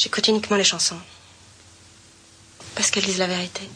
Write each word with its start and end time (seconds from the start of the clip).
J'écoute 0.00 0.28
uniquement 0.28 0.56
les 0.56 0.62
chansons. 0.62 1.00
Parce 2.76 2.92
qu'elles 2.92 3.04
disent 3.04 3.18
la 3.18 3.26
vérité. 3.26 3.68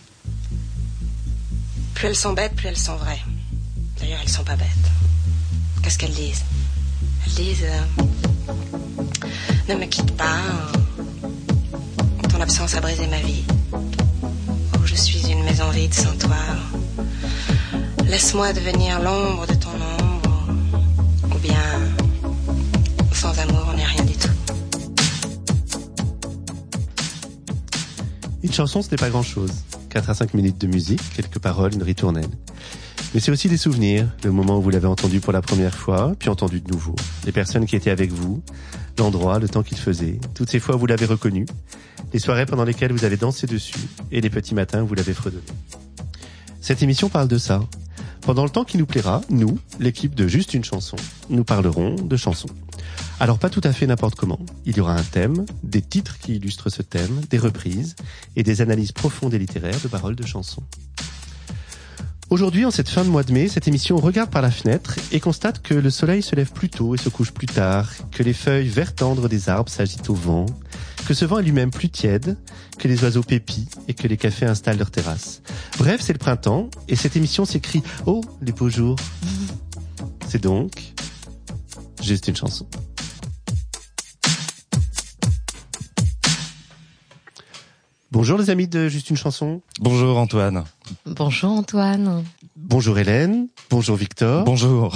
Plus 1.95 2.07
elles 2.07 2.15
sont 2.15 2.33
bêtes, 2.33 2.55
plus 2.55 2.69
elles 2.69 2.79
sont 2.79 2.95
vraies. 2.95 3.21
D'ailleurs, 3.99 4.21
elles 4.23 4.29
sont 4.29 4.45
pas 4.45 4.55
bêtes. 4.55 4.69
Qu'est-ce 5.83 5.99
qu'elles 5.99 6.15
disent? 6.15 6.45
Elles 7.27 7.33
disent 7.33 7.65
euh, 7.65 8.03
Ne 9.69 9.75
me 9.75 9.87
quitte 9.87 10.17
pas. 10.17 10.39
Ton 12.31 12.41
absence 12.41 12.77
a 12.77 12.81
brisé 12.81 13.09
ma 13.09 13.19
vie. 13.19 13.43
Oh, 13.73 14.85
je 14.85 14.95
suis 14.95 15.29
une 15.29 15.43
maison 15.43 15.71
vide 15.71 15.93
sans 15.93 16.17
toi. 16.19 16.37
Laisse-moi 18.05 18.53
devenir 18.53 19.01
l'ombre 19.01 19.49
de 19.49 19.55
ton 19.55 19.71
ombre. 19.71 20.47
Ou 21.35 21.39
bien, 21.39 21.65
sans 23.13 23.37
amour, 23.41 23.72
Une 28.43 28.53
chanson, 28.53 28.83
ce 28.83 28.91
n'est 28.91 28.97
pas 28.97 29.11
grand-chose. 29.11 29.53
4 29.91 30.11
à 30.11 30.15
5 30.15 30.35
minutes 30.35 30.59
de 30.59 30.67
musique, 30.67 31.01
quelques 31.15 31.39
paroles, 31.39 31.75
une 31.75 31.83
ritournelle. 31.83 32.29
Mais 33.15 33.21
c'est 33.21 33.31
aussi 33.31 33.49
des 33.49 33.57
souvenirs, 33.57 34.09
le 34.25 34.33
moment 34.33 34.59
où 34.59 34.63
vous 34.63 34.71
l'avez 34.71 34.87
entendu 34.87 35.21
pour 35.21 35.33
la 35.33 35.43
première 35.43 35.75
fois, 35.75 36.15
puis 36.19 36.29
entendu 36.29 36.61
de 36.61 36.69
nouveau. 36.73 36.97
Les 37.25 37.33
personnes 37.33 37.67
qui 37.67 37.77
étaient 37.77 37.91
avec 37.91 38.11
vous, 38.11 38.43
l'endroit, 38.99 39.39
le 39.39 39.49
temps 39.49 39.63
qu'il 39.63 39.79
faisait. 39.79 40.19
Toutes 40.35 40.51
ces 40.51 40.59
fois, 40.59 40.77
vous 40.77 40.87
l'avez 40.87 41.07
reconnu. 41.07 41.47
Les 42.13 42.19
soirées 42.19 42.47
pendant 42.47 42.65
lesquelles 42.65 42.93
vous 42.93 43.05
avez 43.05 43.17
dansé 43.17 43.47
dessus, 43.47 43.79
et 44.11 44.21
les 44.21 44.31
petits 44.31 44.55
matins 44.55 44.83
où 44.83 44.87
vous 44.87 44.95
l'avez 44.95 45.15
fredonné. 45.15 45.45
Cette 46.61 46.83
émission 46.83 47.09
parle 47.09 47.29
de 47.29 47.39
ça. 47.39 47.61
Pendant 48.23 48.45
le 48.45 48.51
temps 48.51 48.65
qui 48.65 48.79
nous 48.79 48.87
plaira, 48.87 49.21
nous, 49.31 49.59
l'équipe 49.79 50.15
de 50.15 50.27
Juste 50.27 50.55
une 50.55 50.65
chanson, 50.65 50.97
nous 51.29 51.45
parlerons 51.45 51.95
de 51.95 52.17
chansons. 52.17 52.49
Alors 53.21 53.39
pas 53.39 53.51
tout 53.51 53.61
à 53.65 53.73
fait 53.73 53.87
n'importe 53.87 54.17
comment. 54.17 54.41
Il 54.65 54.77
y 54.77 54.81
aura 54.81 54.95
un 54.95 55.03
thème, 55.03 55.47
des 55.63 55.83
titres 55.83 56.19
qui 56.19 56.37
illustrent 56.37 56.71
ce 56.71 56.83
thème, 56.83 57.21
des 57.31 57.39
reprises 57.39 57.95
et 58.37 58.43
des 58.43 58.61
analyses 58.61 58.93
profondes 58.93 59.35
et 59.35 59.39
littéraires 59.39 59.81
de 59.81 59.89
paroles 59.89 60.17
de 60.17 60.27
chansons. 60.27 60.63
Aujourd'hui, 62.33 62.65
en 62.65 62.71
cette 62.71 62.89
fin 62.89 63.05
de 63.05 63.11
mois 63.11 63.25
de 63.25 63.33
mai, 63.33 63.47
cette 63.47 63.69
émission 63.69 63.99
regarde 63.99 64.31
par 64.31 64.41
la 64.41 64.51
fenêtre 64.51 64.97
et 65.13 65.21
constate 65.21 65.61
que 65.61 65.75
le 65.75 65.91
soleil 65.91 66.23
se 66.23 66.35
lève 66.35 66.51
plus 66.51 66.71
tôt 66.71 66.95
et 66.95 66.99
se 66.99 67.11
couche 67.11 67.31
plus 67.31 67.47
tard, 67.47 67.91
que 68.11 68.23
les 68.23 68.33
feuilles 68.33 68.69
vert 68.69 68.95
tendres 68.95 69.29
des 69.29 69.51
arbres 69.51 69.71
s'agitent 69.71 70.09
au 70.09 70.15
vent, 70.15 70.47
que 71.07 71.13
ce 71.13 71.27
vent 71.27 71.41
est 71.41 71.43
lui-même 71.43 71.71
plus 71.71 71.91
tiède, 71.91 72.39
que 72.79 72.89
les 72.89 73.05
oiseaux 73.05 73.23
pépient 73.23 73.69
et 73.87 73.93
que 73.93 74.09
les 74.09 74.17
cafés 74.17 74.47
installent 74.47 74.79
leurs 74.79 74.91
terrasses. 74.91 75.43
Bref, 75.77 76.01
c'est 76.01 76.15
le 76.15 76.19
printemps 76.19 76.71
et 76.89 76.97
cette 76.97 77.17
émission 77.17 77.45
s'écrit 77.45 77.83
Oh, 78.07 78.23
les 78.41 78.53
beaux 78.53 78.71
jours. 78.71 78.97
C'est 80.29 80.43
donc 80.43 80.95
juste 82.03 82.29
une 82.29 82.37
chanson. 82.37 82.67
Bonjour 88.13 88.37
les 88.37 88.51
amis 88.51 88.69
de 88.69 88.89
Juste 88.89 89.09
une 89.09 89.17
chanson. 89.17 89.63
Bonjour 89.81 90.19
Antoine. 90.19 90.65
Bonjour 91.07 91.51
Antoine. 91.51 92.23
Bonjour 92.57 92.99
Hélène. 92.99 93.49
Bonjour 93.71 93.97
Victor. 93.97 94.45
Bonjour. 94.45 94.95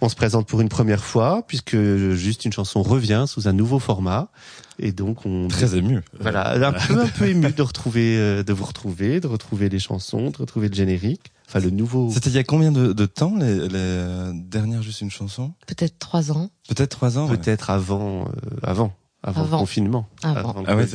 On 0.00 0.08
se 0.08 0.16
présente 0.16 0.48
pour 0.48 0.62
une 0.62 0.70
première 0.70 1.04
fois 1.04 1.42
puisque 1.46 1.76
Juste 2.14 2.46
une 2.46 2.52
chanson 2.52 2.82
revient 2.82 3.26
sous 3.28 3.46
un 3.46 3.52
nouveau 3.52 3.78
format 3.78 4.30
et 4.78 4.90
donc 4.90 5.26
on 5.26 5.48
très 5.48 5.76
ému. 5.76 6.00
Voilà, 6.18 6.54
un 6.66 6.72
peu 6.72 6.98
un 6.98 7.08
peu 7.08 7.28
ému 7.28 7.52
de 7.52 7.60
retrouver 7.60 8.16
euh, 8.16 8.42
de 8.42 8.54
vous 8.54 8.64
retrouver, 8.64 9.20
de 9.20 9.26
retrouver 9.26 9.68
les 9.68 9.78
chansons, 9.78 10.30
de 10.30 10.38
retrouver 10.38 10.70
le 10.70 10.74
générique. 10.74 11.30
Enfin 11.46 11.60
le 11.60 11.68
nouveau. 11.68 12.10
C'était 12.10 12.30
il 12.30 12.36
y 12.36 12.38
a 12.38 12.44
combien 12.44 12.72
de, 12.72 12.94
de 12.94 13.04
temps 13.04 13.36
les, 13.36 13.68
les, 13.68 14.30
dernières 14.32 14.80
Juste 14.80 15.02
une 15.02 15.10
chanson? 15.10 15.52
Peut-être 15.66 15.98
trois 15.98 16.32
ans. 16.32 16.48
Peut-être 16.68 16.88
trois 16.88 17.18
ans. 17.18 17.28
Peut-être 17.28 17.68
ouais. 17.68 17.74
avant 17.74 18.22
euh, 18.22 18.56
avant. 18.62 18.94
Avant, 19.22 19.42
avant, 19.42 19.56
le 19.58 19.60
confinement. 19.60 20.08
Avant. 20.22 20.50
avant 20.50 20.64
ah 20.66 20.76
ouais, 20.76 20.86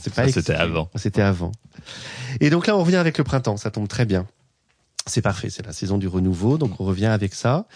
c'est 0.00 0.12
pas 0.12 0.28
C'était 0.28 0.54
avant. 0.54 0.90
C'était 0.96 1.22
avant. 1.22 1.52
Et 2.40 2.50
donc 2.50 2.66
là, 2.66 2.76
on 2.76 2.80
revient 2.82 2.96
avec 2.96 3.16
le 3.18 3.24
printemps. 3.24 3.56
Ça 3.56 3.70
tombe 3.70 3.86
très 3.86 4.04
bien. 4.04 4.26
C'est 5.06 5.22
parfait. 5.22 5.50
C'est 5.50 5.64
la 5.64 5.72
saison 5.72 5.96
du 5.98 6.08
renouveau. 6.08 6.58
Donc 6.58 6.80
on 6.80 6.84
revient 6.84 7.06
avec 7.06 7.34
ça. 7.34 7.66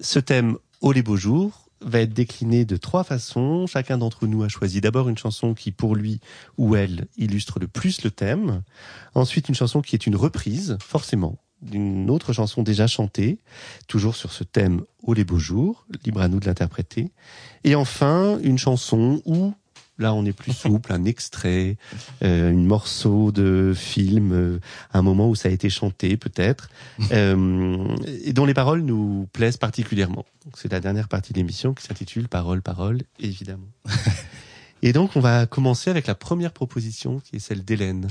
Ce 0.00 0.18
thème, 0.18 0.58
Oh 0.80 0.92
les 0.92 1.02
beaux 1.02 1.16
jours, 1.16 1.68
va 1.80 2.00
être 2.00 2.12
décliné 2.12 2.64
de 2.64 2.76
trois 2.76 3.04
façons. 3.04 3.66
Chacun 3.66 3.98
d'entre 3.98 4.26
nous 4.26 4.42
a 4.42 4.48
choisi 4.48 4.80
d'abord 4.80 5.08
une 5.08 5.18
chanson 5.18 5.54
qui, 5.54 5.72
pour 5.72 5.94
lui 5.96 6.20
ou 6.56 6.76
elle, 6.76 7.06
illustre 7.16 7.58
le 7.58 7.68
plus 7.68 8.02
le 8.02 8.10
thème. 8.10 8.62
Ensuite, 9.14 9.48
une 9.48 9.54
chanson 9.54 9.80
qui 9.80 9.94
est 9.94 10.06
une 10.06 10.16
reprise, 10.16 10.76
forcément, 10.80 11.38
d'une 11.62 12.10
autre 12.10 12.32
chanson 12.32 12.62
déjà 12.62 12.86
chantée, 12.86 13.38
toujours 13.86 14.16
sur 14.16 14.32
ce 14.32 14.44
thème 14.44 14.82
Oh 15.02 15.14
les 15.14 15.24
beaux 15.24 15.38
jours, 15.38 15.86
libre 16.04 16.20
à 16.20 16.28
nous 16.28 16.40
de 16.40 16.46
l'interpréter. 16.46 17.12
Et 17.64 17.74
enfin, 17.74 18.38
une 18.42 18.58
chanson 18.58 19.22
où, 19.24 19.52
là 19.98 20.14
on 20.14 20.24
est 20.24 20.32
plus 20.32 20.52
souple, 20.56 20.92
un 20.92 21.04
extrait, 21.04 21.76
euh, 22.22 22.50
un 22.50 22.54
morceau 22.54 23.32
de 23.32 23.72
film, 23.74 24.32
euh, 24.32 24.60
un 24.92 25.02
moment 25.02 25.28
où 25.28 25.34
ça 25.34 25.48
a 25.48 25.52
été 25.52 25.70
chanté 25.70 26.16
peut-être, 26.16 26.70
euh, 27.12 27.96
et 28.24 28.32
dont 28.32 28.44
les 28.44 28.54
paroles 28.54 28.82
nous 28.82 29.28
plaisent 29.32 29.56
particulièrement. 29.56 30.24
C'est 30.54 30.72
la 30.72 30.80
dernière 30.80 31.08
partie 31.08 31.32
de 31.32 31.38
l'émission 31.38 31.74
qui 31.74 31.84
s'intitule 31.84 32.28
Parole, 32.28 32.62
parole, 32.62 33.02
évidemment. 33.20 33.68
et 34.82 34.92
donc 34.92 35.16
on 35.16 35.20
va 35.20 35.46
commencer 35.46 35.90
avec 35.90 36.06
la 36.06 36.14
première 36.14 36.52
proposition 36.52 37.20
qui 37.20 37.36
est 37.36 37.40
celle 37.40 37.64
d'Hélène. 37.64 38.08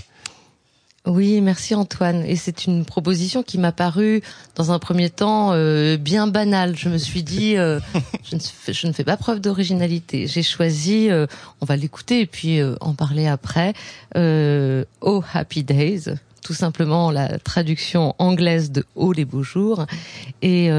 Oui, 1.07 1.39
merci 1.39 1.73
Antoine. 1.73 2.25
Et 2.25 2.35
c'est 2.35 2.65
une 2.65 2.83
proposition 2.83 3.41
qui 3.41 3.57
m'a 3.57 3.71
paru, 3.71 4.21
dans 4.55 4.73
un 4.73 4.79
premier 4.79 5.09
temps, 5.09 5.53
euh, 5.53 5.95
bien 5.95 6.27
banale. 6.27 6.75
Je 6.75 6.89
me 6.89 6.97
suis 6.97 7.23
dit, 7.23 7.55
euh, 7.55 7.79
je, 8.29 8.35
ne 8.35 8.41
fais, 8.41 8.73
je, 8.73 8.87
ne 8.87 8.91
fais, 8.91 9.05
pas 9.05 9.15
preuve 9.15 9.39
d'originalité. 9.39 10.27
J'ai 10.27 10.43
choisi, 10.43 11.09
euh, 11.09 11.25
on 11.61 11.65
va 11.65 11.77
l'écouter 11.77 12.19
et 12.19 12.25
puis 12.25 12.59
en 12.81 12.93
parler 12.93 13.25
après, 13.25 13.73
Oh 14.15 15.23
Happy 15.33 15.63
Days, 15.63 16.09
tout 16.47 16.53
simplement 16.53 17.11
la 17.11 17.39
traduction 17.39 18.15
anglaise 18.19 18.71
de 18.71 18.85
Oh 18.95 19.11
les 19.11 19.25
beaux 19.25 19.43
jours. 19.43 19.85
Et 20.41 20.69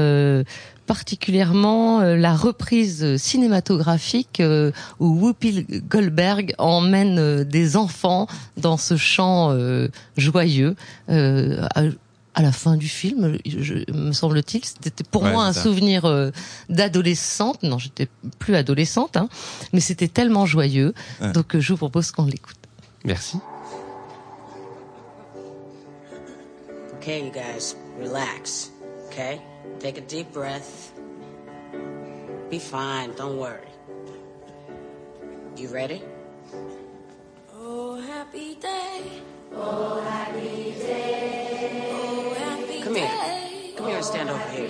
particulièrement 0.89 2.01
la 2.01 2.35
reprise 2.35 3.17
cinématographique 3.17 4.39
euh, 4.39 4.71
où 4.99 5.19
Whoopi 5.19 5.67
Goldberg 5.87 6.55
emmène 6.57 7.19
euh, 7.19 7.43
des 7.43 7.77
enfants 7.77 8.25
dans 8.57 8.75
ce 8.75 8.97
chant 8.97 9.51
euh, 9.51 9.89
joyeux. 10.17 10.75
À, 11.07 11.83
à, 12.33 12.41
la 12.41 12.51
fin 12.51 12.75
du 12.75 12.87
film, 12.87 13.37
je, 13.45 13.91
me 13.91 14.13
semble-t-il, 14.13 14.65
c'était 14.65 15.03
pour 15.03 15.21
ouais, 15.21 15.31
moi 15.31 15.45
un 15.45 15.53
ça. 15.53 15.61
souvenir 15.61 16.05
euh, 16.05 16.31
d'adolescente. 16.69 17.61
Non, 17.61 17.77
j'étais 17.77 18.07
plus 18.39 18.55
adolescente, 18.55 19.15
hein, 19.15 19.29
mais 19.73 19.81
c'était 19.81 20.07
tellement 20.07 20.47
joyeux. 20.47 20.95
Ouais. 21.21 21.33
Donc 21.33 21.55
je 21.55 21.73
vous 21.73 21.77
propose 21.77 22.09
qu'on 22.09 22.25
l'écoute. 22.25 22.57
Merci. 23.05 23.37
Okay, 27.09 27.25
you 27.25 27.31
guys, 27.31 27.75
relax. 27.97 28.69
Okay? 29.07 29.41
Take 29.79 29.97
a 29.97 30.01
deep 30.01 30.31
breath. 30.31 30.93
Be 32.51 32.59
fine, 32.59 33.13
don't 33.15 33.39
worry. 33.39 33.65
You 35.57 35.69
ready? 35.69 36.03
Oh, 37.55 37.99
happy 37.99 38.53
day. 38.61 39.23
Oh, 39.55 39.99
happy 40.01 40.75
day. 40.77 41.89
Oh, 41.89 42.35
happy 42.37 42.83
Come 42.83 42.93
here. 42.93 43.73
Come 43.75 43.87
here 43.87 43.95
and 43.95 44.05
stand 44.05 44.29
over 44.29 44.49
here. 44.49 44.69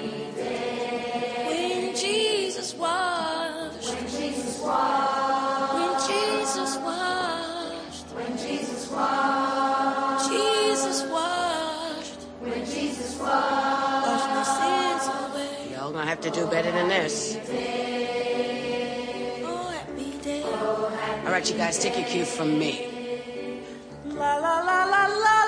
When 1.46 1.94
Jesus 1.94 2.74
washed. 2.74 3.84
When 3.84 4.08
Jesus 4.08 4.62
washed. 4.62 5.19
Have 16.22 16.34
to 16.34 16.40
do 16.40 16.48
better 16.48 16.72
than 16.72 16.90
this. 16.90 17.38
All 21.26 21.32
right, 21.32 21.50
you 21.50 21.58
guys, 21.58 21.80
take 21.80 21.98
your 21.98 22.08
cue 22.08 22.26
from 22.26 22.58
me. 22.60 23.62
La 24.06 24.36
la 24.36 24.60
la 24.60 24.84
la 24.86 25.06
la 25.06 25.39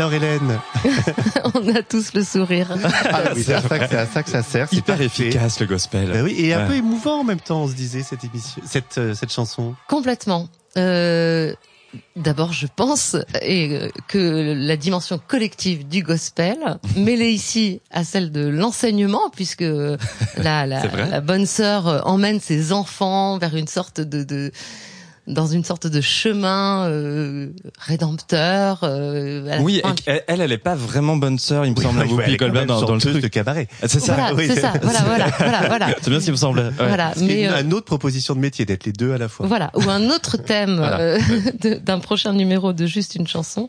Alors 0.00 0.14
Hélène, 0.14 0.58
On 1.54 1.76
a 1.76 1.82
tous 1.82 2.14
le 2.14 2.24
sourire. 2.24 2.74
ah, 3.12 3.20
oui, 3.36 3.42
c'est 3.44 3.52
à 3.52 3.60
ça 3.60 3.78
que 3.78 3.86
c'est 3.86 3.98
à 3.98 4.06
ça 4.06 4.22
que 4.22 4.30
ça 4.30 4.42
sert. 4.42 4.66
c'est 4.70 4.76
Hyper 4.76 4.98
efficace 4.98 5.60
le 5.60 5.66
gospel. 5.66 6.10
Ben 6.10 6.24
oui, 6.24 6.34
et 6.38 6.54
un 6.54 6.62
Ouais. 6.62 6.68
peu 6.68 6.74
émouvant 6.76 7.20
en 7.20 7.24
même 7.24 7.38
temps, 7.38 7.64
on 7.64 7.68
se 7.68 7.74
disait 7.74 8.02
cette 8.02 8.24
émission, 8.24 8.62
cette 8.64 8.96
euh, 8.96 9.12
cette 9.14 9.30
chanson. 9.30 9.74
Complètement. 9.90 10.48
Euh, 10.78 11.52
D'abord, 12.16 12.54
je 12.54 12.66
pense 12.74 13.14
et, 13.42 13.76
euh, 13.76 13.88
que 14.08 14.54
la 14.56 14.78
dimension 14.78 15.20
collective 15.28 15.86
du 15.86 16.02
gospel, 16.02 16.56
mêlée 16.96 17.32
ici 17.32 17.82
à 17.90 18.02
celle 18.02 18.32
de 18.32 18.46
l'enseignement, 18.48 19.28
puisque 19.36 19.60
la, 20.38 20.66
la, 20.66 21.20
bonne 21.20 21.44
sœur 21.44 22.08
emmène 22.08 22.40
ses 22.40 22.72
enfants 22.72 23.36
vers 23.36 23.54
une 23.54 23.68
sorte 23.68 24.00
de, 24.00 24.24
de 24.24 24.50
dans 25.26 25.46
une 25.46 25.62
sorte 25.64 25.86
de 25.86 26.00
chemin 26.00 26.86
euh, 26.88 27.50
rédempteur. 27.78 28.80
euh, 28.82 29.58
Oui, 29.60 29.80
fin- 29.82 29.94
et- 30.12 30.22
elle, 30.26 30.40
elle 30.40 30.50
est 30.52 30.58
pas 30.58 30.74
vraiment 30.74 31.16
bonne 31.16 31.38
sœur, 31.38 31.66
il 31.66 31.74
me 31.74 31.80
semble, 31.80 32.00
elle 32.02 32.08
Whoopi 32.08 32.36
Goldberg 32.36 32.66
dans, 32.66 32.82
dans 32.82 32.94
le 32.94 33.00
truc. 33.00 33.22
de 33.22 33.28
cabaret. 33.28 33.68
C'est 33.86 34.00
ça. 34.00 34.14
voilà, 34.14 34.34
oui. 34.34 34.46
c'est 34.48 34.60
ça. 34.60 34.72
Voilà, 34.82 35.00
voilà, 35.02 35.26
voilà, 35.38 35.68
voilà. 35.68 35.86
C'est 36.02 36.10
bien 36.10 36.20
ce 36.20 36.24
qui 36.24 36.30
me 36.32 36.36
semblait. 36.36 36.64
Ouais. 36.64 36.70
Voilà, 36.78 37.12
mais 37.20 37.42
une, 37.44 37.50
euh, 37.50 37.62
une 37.62 37.74
autre 37.74 37.86
proposition 37.86 38.34
de 38.34 38.40
métier 38.40 38.64
d'être 38.64 38.84
les 38.84 38.92
deux 38.92 39.12
à 39.12 39.18
la 39.18 39.28
fois. 39.28 39.46
Voilà, 39.46 39.70
ou 39.74 39.88
un 39.88 40.08
autre 40.10 40.36
thème 40.38 40.76
Voilà. 40.78 40.98
euh, 41.00 41.18
d'un 41.84 41.98
prochain 42.00 42.32
numéro 42.32 42.72
de 42.72 42.86
juste 42.86 43.14
une 43.14 43.28
chanson. 43.28 43.68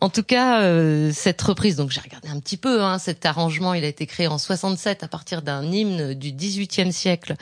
En 0.00 0.10
tout 0.10 0.22
cas, 0.22 0.62
euh, 0.62 1.10
cette 1.14 1.40
reprise, 1.42 1.76
donc 1.76 1.90
j'ai 1.90 2.00
regardé 2.00 2.28
un 2.28 2.38
petit 2.38 2.56
peu, 2.56 2.82
hein, 2.82 2.98
cet 2.98 3.26
arrangement, 3.26 3.74
il 3.74 3.84
a 3.84 3.88
été 3.88 4.06
créé 4.06 4.26
en 4.28 4.38
67 4.38 5.02
à 5.02 5.08
partir 5.08 5.42
d'un 5.42 5.64
hymne 5.64 6.14
du 6.14 6.30
18e 6.32 6.92
siècle 6.92 7.34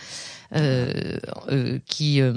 euh, 0.56 1.18
euh, 1.50 1.78
qui 1.86 2.20
euh, 2.22 2.32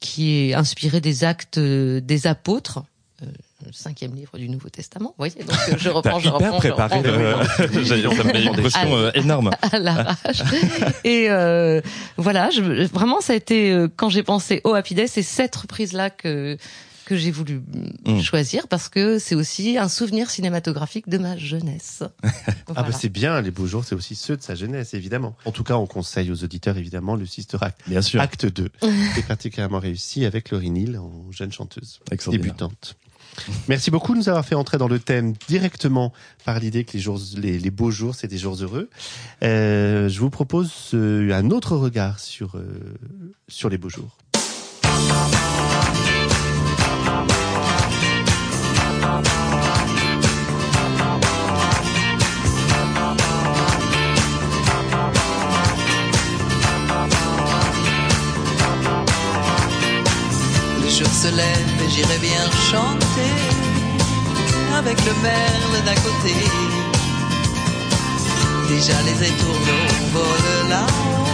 qui 0.00 0.50
est 0.50 0.54
inspiré 0.54 1.00
des 1.00 1.24
actes 1.24 1.58
euh, 1.58 2.00
des 2.00 2.26
apôtres. 2.26 2.82
euh, 3.22 3.26
le 3.66 3.72
cinquième 3.72 4.14
livre 4.14 4.36
du 4.36 4.48
Nouveau 4.48 4.68
Testament. 4.68 5.10
Vous 5.10 5.14
voyez, 5.24 5.42
donc 5.42 5.56
euh, 5.68 5.74
je 5.78 5.88
reprends, 5.88 6.18
je 6.18 6.28
reprends, 6.28 6.60
je 6.60 6.68
préparé. 6.68 6.98
reprends. 6.98 7.44
ça 8.14 8.24
me 8.24 8.32
met 8.32 8.44
une 8.44 8.92
euh, 8.92 9.10
énorme. 9.14 9.50
à 9.62 9.78
l'arrache. 9.78 10.42
Et 11.04 11.30
euh, 11.30 11.80
voilà, 12.16 12.50
je, 12.50 12.60
vraiment, 12.92 13.20
ça 13.20 13.32
a 13.32 13.36
été 13.36 13.86
quand 13.96 14.08
j'ai 14.10 14.22
pensé 14.22 14.60
au 14.64 14.74
Happy 14.74 14.94
Day, 14.94 15.06
c'est 15.06 15.22
cette 15.22 15.56
reprise-là 15.56 16.10
que 16.10 16.58
que 17.04 17.16
j'ai 17.16 17.30
voulu 17.30 17.62
Mm. 18.06 18.20
choisir 18.20 18.68
parce 18.68 18.88
que 18.88 19.18
c'est 19.18 19.34
aussi 19.34 19.78
un 19.78 19.88
souvenir 19.88 20.30
cinématographique 20.30 21.08
de 21.08 21.18
ma 21.18 21.36
jeunesse. 21.36 22.02
Ah 22.46 22.52
Voilà. 22.68 22.82
bah 22.90 22.96
c'est 22.98 23.08
bien, 23.10 23.40
les 23.42 23.50
beaux 23.50 23.66
jours, 23.66 23.84
c'est 23.84 23.94
aussi 23.94 24.14
ceux 24.14 24.36
de 24.36 24.42
sa 24.42 24.54
jeunesse, 24.54 24.94
évidemment. 24.94 25.36
En 25.44 25.52
tout 25.52 25.64
cas, 25.64 25.74
on 25.76 25.86
conseille 25.86 26.30
aux 26.30 26.42
auditeurs, 26.44 26.76
évidemment, 26.78 27.14
le 27.14 27.26
Sister 27.26 27.58
Act. 27.60 27.80
Bien 27.86 28.02
sûr. 28.02 28.20
Acte 28.20 28.46
2, 28.46 28.68
qui 28.80 28.86
est 29.20 29.26
particulièrement 29.28 29.78
réussi 29.78 30.24
avec 30.24 30.50
Laurie 30.50 30.70
Neal 30.70 30.96
en 30.98 31.30
jeune 31.30 31.52
chanteuse 31.52 32.00
débutante. 32.28 32.96
Merci 33.68 33.90
beaucoup 33.90 34.12
de 34.12 34.18
nous 34.18 34.28
avoir 34.28 34.44
fait 34.44 34.54
entrer 34.54 34.78
dans 34.78 34.86
le 34.88 34.98
thème 35.00 35.34
directement 35.48 36.12
par 36.44 36.58
l'idée 36.60 36.84
que 36.84 36.92
les 36.92 37.00
jours, 37.00 37.20
les, 37.36 37.58
les 37.58 37.70
beaux 37.70 37.90
jours, 37.90 38.14
c'est 38.14 38.28
des 38.28 38.38
jours 38.38 38.56
heureux. 38.62 38.88
Euh, 39.42 40.08
je 40.08 40.20
vous 40.20 40.30
propose 40.30 40.72
euh, 40.94 41.32
un 41.32 41.50
autre 41.50 41.76
regard 41.76 42.20
sur 42.20 42.56
euh, 42.56 42.94
sur 43.48 43.68
les 43.68 43.78
beaux 43.78 43.90
jours. 43.90 44.16
Lève 61.28 61.82
et 61.84 61.90
j'irai 61.90 62.18
bien 62.18 62.44
chanter 62.70 63.32
avec 64.76 64.98
le 65.06 65.12
merle 65.22 65.84
d'à 65.86 65.94
côté. 65.94 66.34
Déjà 68.68 69.00
les 69.02 69.28
étourneaux 69.28 69.88
volent 70.12 70.68
là-haut, 70.68 71.26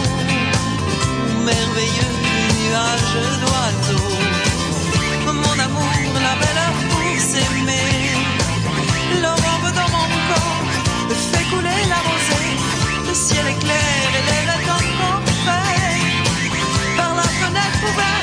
merveilleux 1.43 2.13
nuage 2.59 3.15
d'oiseaux. 3.41 4.17
Mon 5.25 5.59
amour, 5.67 6.13
la 6.27 6.35
belle 6.41 6.59
heure 6.63 6.81
pour 6.91 7.19
s'aimer. 7.19 8.15
L'aurore 9.21 9.71
dans 9.79 9.91
mon 9.95 10.07
corps 10.29 10.61
fait 11.31 11.45
couler 11.49 11.81
la 11.89 11.99
rosée. 12.07 12.53
Le 13.07 13.13
ciel 13.13 13.45
est 13.47 13.59
clair 13.59 14.07
et 14.17 14.23
l'air 14.27 14.47
est 14.55 14.69
encore 14.79 15.23
frais. 15.43 15.99
Par 16.97 17.15
la 17.15 17.23
fenêtre 17.23 17.83
ouverte 17.91 18.20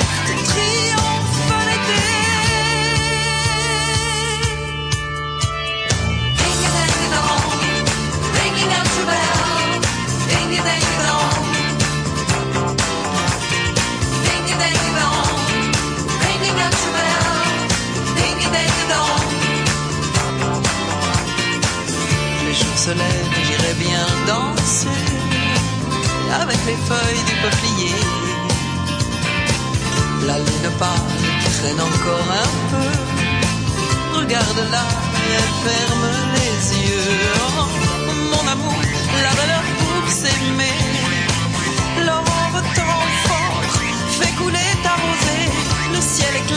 Ding 18.59 18.77
a 18.81 18.85
dang 18.91 19.11
a 19.11 20.43
dong. 20.43 20.63
Le 22.45 22.53
jour 22.59 22.75
se 22.85 22.91
lève, 23.01 23.29
j'irai 23.45 23.73
bien 23.85 24.03
danser 24.27 25.09
avec 26.41 26.59
les 26.67 26.79
feuilles 26.87 27.25
du 27.29 27.35
peuplier. 27.43 27.95
La 30.27 30.37
lune 30.37 30.69
pâle 30.79 31.15
traîne 31.57 31.81
encore 31.89 32.29
un 32.43 32.51
peu. 32.71 32.91
Regarde-la 34.19 34.85
et 35.25 35.31
elle 35.39 35.53
ferme 35.65 36.07
les 36.35 36.59
yeux. 36.87 37.17
Oh, 37.59 37.67
mon 38.33 38.45
amour, 38.55 38.81
la 39.25 39.33
valeur 39.39 39.63
pour 39.79 40.03
s'aimer. 40.19 40.79
L'aurore 42.05 42.61
tant 42.77 43.03
fort 43.27 43.61
fait 44.19 44.33
couler 44.39 44.71
ta 44.83 44.93
rosée. 45.03 45.47
Le 45.93 46.01
ciel 46.01 46.33
est 46.39 46.47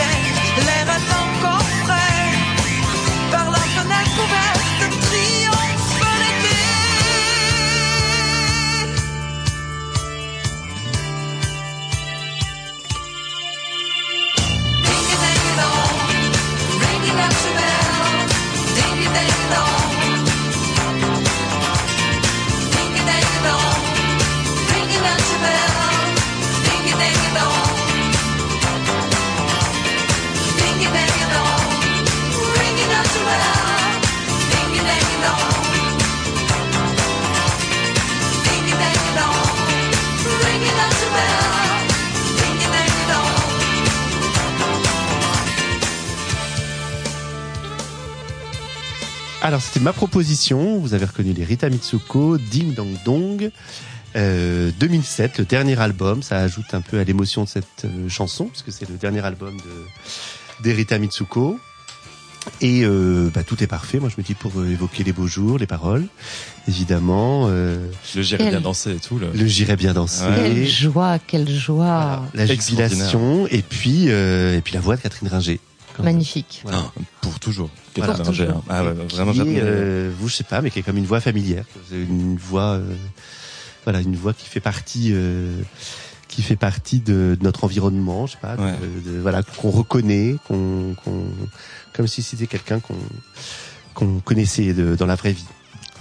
Alors, 49.44 49.61
c'était 49.61 49.80
ma 49.80 49.92
proposition. 49.92 50.78
Vous 50.78 50.94
avez 50.94 51.04
reconnu 51.04 51.32
les 51.32 51.42
Rita 51.44 51.68
Mitsuko, 51.68 52.38
Ding 52.38 52.75
Dong 52.75 52.96
Dong. 53.04 53.50
Euh, 54.14 54.70
2007, 54.78 55.38
le 55.38 55.44
dernier 55.44 55.80
album, 55.80 56.22
ça 56.22 56.38
ajoute 56.38 56.72
un 56.75 56.80
peu 56.80 57.00
à 57.00 57.04
l'émotion 57.04 57.42
de 57.44 57.49
cette 57.49 57.84
euh, 57.87 58.08
chanson, 58.08 58.44
parce 58.44 58.62
que 58.62 58.70
c'est 58.70 58.88
le 58.88 58.96
dernier 58.96 59.25
album 59.25 59.56
de 59.56 60.62
d'Erita 60.62 60.99
Mitsuko. 60.99 61.58
Et 62.61 62.82
euh, 62.84 63.30
bah, 63.34 63.42
tout 63.42 63.62
est 63.62 63.66
parfait, 63.66 63.99
moi 63.99 64.11
je 64.11 64.20
me 64.20 64.25
dis, 64.25 64.34
pour 64.34 64.52
euh, 64.61 64.70
évoquer 64.70 65.02
les 65.02 65.12
beaux 65.12 65.26
jours, 65.26 65.58
les 65.58 65.66
paroles, 65.66 66.06
évidemment, 66.68 67.46
euh, 67.49 67.76
Le 68.14 68.22
j'irai 68.22 68.50
bien 68.50 68.61
danser 68.61 68.92
et 68.92 68.96
tout. 69.00 69.18
Le... 69.18 69.30
le 69.32 69.46
J'irai 69.46 69.76
bien 69.76 69.92
danser, 69.94 70.25
Quelle 70.37 70.68
joie, 70.68 71.18
quelle 71.18 71.49
joie. 71.49 72.22
voilà, 72.34 72.46
la 72.46 72.46
jubilation, 72.46 73.46
et 73.49 73.62
puis, 73.62 74.06
euh, 74.08 74.56
et 74.58 74.61
puis 74.61 74.75
la 74.75 74.80
voix 74.80 74.96
de 74.96 75.00
Catherine 75.02 75.28
Ringer. 75.28 75.61
Magnifique. 76.00 76.61
Voilà. 76.64 76.78
Ah, 76.96 77.00
pour 77.20 77.38
toujours. 77.40 77.70
Voilà. 77.96 78.14
Ringer. 78.14 78.25
toujours. 78.46 78.64
Ah 78.68 78.84
ouais, 78.84 78.94
qui 79.08 79.14
vraiment, 79.16 79.32
j'admire. 79.32 79.62
euh, 79.64 80.11
vous 80.18 80.28
je 80.28 80.37
sais 80.37 80.44
pas 80.44 80.61
mais 80.62 80.70
qui 80.70 80.78
est 80.78 80.82
comme 80.82 80.96
une 80.96 81.04
voix 81.06 81.20
familière 81.20 81.64
une 81.92 82.37
voix 82.37 82.72
euh, 82.75 82.94
voilà 83.84 84.00
une 84.00 84.16
voix 84.16 84.32
qui 84.32 84.46
fait 84.49 84.61
partie 84.61 85.11
euh, 85.12 85.61
qui 86.28 86.42
fait 86.42 86.56
partie 86.56 87.00
de, 87.00 87.37
de 87.38 87.44
notre 87.44 87.64
environnement 87.64 88.26
je 88.26 88.32
sais 88.32 88.38
pas 88.40 88.56
de- 88.56 88.62
Ouais. 88.62 88.72
de- 89.04 89.20
voilà 89.20 89.42
qu'on 89.42 89.70
reconnaît 89.70 90.37
qu'on 90.49 90.94
qu'on 91.04 91.26
comme 91.92 92.06
si 92.06 92.22
c'était 92.22 92.46
quelqu'un 92.46 92.80
qu'on 92.80 92.96
qu'on 93.94 94.20
connaissait 94.20 94.72
de- 94.72 94.94
dans 94.96 95.06
la 95.06 95.16
vraie 95.16 95.32
vie 95.32 95.44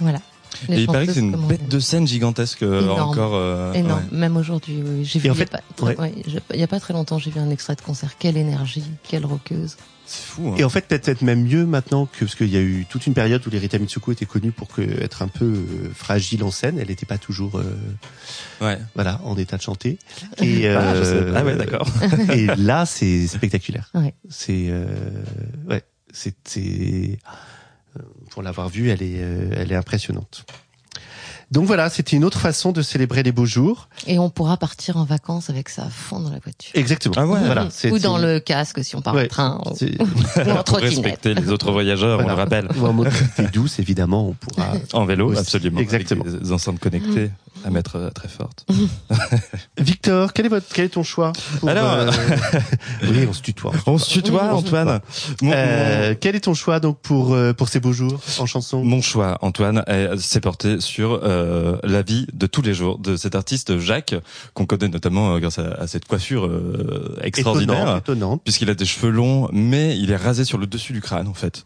Voilà. 0.00 0.20
Les 0.68 0.78
Et 0.78 0.80
il 0.82 0.86
paraît 0.86 1.06
que 1.06 1.12
c'est 1.14 1.20
une 1.20 1.36
bête 1.46 1.68
de 1.68 1.80
scène 1.80 2.06
gigantesque 2.06 2.62
euh, 2.62 2.82
Énorme. 2.82 3.10
encore. 3.10 3.32
euh, 3.34 3.72
Énorme, 3.72 4.02
ouais. 4.12 4.18
même 4.18 4.36
aujourd'hui. 4.36 4.82
Oui. 4.84 5.04
J'ai 5.04 5.18
vu 5.18 5.26
Et 5.28 5.30
en 5.30 5.34
il 5.34 5.38
y 5.38 5.42
a 5.42 5.44
fait, 5.46 5.50
pas 5.50 5.60
très, 5.76 5.86
ouais. 5.96 5.98
ouais, 5.98 6.14
je- 6.26 6.38
il 6.54 6.60
y 6.60 6.62
a 6.62 6.66
pas 6.68 6.80
très 6.80 6.92
longtemps, 6.94 7.18
j'ai 7.18 7.30
vu 7.30 7.40
un 7.40 7.50
extrait 7.50 7.74
de 7.74 7.80
concert. 7.80 8.16
Quelle 8.18 8.36
énergie, 8.36 8.84
quelle 9.08 9.24
roqueuse. 9.24 9.76
C'est 10.04 10.24
fou. 10.26 10.48
Hein. 10.48 10.56
Et 10.58 10.64
en 10.64 10.68
fait, 10.68 10.86
peut-être 10.88 11.22
même 11.22 11.44
mieux 11.44 11.64
maintenant 11.64 12.06
que 12.06 12.24
parce 12.24 12.34
qu'il 12.34 12.48
y 12.48 12.56
a 12.56 12.60
eu 12.60 12.84
toute 12.90 13.06
une 13.06 13.14
période 13.14 13.40
où 13.46 13.50
les 13.50 13.58
Rita 13.58 13.78
Mitsuko 13.78 14.12
étaient 14.12 14.26
connues 14.26 14.50
pour 14.52 14.68
que, 14.68 14.82
être 14.82 15.22
un 15.22 15.28
peu 15.28 15.44
euh, 15.46 15.90
fragile 15.94 16.42
en 16.42 16.50
scène. 16.50 16.76
Elle 16.78 16.88
n'était 16.88 17.06
pas 17.06 17.18
toujours 17.18 17.58
euh, 17.58 17.64
Ouais. 18.60 18.78
voilà 18.94 19.20
en 19.24 19.36
état 19.38 19.56
de 19.56 19.62
chanter. 19.62 19.98
Et 20.40 20.68
Ah, 20.68 20.94
je 20.96 21.04
sais. 21.04 21.10
euh, 21.14 21.32
Ah 21.36 21.44
ouais, 21.44 21.56
d'accord. 21.56 21.86
Et 22.34 22.46
là, 22.56 22.84
c'est 22.84 23.26
spectaculaire. 23.28 23.90
Ouais. 23.94 24.12
C'est 24.28 24.66
euh, 24.68 24.86
ouais, 25.70 25.82
c'est 26.12 26.34
c'est 26.44 26.60
euh, 26.60 27.16
pour 28.30 28.42
l'avoir 28.42 28.68
vue, 28.68 28.90
elle 28.90 29.02
est 29.02 29.20
euh, 29.22 29.50
elle 29.56 29.72
est 29.72 29.76
impressionnante. 29.76 30.44
Donc 31.50 31.66
voilà, 31.66 31.90
c'était 31.90 32.16
une 32.16 32.24
autre 32.24 32.38
façon 32.38 32.72
de 32.72 32.80
célébrer 32.80 33.22
les 33.22 33.30
beaux 33.32 33.44
jours. 33.44 33.90
Et 34.06 34.18
on 34.18 34.30
pourra 34.30 34.56
partir 34.56 34.96
en 34.96 35.04
vacances 35.04 35.50
avec 35.50 35.68
ça 35.68 35.82
à 35.84 35.90
fond 35.90 36.18
dans 36.18 36.30
la 36.30 36.38
voiture. 36.38 36.70
Exactement. 36.74 37.14
Ah 37.18 37.26
ouais. 37.26 37.40
Voilà. 37.44 37.68
Ou 37.90 37.98
dans 37.98 38.16
le 38.16 38.40
casque 38.40 38.82
si 38.82 38.96
on 38.96 39.02
part 39.02 39.14
Ouais. 39.14 39.24
en 39.24 39.28
train 39.28 39.60
ou, 39.66 39.76
c'est- 39.76 40.00
ou 40.00 40.04
en 40.50 40.54
Pour 40.54 40.64
trottinette. 40.64 40.94
respecter 40.94 41.34
les 41.34 41.50
autres 41.50 41.70
voyageurs, 41.70 42.20
on 42.20 42.26
le 42.26 42.32
rappelle. 42.32 42.68
Ou 42.78 42.86
en 42.86 42.94
mobilité 42.94 43.42
douce, 43.52 43.78
évidemment, 43.80 44.28
on 44.28 44.32
pourra. 44.32 44.72
En 44.94 45.04
vélo, 45.04 45.28
Aussi, 45.32 45.40
absolument. 45.40 45.78
exactement. 45.80 46.24
Avec 46.24 46.40
des 46.40 46.52
enceintes 46.52 46.78
connectées 46.80 47.30
à 47.64 47.70
mettre 47.70 47.96
euh, 47.96 48.10
très 48.10 48.28
fortes. 48.28 48.66
Victor, 49.78 50.32
quel 50.32 50.46
est 50.46 50.48
votre 50.48 50.66
quel 50.72 50.86
est 50.86 50.90
ton 50.90 51.02
choix 51.02 51.32
pour, 51.60 51.68
Alors- 51.68 51.92
euh, 51.92 52.10
oui, 53.04 53.26
on 53.28 53.32
se 53.32 53.42
tutoie. 53.42 53.72
On 53.86 53.98
se 53.98 54.08
tutoie, 54.10 54.48
se 54.50 54.54
Antoine. 54.54 55.00
Mon, 55.42 55.52
Euh, 55.54 56.14
quel 56.20 56.34
est 56.36 56.40
ton 56.40 56.54
choix 56.54 56.80
donc 56.80 56.98
pour 57.00 57.34
euh, 57.34 57.52
pour 57.52 57.68
ces 57.68 57.80
beaux 57.80 57.92
jours 57.92 58.20
en 58.38 58.46
chanson? 58.46 58.82
Mon 58.84 59.00
choix, 59.02 59.38
Antoine, 59.42 59.82
est- 59.86 60.16
s'est 60.18 60.40
porté 60.40 60.80
sur 60.80 61.20
euh, 61.22 61.76
la 61.84 62.02
vie 62.02 62.26
de 62.32 62.46
tous 62.46 62.62
les 62.62 62.74
jours 62.74 62.98
de 62.98 63.16
cet 63.16 63.34
artiste 63.34 63.78
Jacques, 63.78 64.14
qu'on 64.54 64.66
connaît 64.66 64.88
notamment 64.88 65.34
euh, 65.34 65.38
grâce 65.38 65.58
à, 65.58 65.72
à 65.78 65.86
cette 65.86 66.06
coiffure 66.06 66.46
euh, 66.46 67.16
extraordinaire. 67.22 67.76
Étonnante, 67.82 68.02
étonnante. 68.02 68.40
Puisqu'il 68.44 68.70
a 68.70 68.74
des 68.74 68.84
cheveux 68.86 69.10
longs, 69.10 69.48
mais 69.52 69.96
il 69.98 70.10
est 70.10 70.16
rasé 70.16 70.44
sur 70.44 70.58
le 70.58 70.66
dessus 70.66 70.92
du 70.92 71.00
crâne 71.00 71.28
en 71.28 71.34
fait. 71.34 71.64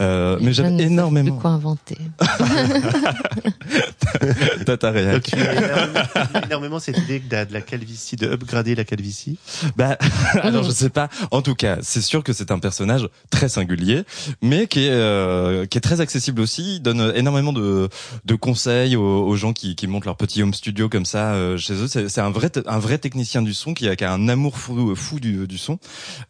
Euh, 0.00 0.38
mais 0.40 0.52
j'aime 0.52 0.78
énormément. 0.80 1.32
plus 1.32 1.40
quoi 1.40 1.50
inventer. 1.50 1.98
T'as 4.66 4.76
ta 4.76 4.90
réac. 4.90 5.19
Tu 5.20 5.36
aimes 5.38 6.42
énormément, 6.44 6.78
cette 6.78 6.98
idée 6.98 7.20
de 7.20 7.32
la, 7.32 7.44
de 7.44 7.52
la 7.52 7.60
calvitie, 7.60 8.16
de 8.16 8.28
upgrader 8.28 8.74
la 8.74 8.84
calvitie. 8.84 9.38
Bah, 9.76 9.96
alors 10.42 10.64
je 10.64 10.70
sais 10.70 10.90
pas. 10.90 11.08
En 11.30 11.42
tout 11.42 11.54
cas, 11.54 11.78
c'est 11.82 12.00
sûr 12.00 12.22
que 12.22 12.32
c'est 12.32 12.50
un 12.50 12.58
personnage 12.58 13.08
très 13.30 13.48
singulier, 13.48 14.02
mais 14.42 14.66
qui 14.66 14.86
est 14.86 14.90
euh, 14.90 15.66
qui 15.66 15.78
est 15.78 15.80
très 15.80 16.00
accessible 16.00 16.40
aussi. 16.40 16.76
Il 16.76 16.80
donne 16.80 17.12
énormément 17.14 17.52
de 17.52 17.88
de 18.24 18.34
conseils 18.34 18.96
aux, 18.96 19.26
aux 19.26 19.36
gens 19.36 19.52
qui 19.52 19.76
qui 19.76 19.86
montent 19.86 20.04
leur 20.06 20.16
petit 20.16 20.42
home 20.42 20.54
studio 20.54 20.88
comme 20.88 21.06
ça 21.06 21.34
euh, 21.34 21.56
chez 21.56 21.74
eux. 21.74 21.86
C'est 21.88 22.20
un 22.20 22.30
vrai 22.30 22.50
un 22.66 22.78
vrai 22.78 22.98
technicien 22.98 23.42
du 23.42 23.54
son 23.54 23.74
qui 23.74 23.88
a, 23.88 23.96
qui 23.96 24.04
a 24.04 24.12
un 24.12 24.28
amour 24.28 24.58
fou 24.58 24.94
fou 24.94 25.20
du 25.20 25.46
du 25.46 25.58
son. 25.58 25.78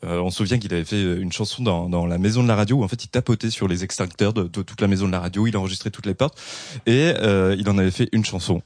Euh, 0.05 0.21
on 0.21 0.31
se 0.31 0.39
souvient 0.39 0.59
qu'il 0.59 0.73
avait 0.73 0.85
fait 0.85 1.03
une 1.03 1.33
chanson 1.33 1.63
dans 1.63 1.89
dans 1.89 2.07
la 2.07 2.19
maison 2.19 2.43
de 2.43 2.49
la 2.49 2.57
radio 2.57 2.79
où 2.79 2.85
en 2.85 2.89
fait 2.89 3.05
il 3.05 3.09
tapotait 3.09 3.51
sur 3.51 3.69
les 3.69 3.85
extincteurs 3.85 4.33
de, 4.33 4.45
de 4.45 4.63
toute 4.63 4.81
la 4.81 4.89
maison 4.89 5.07
de 5.07 5.13
la 5.13 5.21
radio. 5.21 5.47
Il 5.47 5.57
enregistrait 5.57 5.91
toutes 5.91 6.07
les 6.07 6.15
portes 6.15 6.39
et 6.87 7.15
euh, 7.19 7.57
il 7.59 7.69
en 7.69 7.79
avait 7.79 7.91
fait 7.91 8.09
une 8.13 8.25
chanson 8.25 8.63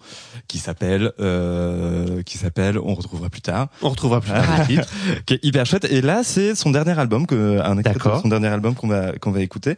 qui 0.48 0.58
s'appelle 0.58 1.12
euh, 1.20 2.22
qui 2.22 2.38
s'appelle 2.38 2.78
on 2.78 2.94
retrouvera 2.94 3.28
plus 3.28 3.42
tard 3.42 3.68
On 3.82 3.90
retrouvera 3.90 4.20
plus 4.20 4.30
tard 4.30 4.66
titre. 4.66 4.88
qui 5.26 5.34
est 5.34 5.44
hyper 5.44 5.66
chouette. 5.66 5.84
Et 5.84 6.00
là, 6.00 6.22
c'est 6.24 6.54
son 6.54 6.70
dernier 6.70 6.98
album, 6.98 7.26
que, 7.26 7.60
un 7.60 7.78
extrait 7.78 8.16
de 8.16 8.20
son 8.20 8.28
dernier 8.28 8.48
album 8.48 8.74
qu'on 8.74 8.88
va 8.88 9.12
qu'on 9.12 9.30
va 9.30 9.40
écouter 9.40 9.76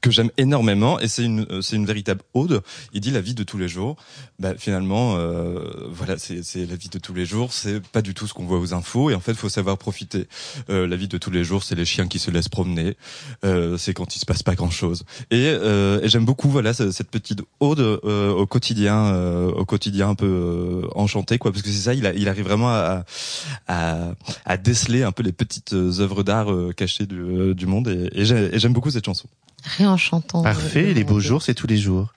que 0.00 0.10
j'aime 0.10 0.30
énormément 0.38 0.98
et 1.00 1.08
c'est 1.08 1.24
une 1.24 1.46
euh, 1.50 1.60
c'est 1.62 1.76
une 1.76 1.86
véritable 1.86 2.22
ode. 2.34 2.62
Il 2.92 3.00
dit 3.00 3.10
la 3.10 3.20
vie 3.20 3.34
de 3.34 3.42
tous 3.42 3.58
les 3.58 3.68
jours. 3.68 3.96
Bah 4.38 4.54
finalement 4.56 5.16
euh, 5.16 5.60
voilà 5.90 6.16
c'est 6.18 6.42
la 6.66 6.76
vie 6.76 6.88
de 6.88 6.98
tous 6.98 7.12
les 7.14 7.26
jours. 7.26 7.52
C'est 7.52 7.80
pas 7.86 8.02
du 8.02 8.14
tout 8.14 8.26
ce 8.26 8.32
qu'on 8.34 8.46
voit 8.46 8.58
aux 8.58 8.72
infos 8.74 9.10
et 9.10 9.14
en 9.14 9.20
fait 9.20 9.34
faut 9.34 9.48
savoir 9.48 9.76
profiter. 9.78 10.26
Euh, 10.70 10.86
la 10.86 10.96
vie 10.96 11.08
de 11.08 11.18
tous 11.18 11.30
les 11.30 11.44
jours 11.44 11.62
c'est 11.62 11.74
les 11.74 11.84
chiens 11.84 12.08
qui 12.08 12.18
se 12.18 12.30
laissent 12.30 12.48
promener. 12.48 12.96
Euh, 13.44 13.76
c'est 13.76 13.92
quand 13.94 14.16
il 14.16 14.18
se 14.18 14.26
passe 14.26 14.42
pas 14.42 14.54
grand 14.54 14.70
chose. 14.70 15.04
Et, 15.30 15.46
euh, 15.48 16.00
et 16.02 16.08
j'aime 16.08 16.24
beaucoup 16.24 16.48
voilà 16.48 16.72
ce- 16.72 16.90
cette 16.90 17.10
petite 17.10 17.42
ode 17.60 17.80
euh, 17.80 18.30
au 18.32 18.46
quotidien 18.46 19.14
au 19.54 19.64
quotidien 19.64 20.08
un 20.10 20.14
peu 20.14 20.88
enchanté 20.94 21.38
quoi 21.38 21.52
parce 21.52 21.62
que 21.62 21.68
c'est 21.70 21.82
ça 21.82 21.94
il 21.94 22.06
a, 22.06 22.12
il 22.14 22.28
arrive 22.28 22.44
vraiment 22.44 22.70
à, 22.70 23.04
à 23.68 24.12
à 24.46 24.56
déceler 24.56 25.02
un 25.02 25.12
peu 25.12 25.22
les 25.22 25.32
petites 25.32 25.72
œuvres 25.74 26.22
d'art 26.22 26.48
cachées 26.76 27.06
du, 27.06 27.54
du 27.54 27.66
monde 27.66 27.88
et 27.88 28.24
j'aime 28.24 28.72
beaucoup 28.72 28.90
cette 28.90 29.04
chanson. 29.04 29.28
Rien 29.64 29.92
en 29.92 29.96
chantant. 29.96 30.42
Parfait, 30.42 30.92
les 30.94 31.04
beaux 31.04 31.20
jours, 31.20 31.42
c'est 31.42 31.54
tous 31.54 31.66
les 31.66 31.76
jours. 31.76 32.12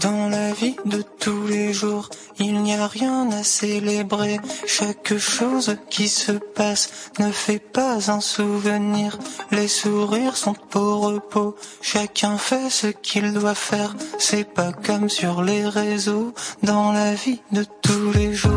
Dans 0.00 0.28
la 0.28 0.52
vie 0.52 0.76
de 0.84 1.02
tous 1.18 1.46
les 1.46 1.72
jours, 1.72 2.08
il 2.40 2.62
n'y 2.62 2.74
a 2.74 2.86
rien 2.86 3.30
à 3.32 3.42
célébrer. 3.42 4.38
Chaque 4.66 5.16
chose 5.18 5.76
qui 5.90 6.08
se 6.08 6.32
passe 6.32 7.10
ne 7.18 7.30
fait 7.30 7.58
pas 7.58 8.10
un 8.10 8.20
souvenir. 8.20 9.18
Les 9.50 9.68
sourires 9.68 10.36
sont 10.36 10.56
au 10.74 10.98
repos, 10.98 11.56
chacun 11.80 12.38
fait 12.38 12.70
ce 12.70 12.86
qu'il 12.88 13.32
doit 13.32 13.54
faire. 13.54 13.94
C'est 14.18 14.44
pas 14.44 14.72
comme 14.72 15.08
sur 15.08 15.42
les 15.42 15.66
réseaux, 15.66 16.32
dans 16.62 16.92
la 16.92 17.14
vie 17.14 17.40
de 17.52 17.64
tous 17.82 18.12
les 18.12 18.32
jours. 18.34 18.52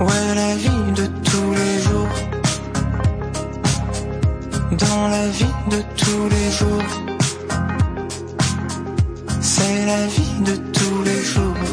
Ouais, 0.00 0.34
la 0.34 0.56
vie 0.56 0.92
de 0.96 1.06
tous 1.06 1.52
les 1.52 1.78
jours. 1.80 2.14
Dans 4.72 5.08
la 5.08 5.28
vie 5.28 5.56
de 5.70 5.82
tous 5.96 6.28
les 6.28 6.50
jours. 6.50 7.03
C'est 9.56 9.86
la 9.86 10.06
vie 10.08 10.40
de 10.40 10.56
tous 10.76 11.02
les 11.04 11.22
jours. 11.22 11.64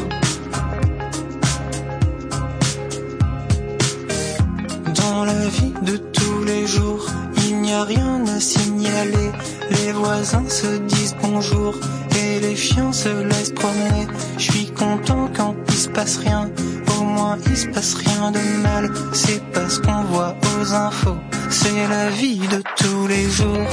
Dans 5.00 5.24
la 5.24 5.48
vie 5.48 5.74
de 5.82 5.96
tous 5.96 6.44
les 6.44 6.64
jours, 6.64 7.04
il 7.48 7.60
n'y 7.60 7.72
a 7.72 7.82
rien 7.82 8.24
à 8.28 8.38
signaler. 8.38 9.30
Les 9.70 9.90
voisins 9.90 10.48
se 10.48 10.78
disent 10.92 11.16
bonjour 11.20 11.74
et 12.20 12.38
les 12.38 12.54
chiens 12.54 12.92
se 12.92 13.08
laissent 13.08 13.56
promener. 13.62 14.06
Je 14.38 14.52
suis 14.52 14.70
content 14.70 15.28
quand 15.36 15.56
il 15.66 15.74
se 15.74 15.88
passe 15.88 16.18
rien. 16.18 16.48
Au 16.96 17.02
moins 17.02 17.36
il 17.46 17.56
se 17.56 17.66
passe 17.66 17.94
rien 17.94 18.30
de 18.30 18.62
mal. 18.62 18.92
C'est 19.12 19.42
pas 19.50 19.68
ce 19.68 19.80
qu'on 19.80 20.04
voit 20.04 20.36
aux 20.52 20.72
infos. 20.72 21.18
C'est 21.50 21.88
la 21.88 22.10
vie 22.10 22.46
de 22.54 22.62
tous 22.76 23.08
les 23.08 23.28
jours. 23.28 23.66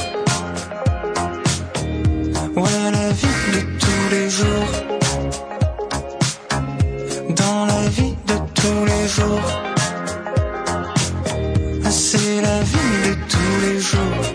Les 4.12 4.30
jours. 4.30 4.72
Dans 7.36 7.66
la 7.66 7.82
vie 7.90 8.16
de 8.28 8.38
tous 8.56 8.86
les 8.86 9.08
jours. 9.08 9.50
C'est 11.90 12.42
la 12.42 12.60
vie 12.72 12.96
de 13.08 13.14
tous 13.34 13.56
les 13.66 13.80
jours. 13.80 14.26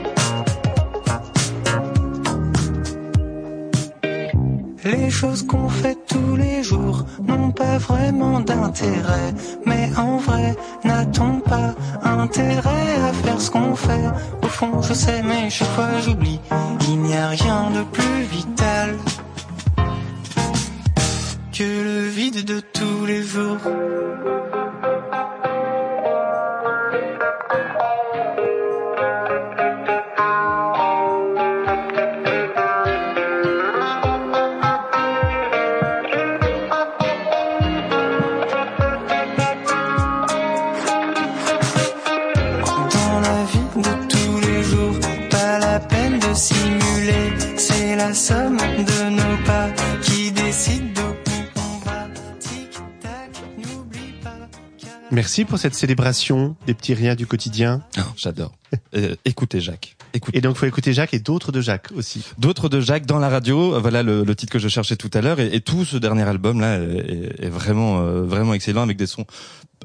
Les 4.85 5.11
choses 5.11 5.45
qu'on 5.47 5.69
fait 5.69 5.97
tous 6.07 6.37
les 6.37 6.62
jours 6.62 7.04
n'ont 7.26 7.50
pas 7.50 7.78
vraiment 7.78 8.40
d'intérêt. 8.40 9.35
Mais 9.66 9.90
en 9.97 10.19
vrai, 10.19 10.54
n'a-t-on 10.85 11.40
pas 11.40 11.75
intérêt 12.02 12.90
à 13.09 13.12
faire 13.12 13.40
ce 13.40 13.50
qu'on 13.50 13.75
fait? 13.75 14.07
Au 14.43 14.47
fond, 14.47 14.83
je 14.83 14.95
sais, 14.95 15.23
mais 15.23 15.50
chaque 15.50 15.69
fois 15.69 16.00
j'oublie. 16.04 16.40
Il 16.88 17.00
n'y 17.00 17.16
a 17.16 17.28
rien 17.28 17.71
de 17.71 17.83
plus 17.85 18.23
vital 18.31 18.90
que 21.54 21.62
le 21.62 22.08
vide 22.08 22.44
de 22.44 22.58
tous 22.58 23.06
les 23.06 23.23
jours. 23.23 23.58
Merci 55.14 55.44
pour 55.44 55.59
cette 55.59 55.75
célébration 55.75 56.56
des 56.66 56.75
petits 56.75 56.92
riens 56.92 57.14
du 57.14 57.26
quotidien. 57.26 57.83
J'adore. 58.16 58.52
Euh, 58.97 59.14
écoutez 59.25 59.61
Jacques. 59.61 59.97
écoute. 60.12 60.35
Et 60.35 60.40
donc, 60.40 60.56
faut 60.56 60.66
écouter 60.66 60.92
Jacques 60.92 61.14
et 61.14 61.21
d'autres 61.21 61.52
de 61.52 61.61
Jacques 61.61 61.92
aussi. 61.94 62.25
D'autres 62.38 62.68
de 62.68 62.80
Jacques 62.80 63.06
dans 63.06 63.21
la 63.21 63.28
radio, 63.28 63.80
voilà 63.80 64.02
le, 64.02 64.25
le 64.25 64.35
titre 64.35 64.52
que 64.52 64.59
je 64.59 64.66
cherchais 64.66 64.97
tout 64.97 65.11
à 65.14 65.21
l'heure, 65.21 65.38
et, 65.38 65.54
et 65.54 65.61
tout 65.61 65.85
ce 65.85 65.97
dernier 65.97 66.25
album 66.25 66.61
là 66.61 66.78
est, 66.80 67.44
est 67.44 67.49
vraiment 67.49 68.00
euh, 68.00 68.25
vraiment 68.25 68.54
excellent 68.54 68.83
avec 68.83 68.97
des 68.97 69.06
sons 69.06 69.26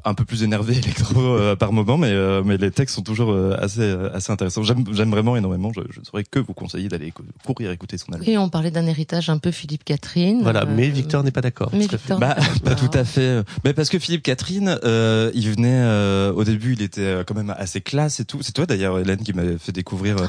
un 0.05 0.13
peu 0.13 0.25
plus 0.25 0.43
énervés 0.43 0.77
électro 0.77 1.19
euh, 1.21 1.55
par 1.55 1.71
moment, 1.73 1.97
mais 1.97 2.09
euh, 2.11 2.41
mais 2.45 2.57
les 2.57 2.71
textes 2.71 2.95
sont 2.95 3.01
toujours 3.01 3.31
euh, 3.31 3.55
assez 3.59 3.81
euh, 3.81 4.09
assez 4.13 4.31
intéressants. 4.31 4.63
J'aime 4.63 4.83
j'aime 4.91 5.11
vraiment 5.11 5.35
énormément. 5.35 5.71
Je, 5.73 5.81
je 5.91 5.99
ne 5.99 6.05
saurais 6.05 6.23
que 6.23 6.39
vous 6.39 6.53
conseiller 6.53 6.87
d'aller 6.89 7.13
courir 7.45 7.71
écouter 7.71 7.97
son 7.97 8.11
album. 8.13 8.27
Et 8.29 8.37
on 8.37 8.49
parlait 8.49 8.71
d'un 8.71 8.85
héritage 8.87 9.29
un 9.29 9.37
peu 9.37 9.51
Philippe 9.51 9.83
Catherine. 9.83 10.39
Voilà, 10.43 10.63
Euh, 10.63 10.73
mais 10.75 10.89
Victor 10.89 11.23
n'est 11.23 11.31
pas 11.31 11.41
d'accord. 11.41 11.71
Bah, 12.19 12.35
pas 12.63 12.75
tout 12.75 12.89
à 12.93 13.03
fait. 13.03 13.43
Mais 13.63 13.73
parce 13.73 13.89
que 13.89 13.99
Philippe 13.99 14.23
Catherine, 14.23 14.77
euh, 14.83 15.31
il 15.33 15.49
venait 15.51 15.69
euh, 15.81 16.31
au 16.33 16.43
début, 16.43 16.73
il 16.73 16.81
était 16.81 17.23
quand 17.25 17.35
même 17.35 17.53
assez 17.57 17.81
classe 17.81 18.19
et 18.19 18.25
tout. 18.25 18.39
C'est 18.41 18.51
toi 18.53 18.65
d'ailleurs, 18.65 18.99
Hélène, 18.99 19.19
qui 19.23 19.33
m'avait 19.33 19.57
fait 19.57 19.71
découvrir 19.71 20.17
euh, 20.17 20.25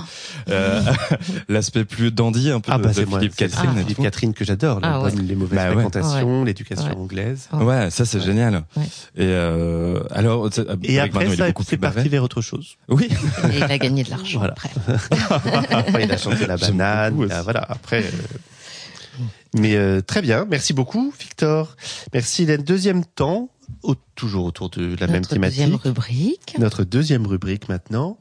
euh, 0.51 0.81
l'aspect 1.49 1.85
plus 1.85 2.11
dandy 2.13 2.51
un 2.51 2.61
peu 2.61 2.73
Ah 2.73 2.79
de, 2.79 2.83
bah 2.83 2.89
de 2.91 2.95
c'est 2.95 3.07
moi, 3.07 3.19
Philippe 3.19 3.37
Catherine. 3.37 3.71
et 3.79 3.83
Philippe. 3.83 4.03
Catherine 4.03 4.35
que 4.35 4.45
j'adore, 4.45 4.81
Ah 4.83 5.01
ouais. 5.03 5.11
les 5.15 5.35
mauvaises 5.35 5.57
Bah 5.57 5.69
ouais. 5.69 5.73
fréquentations, 5.75 6.45
l'éducation 6.45 6.87
Ouais. 6.87 6.95
anglaise. 6.97 7.49
Ouais. 7.53 7.91
Ça 7.91 8.05
c'est 8.05 8.21
génial. 8.21 8.65
Ouais. 8.77 8.85
Et 9.17 9.27
euh, 9.61 10.03
alors, 10.11 10.49
c'est- 10.53 10.67
Et 10.85 10.99
après 11.01 11.25
Manon, 11.27 11.37
ça, 11.37 11.53
c'est 11.69 11.77
parti 11.77 12.09
vers 12.09 12.23
autre 12.25 12.41
chose. 12.41 12.77
Oui. 12.89 13.09
Et 13.53 13.57
il 13.57 13.63
a 13.63 13.79
gagné 13.79 14.03
de 14.05 14.11
l'argent 14.11 14.39
Voilà. 14.41 14.55
après. 14.55 14.71
Après, 15.75 16.05
il 16.05 16.13
a 16.13 16.17
chanté 16.19 16.47
la 16.47 16.57
banane. 16.57 17.19
aussi. 17.19 17.35
voilà. 17.45 17.61
Après. 17.69 18.05
euh, 18.05 19.23
Mais 19.55 19.75
euh, 19.77 20.01
très 20.01 20.23
bien. 20.23 20.47
Merci 20.49 20.73
beaucoup, 20.73 21.13
Victor. 21.19 21.77
Merci, 22.15 22.45
Hélène. 22.45 22.63
Deuxième 22.63 23.05
temps, 23.05 23.51
au- 23.83 23.97
toujours 24.15 24.45
autour 24.45 24.71
de 24.71 24.97
la 24.99 25.07
même 25.07 25.23
Notre 25.23 25.35
deuxième 25.37 25.69
thématique. 25.71 25.83
rubrique. 25.85 26.55
Notre 26.59 26.85
deuxième 26.85 27.27
rubrique 27.27 27.69
maintenant. 27.69 28.17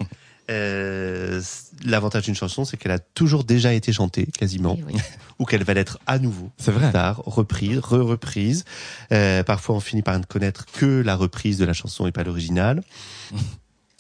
Euh, 0.50 1.41
L'avantage 1.86 2.24
d'une 2.24 2.36
chanson, 2.36 2.65
c'est 2.65 2.75
qu'elle 2.75 2.91
a 2.91 3.00
toujours 3.00 3.44
déjà 3.44 3.74
été 3.74 3.94
chantée, 3.94 4.25
quasiment, 4.25 4.74
Oui, 4.86 4.94
oui. 4.96 5.01
ou 5.39 5.46
qu'elle 5.46 5.63
va 5.63 5.74
l'être 5.74 6.00
à 6.08 6.20
nouveau. 6.20 6.51
C'est 6.58 6.72
vrai. 6.72 6.91
tard, 6.91 7.22
reprise, 7.25 7.79
re-reprise. 7.79 8.65
Euh, 9.13 9.44
parfois, 9.44 9.75
on 9.75 9.79
finit 9.79 10.01
par 10.01 10.18
ne 10.20 10.25
connaître 10.25 10.65
que 10.65 11.01
la 11.01 11.15
reprise 11.15 11.58
de 11.58 11.65
la 11.65 11.74
chanson 11.74 12.08
et 12.08 12.12
pas 12.12 12.24
l'original. 12.24 12.84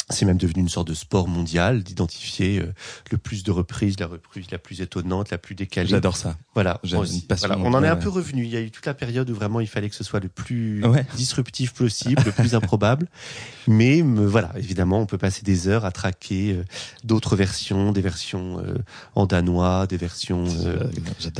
C'est 0.09 0.25
même 0.25 0.37
devenu 0.37 0.61
une 0.61 0.69
sorte 0.69 0.87
de 0.87 0.93
sport 0.93 1.27
mondial 1.27 1.83
d'identifier 1.83 2.59
euh, 2.59 2.73
le 3.11 3.17
plus 3.17 3.43
de 3.43 3.51
reprises, 3.51 3.99
la 3.99 4.07
reprise 4.07 4.45
la 4.51 4.57
plus 4.57 4.81
étonnante, 4.81 5.29
la 5.31 5.37
plus 5.37 5.55
décalée. 5.55 5.87
J'adore 5.89 6.17
ça. 6.17 6.35
Voilà, 6.55 6.79
J'ai 6.83 6.95
moi 6.95 7.05
une 7.05 7.11
aussi. 7.11 7.21
passion, 7.25 7.47
Voilà, 7.47 7.61
On 7.63 7.73
en 7.73 7.83
est 7.83 7.87
un 7.87 7.93
ouais. 7.95 7.99
peu 8.01 8.09
revenu. 8.09 8.43
Il 8.43 8.49
y 8.49 8.57
a 8.57 8.61
eu 8.61 8.71
toute 8.71 8.85
la 8.85 8.93
période 8.93 9.29
où 9.29 9.35
vraiment 9.35 9.59
il 9.59 9.67
fallait 9.67 9.89
que 9.89 9.95
ce 9.95 10.03
soit 10.03 10.19
le 10.19 10.29
plus 10.29 10.83
Ouais. 10.85 11.05
disruptif 11.15 11.73
possible, 11.73 12.21
le 12.25 12.31
plus 12.31 12.55
improbable. 12.55 13.07
Mais 13.67 14.01
me- 14.01 14.25
voilà, 14.25 14.51
évidemment, 14.57 14.99
on 14.99 15.05
peut 15.05 15.17
passer 15.19 15.43
des 15.43 15.67
heures 15.67 15.85
à 15.85 15.91
traquer 15.91 16.53
euh, 16.53 16.63
d'autres 17.03 17.35
versions, 17.35 17.91
des 17.91 18.01
versions 18.01 18.59
euh, 18.59 18.77
en 19.15 19.25
danois, 19.27 19.85
des 19.87 19.97
versions 19.97 20.45
euh, 20.65 20.89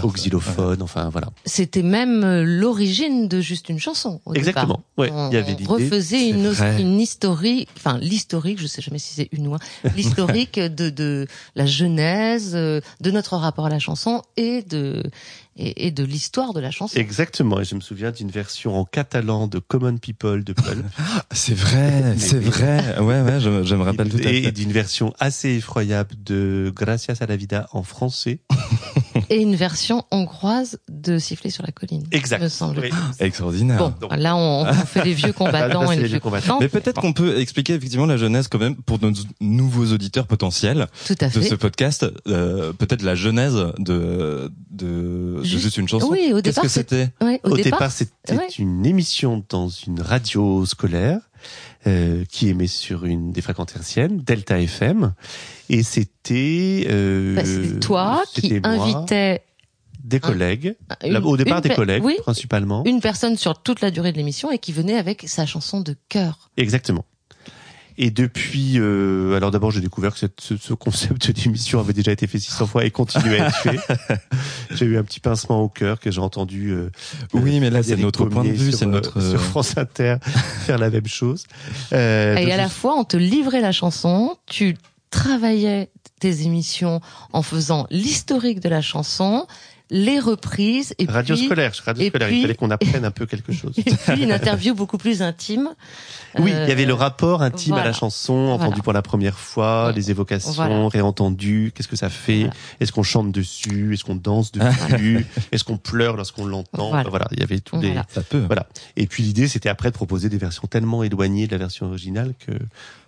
au 0.04 0.12
xylophone, 0.12 0.82
enfin 0.84 1.10
voilà. 1.10 1.30
C'était 1.46 1.82
même 1.82 2.44
l'origine 2.44 3.28
de 3.28 3.42
juste 3.42 3.70
une 3.70 3.80
chanson. 3.80 4.22
Au 4.26 4.34
Exactement. 4.36 4.84
départ. 4.98 4.98
Ouais, 4.98 5.10
on, 5.12 5.30
il 5.32 5.34
y 5.34 5.38
avait 5.38 5.58
on 5.68 5.74
refaisait 5.74 6.30
une, 6.30 6.54
une 6.80 7.00
historique, 7.00 7.68
enfin 7.78 7.98
l'historique, 7.98 8.59
je 8.60 8.68
sais 8.68 8.82
jamais 8.82 9.00
si 9.00 9.14
c'est 9.14 9.30
une 9.32 9.48
ou 9.48 9.56
un, 9.56 9.60
l'historique 9.96 10.60
de, 10.60 10.90
de 10.90 11.28
la 11.56 11.66
genèse, 11.66 12.52
euh, 12.56 12.82
de 13.02 13.12
notre 13.12 13.36
rapport 13.38 13.66
à 13.66 13.70
la 13.70 13.80
chanson 13.80 14.22
et 14.38 14.62
de 14.64 15.04
et, 15.62 15.88
et 15.88 15.92
de 15.92 16.04
l'histoire 16.06 16.54
de 16.54 16.60
la 16.62 16.72
chanson. 16.72 16.98
Exactement, 16.98 17.60
et 17.60 17.66
je 17.66 17.76
me 17.76 17.82
souviens 17.82 18.12
d'une 18.12 18.32
version 18.32 18.78
en 18.80 18.86
catalan 18.86 19.48
de 19.48 19.60
Common 19.60 19.98
People 19.98 20.44
de 20.44 20.54
Pulp, 20.54 20.86
C'est 21.32 21.54
vrai, 21.54 22.16
c'est 22.18 22.40
vrai. 22.40 22.98
Ouais, 23.00 23.22
ouais, 23.22 23.40
je, 23.42 23.64
je 23.64 23.76
me 23.76 23.84
rappelle 23.84 24.10
tout 24.10 24.18
à 24.24 24.32
et 24.32 24.44
fait. 24.44 24.52
d'une 24.52 24.72
version 24.72 25.14
assez 25.20 25.50
effroyable 25.50 26.16
de 26.24 26.72
Gracias 26.76 27.16
a 27.20 27.26
la 27.26 27.36
vida 27.36 27.68
en 27.74 27.84
français. 27.84 28.40
Et 29.30 29.42
une 29.42 29.56
version 29.56 30.04
hongroise 30.12 30.80
de 30.90 31.18
Siffler 31.18 31.50
sur 31.50 31.64
la 31.66 31.72
colline. 31.72 32.04
Exact. 32.12 32.42
Me 32.42 32.50
semble. 32.50 32.80
Oui. 32.82 32.90
Extraordinaire. 33.20 33.78
Bon, 33.78 33.94
Donc- 34.02 34.16
là 34.18 34.36
on, 34.36 34.62
on 34.68 34.74
fait 34.86 35.04
les 35.06 35.14
vieux 35.14 35.34
combattants 35.34 35.84
Là, 35.84 35.94
et 35.94 35.96
les 35.98 36.02
les 36.04 36.08
vieux 36.10 36.20
combattants. 36.20 36.56
combattants. 36.56 36.60
Mais 36.62 36.68
peut-être 36.82 37.02
qu'on 37.02 37.14
peut 37.14 37.40
expliquer 37.40 37.74
effectivement 37.74 38.06
la 38.06 38.18
genèse 38.18 38.48
quand 38.48 38.60
même 38.60 38.76
pour 38.76 39.00
nos 39.02 39.12
nouveaux 39.42 39.86
auditeurs 39.94 40.28
potentiels 40.28 40.88
Tout 41.08 41.16
à 41.22 41.28
de 41.28 41.32
fait. 41.32 41.44
ce 41.50 41.56
podcast. 41.56 42.06
euh, 42.28 42.74
peut-être 42.74 43.02
la 43.04 43.16
genèse 43.16 43.56
de 43.80 44.00
de, 44.00 44.52
de 44.72 45.44
Juste- 45.44 45.64
juste 45.64 45.78
une 45.78 45.88
chanson. 45.88 46.08
Oui, 46.12 46.32
au 46.32 46.38
Qu'est-ce 46.38 46.44
départ 46.56 46.64
que 46.64 46.70
c'était? 46.70 47.10
Ouais, 47.22 47.40
Au, 47.44 47.56
départ, 47.58 47.92
c'était 47.92 48.34
ouais. 48.38 48.48
une 48.58 48.86
émission 48.86 49.44
dans 49.50 49.68
une 49.70 50.02
radio 50.02 50.66
scolaire 50.66 51.20
euh, 51.88 52.24
qui 52.30 52.50
émet 52.50 52.68
sur 52.68 53.06
une 53.06 53.32
des 53.32 53.42
fréquences 53.42 53.76
hertziennes, 53.76 54.20
Delta 54.20 54.60
FM, 54.60 55.14
et 55.70 55.84
c'était 55.84 56.86
euh, 56.90 57.36
Bah, 57.36 57.46
c'était 57.46 57.80
toi 57.80 58.24
qui 58.34 58.60
moi, 58.60 58.70
invitais 58.70 59.42
des 60.04 60.20
collègues, 60.20 60.76
une- 61.04 61.14
Là, 61.14 61.22
au 61.22 61.38
départ 61.38 61.62
des 61.62 61.70
collègues 61.70 62.04
oui, 62.04 62.16
principalement. 62.22 62.84
une 62.86 63.02
personne 63.02 63.38
sur 63.38 63.62
toute 63.62 63.82
la 63.82 63.92
durée 63.92 64.12
de 64.12 64.18
l'émission 64.18 64.50
et 64.52 64.58
qui 64.58 64.72
venait 64.72 64.98
avec 64.98 65.28
sa 65.28 65.46
chanson 65.46 65.82
de 65.82 65.96
cœur. 66.10 66.50
Exactement. 66.58 67.06
Et 68.02 68.12
depuis, 68.12 68.76
euh, 68.80 69.36
alors 69.36 69.52
d'abord 69.52 69.72
j'ai 69.72 69.82
découvert 69.82 70.14
que 70.14 70.20
cette- 70.20 70.40
ce, 70.40 70.56
ce 70.56 70.74
concept 70.74 71.30
d'émission 71.36 71.82
avait 71.82 71.92
déjà 71.92 72.14
été 72.14 72.28
fait 72.28 72.40
600 72.40 72.66
fois 72.66 72.86
et 72.86 72.92
continuait 72.92 73.42
à 73.42 73.48
être 73.48 73.56
fait. 73.58 73.78
j'ai 74.72 74.86
eu 74.86 74.98
un 74.98 75.04
petit 75.04 75.20
pincement 75.20 75.60
au 75.62 75.68
cœur 75.68 76.00
que 76.00 76.10
j'ai 76.10 76.22
entendu. 76.22 76.70
euh, 76.72 76.90
Oui, 77.34 77.60
mais 77.60 77.70
là, 77.70 77.84
c'est 77.84 77.98
notre 77.98 78.26
point 78.26 78.46
de 78.46 78.52
vue, 78.52 78.72
c'est 78.72 78.86
euh, 78.86 78.90
notre. 78.90 79.22
sur 79.22 79.42
France 79.42 79.78
Inter 79.78 80.16
faire 80.66 80.78
la 80.78 80.90
même 80.90 81.08
chose. 81.08 81.46
Euh, 81.92 82.38
et 82.38 82.50
à 82.54 82.58
la 82.58 82.70
fois, 82.70 82.96
on 82.98 83.04
te 83.04 83.18
livrait 83.18 83.60
la 83.62 83.74
chanson, 83.74 84.38
tu 84.46 84.78
travaillais 85.12 85.90
tes 86.22 86.44
émissions 86.44 87.02
en 87.34 87.42
faisant 87.42 87.86
l'historique 87.90 88.60
de 88.62 88.70
la 88.70 88.82
chanson, 88.82 89.46
les 89.92 90.20
reprises 90.20 90.94
et 91.00 91.06
radio 91.06 91.36
puis, 91.36 91.46
scolaire, 91.46 91.72
radio 91.86 92.04
et 92.04 92.10
scolaire, 92.10 92.28
puis- 92.28 92.38
il 92.38 92.42
fallait 92.44 92.56
qu'on 92.56 92.70
apprenne 92.72 93.06
un 93.06 93.12
peu 93.12 93.26
quelque 93.26 93.52
chose. 93.54 93.74
et 93.78 93.84
puis 93.84 94.24
une 94.24 94.32
interview 94.32 94.76
beaucoup 94.76 94.98
plus 94.98 95.22
intime. 95.22 95.70
Oui, 96.38 96.52
Euh, 96.54 96.66
il 96.66 96.70
y 96.70 96.72
avait 96.72 96.86
le 96.86 96.94
rapport 96.94 97.42
intime 97.42 97.74
à 97.74 97.84
la 97.84 97.92
chanson, 97.94 98.34
entendu 98.34 98.60
Voilà. 98.70 98.84
pour 98.84 98.94
la 98.94 99.02
première 99.02 99.40
fois, 99.40 99.88
Ouais. 99.88 99.94
les 99.94 100.12
évocations, 100.12 100.52
Voilà. 100.52 100.88
réentendues, 100.90 101.72
qu'est-ce 101.74 101.88
que 101.88 101.96
ça 101.96 102.10
fait, 102.10 102.40
Voilà. 102.42 102.54
est-ce 102.80 102.92
qu'on 102.92 103.02
chante 103.04 103.32
dessus, 103.32 103.94
est-ce 103.96 104.04
qu'on 104.04 104.16
danse 104.16 104.52
dessus, 104.52 105.26
est-ce 105.52 105.64
qu'on 105.64 105.78
pleure 105.78 106.16
lorsqu'on 106.18 106.46
l'entend, 106.46 106.90
Voilà. 106.90 107.02
Enfin, 107.02 107.10
voilà, 107.10 107.28
il 107.32 107.40
y 107.40 107.44
avait 107.44 107.60
tous 107.60 107.80
les... 107.82 107.88
Voilà. 107.88 108.06
Ça 108.10 108.22
peut. 108.22 108.44
Voilà. 108.46 108.68
Et 108.96 109.08
puis 109.08 109.24
l'idée, 109.24 109.48
c'était 109.48 109.70
après 109.70 109.90
de 109.90 109.96
proposer 109.96 110.30
des 110.30 110.38
versions 110.38 110.68
tellement 110.68 111.02
éloignées 111.04 111.48
de 111.48 111.52
la 111.52 111.58
version 111.58 111.88
originale 111.88 112.34
que 112.46 112.52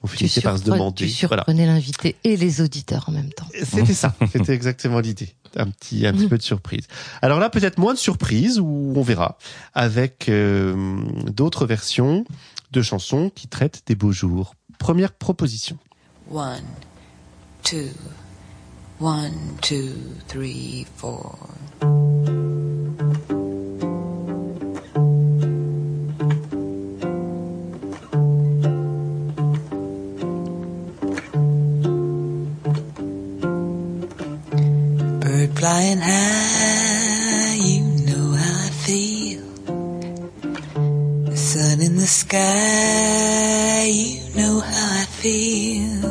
on 0.03 0.07
Tu, 0.07 0.17
finissait 0.17 0.41
par 0.41 0.57
se 0.57 0.63
demander. 0.63 1.05
tu 1.05 1.09
surprenais 1.11 1.67
l'invité 1.67 2.15
et 2.23 2.35
les 2.37 2.59
auditeurs 2.61 3.05
en 3.07 3.11
même 3.11 3.31
temps. 3.31 3.45
C'était 3.63 3.93
ça. 3.93 4.15
C'était 4.31 4.53
exactement 4.53 4.99
l'idée. 4.99 5.29
Un 5.57 5.67
petit, 5.67 6.07
un 6.07 6.13
petit 6.13 6.27
peu 6.29 6.37
de 6.37 6.41
surprise. 6.43 6.70
Alors 7.21 7.39
là, 7.39 7.49
peut-être 7.49 7.77
moins 7.77 7.93
de 7.93 7.99
surprise, 7.99 8.59
ou 8.59 8.93
on 8.95 9.01
verra, 9.01 9.37
avec 9.73 10.29
euh, 10.29 10.75
d'autres 11.27 11.65
versions 11.65 12.25
de 12.71 12.81
chansons 12.81 13.29
qui 13.33 13.47
traitent 13.47 13.83
des 13.85 13.95
beaux 13.95 14.11
jours. 14.11 14.55
Première 14.79 15.13
proposition. 15.13 15.77
Flying 35.61 36.01
high, 36.01 37.53
you 37.53 37.81
know 38.07 38.33
how 38.33 38.65
I 38.65 38.69
feel. 38.87 39.45
The 41.29 41.37
sun 41.37 41.81
in 41.81 41.97
the 41.97 42.07
sky, 42.07 43.85
you 43.85 44.21
know 44.35 44.59
how 44.59 45.01
I 45.01 45.05
feel. 45.21 46.01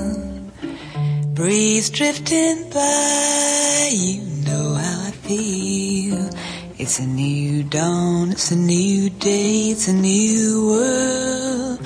Breeze 1.35 1.91
drifting 1.91 2.71
by, 2.71 3.91
you 3.93 4.23
know 4.47 4.75
how 4.75 5.09
I 5.09 5.11
feel. 5.27 6.31
It's 6.79 7.01
a 7.01 7.07
new 7.09 7.65
dawn, 7.65 8.31
it's 8.31 8.53
a 8.53 8.57
new 8.57 9.11
day, 9.11 9.71
it's 9.73 9.89
a 9.89 9.93
new 9.93 10.69
world 10.71 11.85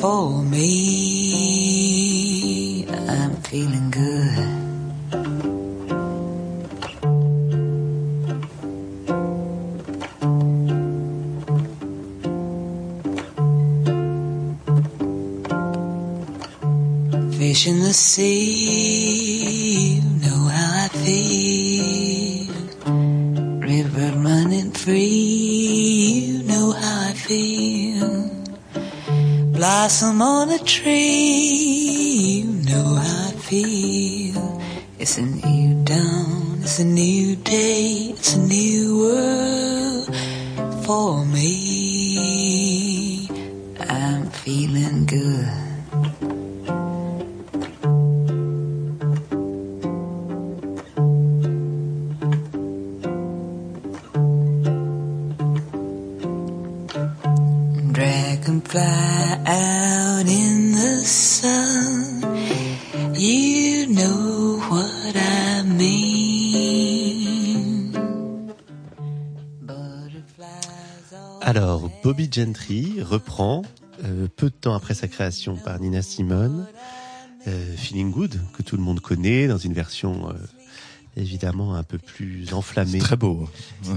for 0.00 0.42
me. 0.42 0.66
I'm 2.88 3.36
feeling 3.42 3.85
Fish 17.38 17.66
in 17.66 17.80
the 17.80 17.92
sea, 17.92 19.20
know 20.22 20.48
how 20.48 20.84
I 20.84 20.88
feel. 21.04 22.48
River 23.60 24.10
running 24.16 24.70
free, 24.70 26.28
you 26.28 26.42
know 26.44 26.72
how 26.72 27.10
I 27.10 27.12
feel. 27.12 28.30
Blossom 29.52 30.22
on 30.22 30.48
a 30.48 30.58
tree, 30.60 32.42
you 32.42 32.52
know 32.70 32.94
how 32.94 33.28
I 33.28 33.32
feel. 33.32 34.62
It's 34.98 35.18
a 35.18 35.22
new 35.22 35.84
dawn, 35.84 36.60
it's 36.62 36.78
a 36.78 36.84
new 36.86 37.36
day, 37.36 37.95
temps 74.66 74.74
après 74.74 74.94
sa 74.94 75.06
création 75.06 75.54
par 75.54 75.78
Nina 75.78 76.02
Simone, 76.02 76.66
euh, 77.46 77.76
Feeling 77.76 78.10
Good, 78.10 78.40
que 78.52 78.64
tout 78.64 78.76
le 78.76 78.82
monde 78.82 78.98
connaît, 78.98 79.46
dans 79.46 79.58
une 79.58 79.72
version 79.72 80.28
euh, 80.28 80.32
évidemment 81.16 81.76
un 81.76 81.84
peu 81.84 81.98
plus 81.98 82.52
enflammée. 82.52 82.98
Très 82.98 83.16
beau. 83.16 83.48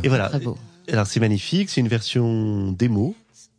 Et 0.04 0.10
voilà. 0.10 0.30
Très 0.30 0.40
beau. 0.40 0.60
Alors 0.88 1.08
c'est 1.08 1.20
magnifique, 1.20 1.72
c'est 1.72 1.82
une 1.82 1.88
version 1.88 2.72
démo, 2.72 3.16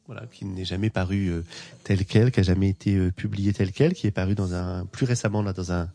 voilà, 0.07 0.23
qui 0.33 0.45
n'est 0.45 0.65
jamais 0.65 0.89
parue 0.89 1.31
euh, 1.31 1.45
telle 1.83 2.05
quelle, 2.05 2.31
qui 2.31 2.39
a 2.39 2.43
jamais 2.45 2.69
été 2.69 2.95
euh, 2.95 3.11
publiée 3.11 3.53
telle 3.53 3.73
quelle, 3.73 3.95
qui 3.95 4.07
est 4.07 4.13
parue 4.13 4.37
dans 4.37 4.55
un 4.55 4.87
plus 4.87 5.05
récemment 5.05 5.43
là 5.43 5.53
dans 5.53 5.73
un 5.73 5.89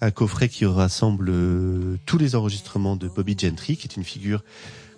un 0.00 0.10
coffret 0.10 0.48
qui 0.48 0.64
rassemble 0.66 1.28
euh, 1.30 1.96
tous 2.06 2.18
les 2.18 2.34
enregistrements 2.34 2.96
de 2.96 3.08
Bobby 3.08 3.36
Gentry, 3.38 3.76
qui 3.76 3.86
est 3.86 3.96
une 3.96 4.04
figure 4.04 4.42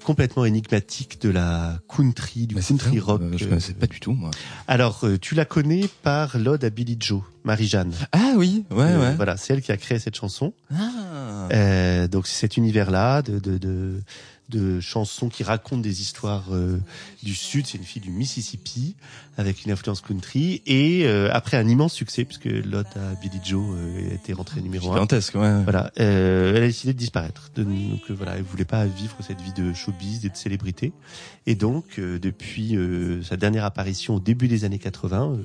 complètement 0.05 0.45
énigmatique 0.45 1.21
de 1.21 1.29
la 1.31 1.79
country, 1.89 2.47
du 2.47 2.55
c'est 2.61 2.69
country 2.69 2.99
rock. 3.01 3.21
euh, 3.23 3.33
je 3.37 3.45
euh, 3.45 3.49
connaissais 3.49 3.75
pas 3.75 3.87
du 3.87 4.01
tout, 4.01 4.13
moi. 4.13 4.31
Alors, 4.69 5.01
euh, 5.05 5.19
tu 5.19 5.35
la 5.35 5.45
connais 5.45 5.89
par 6.03 6.39
l'ode 6.39 6.65
à 6.65 6.71
Billy 6.71 6.97
Joe, 6.99 7.23
Marie-Jeanne. 7.45 7.93
Ah 8.13 8.33
oui, 8.37 8.65
ouais, 8.71 8.85
Euh, 8.85 9.01
ouais. 9.11 9.15
Voilà, 9.17 9.37
c'est 9.37 9.53
elle 9.55 9.63
qui 9.63 9.73
a 9.73 9.77
créé 9.77 9.99
cette 9.99 10.17
chanson. 10.17 10.53
Ah. 10.75 10.79
Euh, 11.53 12.09
donc 12.09 12.27
c'est 12.27 12.39
cet 12.41 12.57
univers-là 12.57 13.23
de, 13.23 13.39
de, 13.39 13.59
de, 13.59 14.01
de 14.49 14.81
chansons 14.81 15.29
qui 15.29 15.43
racontent 15.45 15.81
des 15.81 16.01
histoires 16.01 16.47
euh, 16.53 16.79
du 17.23 17.35
Sud. 17.35 17.67
C'est 17.67 17.79
une 17.79 17.85
fille 17.85 18.03
du 18.03 18.11
Mississippi 18.11 18.97
avec 19.37 19.65
une 19.65 19.71
influence 19.73 20.01
country. 20.01 20.63
Et 20.67 21.03
euh, 21.07 21.29
après 21.33 21.57
un 21.57 21.67
immense 21.69 21.93
succès, 21.95 22.25
puisque 22.25 22.47
l'ode 22.47 22.87
à 22.97 23.15
Billy 23.21 23.39
Joe 23.45 23.75
euh, 23.77 24.15
était 24.15 24.33
rentrée 24.33 24.61
numéro 24.61 24.91
un. 24.91 24.95
Gigantesque, 24.95 25.35
ouais. 25.37 25.63
Voilà, 25.63 25.91
euh, 26.01 26.55
elle 26.57 26.63
a 26.65 26.67
décidé 26.67 26.93
de 26.93 26.99
disparaître. 26.99 27.51
Donc 27.57 28.01
euh, 28.11 28.15
voilà, 28.15 28.37
elle 28.37 28.43
voulait 28.43 28.65
pas 28.65 28.85
vivre 28.87 29.17
cette 29.21 29.41
vie 29.41 29.53
de 29.53 29.73
showbiz 29.73 30.25
et 30.25 30.29
de 30.31 30.37
célébrité. 30.37 30.93
Et 31.47 31.55
donc 31.55 31.85
euh, 31.99 32.19
depuis 32.19 32.77
euh, 32.77 33.23
sa 33.23 33.37
dernière 33.37 33.65
apparition 33.65 34.17
au 34.17 34.21
début 34.21 34.49
des 34.49 34.65
années 34.65 34.79
80, 34.79 35.33
euh, 35.33 35.37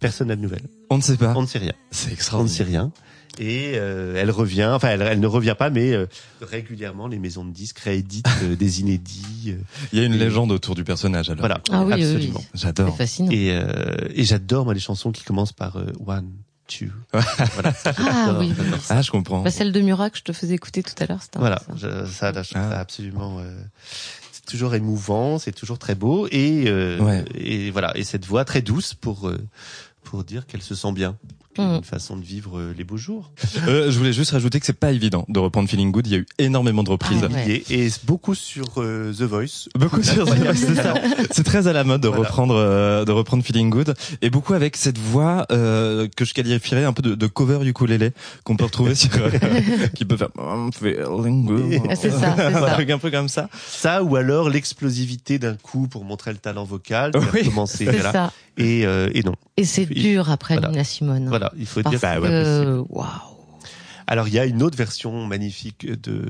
personne 0.00 0.28
n'a 0.28 0.36
de 0.36 0.40
nouvelles. 0.40 0.68
On 0.90 0.96
ne 0.98 1.02
sait 1.02 1.16
pas. 1.16 1.34
On 1.36 1.42
ne 1.42 1.46
sait 1.46 1.58
rien. 1.58 1.72
C'est 1.90 2.06
On 2.06 2.10
ne 2.10 2.14
extraordinaire. 2.14 2.56
sait 2.56 2.64
rien. 2.64 2.92
Et 3.38 3.72
euh, 3.76 4.14
elle 4.16 4.30
revient, 4.30 4.70
enfin 4.74 4.88
elle, 4.90 5.02
elle 5.02 5.20
ne 5.20 5.26
revient 5.26 5.54
pas, 5.58 5.70
mais 5.70 5.92
euh, 5.92 6.06
régulièrement 6.42 7.08
les 7.08 7.18
maisons 7.18 7.44
de 7.44 7.50
disques 7.52 7.78
rééditent 7.78 8.26
euh, 8.42 8.56
des 8.56 8.80
inédits. 8.80 9.48
euh, 9.48 9.56
Il 9.92 9.98
y 9.98 10.02
a 10.02 10.04
une 10.04 10.14
Et- 10.14 10.18
légendes 10.18 10.52
autour 10.52 10.74
du 10.74 10.84
personnage, 10.84 11.30
alors. 11.30 11.40
voilà, 11.40 11.60
Ah 11.70 11.82
oui, 11.84 11.94
oui, 11.94 11.94
oui. 12.04 12.04
absolument. 12.14 12.44
C'est 12.54 12.60
J'adore. 12.60 12.96
fascinant. 12.96 13.30
Et, 13.32 13.50
euh, 13.52 13.94
et 14.14 14.24
j'adore 14.24 14.64
moi 14.66 14.74
les 14.74 14.80
chansons 14.80 15.12
qui 15.12 15.24
commencent 15.24 15.52
par 15.54 15.76
euh, 15.76 15.86
one, 16.06 16.30
two. 16.68 16.88
voilà, 17.12 17.72
ça, 17.72 17.92
Ah 17.98 18.36
oui, 18.38 18.52
oui, 18.58 18.66
oui. 18.70 18.78
Ah, 18.90 19.00
je 19.00 19.10
comprends. 19.10 19.42
Bah, 19.42 19.50
celle 19.50 19.72
de 19.72 19.80
Murat 19.80 20.10
que 20.10 20.18
je 20.18 20.22
te 20.24 20.32
faisais 20.32 20.54
écouter 20.54 20.82
tout 20.82 20.94
à 21.02 21.06
l'heure, 21.06 21.22
c'était 21.22 21.38
un 21.38 21.40
Voilà, 21.40 21.60
peu 21.60 21.78
ça. 21.78 22.06
ça, 22.06 22.32
là, 22.32 22.42
je 22.42 22.50
trouve 22.50 22.62
Ah. 22.66 22.70
ça 22.70 22.78
absolument. 22.80 23.38
euh, 23.40 23.50
c'est 24.32 24.44
toujours 24.44 24.74
émouvant, 24.74 25.38
c'est 25.38 25.52
toujours 25.52 25.78
très 25.78 25.94
beau 25.94 26.26
et 26.30 26.64
euh, 26.66 26.98
Ouais. 26.98 27.24
et 27.36 27.70
voilà 27.70 27.96
et 27.96 28.02
cette 28.04 28.26
voix 28.26 28.44
très 28.44 28.60
douce 28.60 28.92
pour 28.92 29.28
euh, 29.28 29.38
pour 30.12 30.24
dire 30.24 30.44
qu'elle 30.46 30.60
se 30.60 30.74
sent 30.74 30.92
bien. 30.92 31.16
Mm. 31.56 31.76
Une 31.76 31.84
façon 31.84 32.16
de 32.18 32.22
vivre 32.22 32.58
euh, 32.58 32.74
les 32.76 32.84
beaux 32.84 32.98
jours. 32.98 33.32
Euh, 33.68 33.92
je 33.92 33.98
voulais 33.98 34.12
juste 34.12 34.32
rajouter 34.32 34.58
que 34.58 34.66
c'est 34.66 34.72
pas 34.72 34.90
évident 34.90 35.24
de 35.28 35.38
reprendre 35.38 35.68
Feeling 35.68 35.92
Good. 35.92 36.06
Il 36.08 36.12
y 36.12 36.16
a 36.16 36.18
eu 36.18 36.26
énormément 36.38 36.82
de 36.82 36.90
reprises. 36.90 37.20
Ah 37.22 37.32
ouais. 37.32 37.62
Et, 37.70 37.88
beaucoup 38.04 38.34
sur 38.34 38.64
euh, 38.78 39.12
The 39.12 39.22
Voice. 39.22 39.68
Beaucoup 39.78 40.02
sur 40.02 40.26
c'est 40.28 40.74
ça. 40.74 40.94
C'est 41.30 41.44
très 41.44 41.68
à 41.68 41.72
la 41.72 41.84
mode 41.84 42.00
de 42.00 42.08
Voilà. 42.08 42.24
reprendre 42.24 42.56
euh, 42.56 43.04
de 43.04 43.12
reprendre 43.12 43.44
Feeling 43.44 43.70
Good 43.70 43.94
et 44.20 44.30
beaucoup 44.30 44.54
avec 44.54 44.76
cette 44.76 44.98
voix 44.98 45.46
euh, 45.52 46.08
que 46.16 46.24
je 46.24 46.34
qualifierais 46.34 46.84
un 46.84 46.92
peu 46.92 47.02
de, 47.02 47.14
de 47.14 47.26
cover 47.28 47.64
ukulélé 47.66 48.10
qu'on 48.42 48.56
peut 48.56 48.64
retrouver 48.64 48.96
sur 48.96 49.10
euh, 49.16 49.30
qui 49.94 50.04
peut 50.04 50.16
faire 50.16 50.30
I'm 50.36 50.72
feeling 50.72 51.46
good. 51.46 51.80
C'est 51.94 52.10
ça, 52.10 52.34
c'est 52.36 52.42
un 52.42 52.66
ça. 52.66 52.70
truc 52.72 52.90
un 52.90 52.98
peu 52.98 53.10
comme 53.10 53.28
ça. 53.28 53.48
Ça 53.54 54.02
ou 54.02 54.16
alors 54.16 54.50
l'explosivité 54.50 55.38
d'un 55.38 55.54
coup 55.54 55.86
pour 55.86 56.04
montrer 56.04 56.32
le 56.32 56.38
talent 56.38 56.64
vocal. 56.64 57.12
Oui. 57.32 57.48
C'est 57.66 57.84
voilà. 57.84 58.12
ça. 58.12 58.32
Et, 58.58 58.84
euh, 58.84 59.08
et 59.14 59.22
non. 59.22 59.34
Et 59.56 59.64
c'est 59.64 59.86
dur 60.02 60.30
après 60.30 60.54
voilà. 60.54 60.68
Nina 60.70 60.84
Simone. 60.84 61.24
hein. 61.26 61.28
Voilà, 61.30 61.52
il 61.58 61.66
faut 61.66 61.82
Parce 61.82 61.96
dire. 61.96 62.00
Bah 62.02 62.20
ouais, 62.20 62.28
que, 62.28 62.82
waouh. 62.88 63.06
Alors 64.06 64.28
il 64.28 64.34
y 64.34 64.38
a 64.38 64.44
une 64.44 64.62
autre 64.62 64.76
version 64.76 65.26
magnifique 65.26 65.86
de 66.00 66.22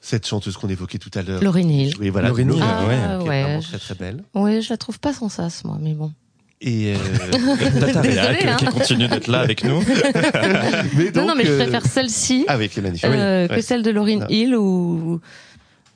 cette 0.00 0.26
chanteuse 0.26 0.56
qu'on 0.56 0.68
évoquait 0.68 0.98
tout 0.98 1.10
à 1.14 1.22
l'heure. 1.22 1.42
Lauryn 1.42 1.68
Hill. 1.68 1.94
Oui, 1.98 2.10
voilà. 2.10 2.28
Lauryn 2.28 2.50
Hill, 2.50 2.62
Ah, 2.62 2.86
ouais. 2.86 2.94
qui 2.94 3.26
est 3.26 3.28
ouais, 3.28 3.42
vraiment 3.42 3.60
je- 3.60 3.68
très 3.68 3.78
très 3.78 3.94
belle. 3.94 4.22
Ouais, 4.34 4.60
je 4.60 4.70
la 4.70 4.76
trouve 4.76 5.00
pas 5.00 5.12
sans 5.12 5.28
sas, 5.28 5.64
moi, 5.64 5.78
mais 5.80 5.94
bon. 5.94 6.12
Et 6.60 6.94
euh, 6.94 6.98
Désolée, 8.02 8.18
hein. 8.48 8.56
qui 8.56 8.64
continue 8.66 9.08
d'être 9.08 9.26
là 9.28 9.40
avec 9.40 9.62
nous. 9.64 9.82
mais 10.96 11.04
non, 11.06 11.10
donc, 11.12 11.28
non, 11.28 11.34
mais 11.36 11.44
je 11.44 11.52
euh, 11.52 11.58
préfère 11.58 11.84
celle-ci 11.84 12.44
Ah 12.48 12.56
oui, 12.56 12.68
qui 12.68 12.78
est 12.78 12.82
magnifique. 12.82 13.04
euh, 13.04 13.42
Oui, 13.42 13.48
que 13.48 13.54
ouais. 13.56 13.62
celle 13.62 13.82
de 13.82 13.90
Lauryn 13.90 14.20
Non. 14.20 14.26
Hill 14.30 14.56
ou 14.56 15.16
euh, 15.16 15.20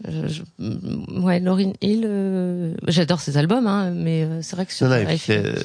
je- 0.09 0.43
ouais 1.21 1.41
Lauryn 1.41 1.73
Hill 1.83 2.05
euh, 2.07 2.75
j'adore 2.89 3.21
ses 3.21 3.37
albums 3.37 3.67
hein, 3.67 3.91
mais 3.91 4.23
euh, 4.25 4.41
c'est 4.43 4.57
vrai 4.57 4.67
que 4.67 4.73
sur 4.73 4.87
euh, 4.91 5.05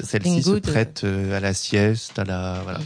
celle-ci 0.02 0.42
se 0.42 0.50
prête 0.58 1.02
euh, 1.04 1.36
à 1.36 1.40
la 1.40 1.54
sieste, 1.54 2.18
à 2.18 2.24
la, 2.24 2.60
voilà, 2.62 2.80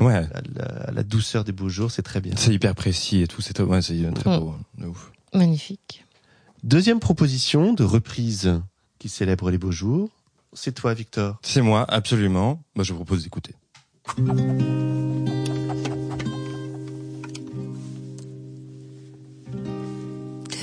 Ouais. 0.00 0.14
à 0.34 0.40
la, 0.56 0.64
à 0.88 0.90
la 0.92 1.02
douceur 1.02 1.44
des 1.44 1.52
beaux 1.52 1.68
jours, 1.68 1.90
c'est 1.90 2.02
très 2.02 2.20
bien. 2.20 2.32
C'est 2.36 2.52
hyper 2.54 2.74
précis 2.74 3.20
et 3.22 3.26
tout. 3.26 3.42
C'est 3.42 3.60
ouais, 3.60 3.82
c'est 3.82 4.00
très 4.14 4.38
beau. 4.38 4.54
Ouf. 4.84 5.12
magnifique 5.34 6.04
Deuxième 6.62 7.00
proposition 7.00 7.74
de 7.74 7.84
reprise 7.84 8.60
qui 8.98 9.10
célèbre 9.10 9.50
les 9.50 9.58
beaux 9.58 9.70
jours, 9.72 10.08
c'est 10.54 10.72
toi, 10.72 10.94
Victor. 10.94 11.36
C'est 11.42 11.60
moi, 11.60 11.84
absolument. 11.88 12.62
Moi, 12.74 12.84
je 12.84 12.92
vous 12.94 13.04
propose 13.04 13.22
d'écouter. 13.24 13.54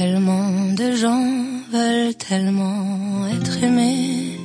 Tellement 0.04 0.74
de 0.74 0.94
gens 0.94 1.28
veulent 1.72 2.16
tellement 2.16 3.28
être 3.28 3.64
aimés. 3.64 4.40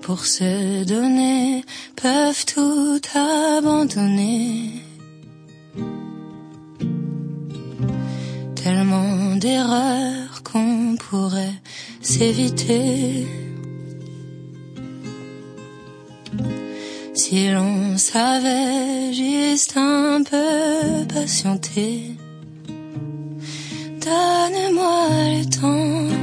Pour 0.00 0.24
se 0.24 0.84
donner, 0.84 1.66
peuvent 1.94 2.46
tout 2.46 2.98
abandonner. 3.14 4.70
Tellement 8.54 9.36
d'erreurs 9.36 10.42
qu'on 10.44 10.96
pourrait 10.96 11.60
s'éviter. 12.00 13.26
Si 17.16 17.48
l'on 17.50 17.96
savait 17.96 19.10
juste 19.14 19.74
un 19.74 20.22
peu 20.22 21.06
patienter, 21.08 22.14
donne-moi 24.04 25.08
le 25.34 25.44
temps 25.48 26.14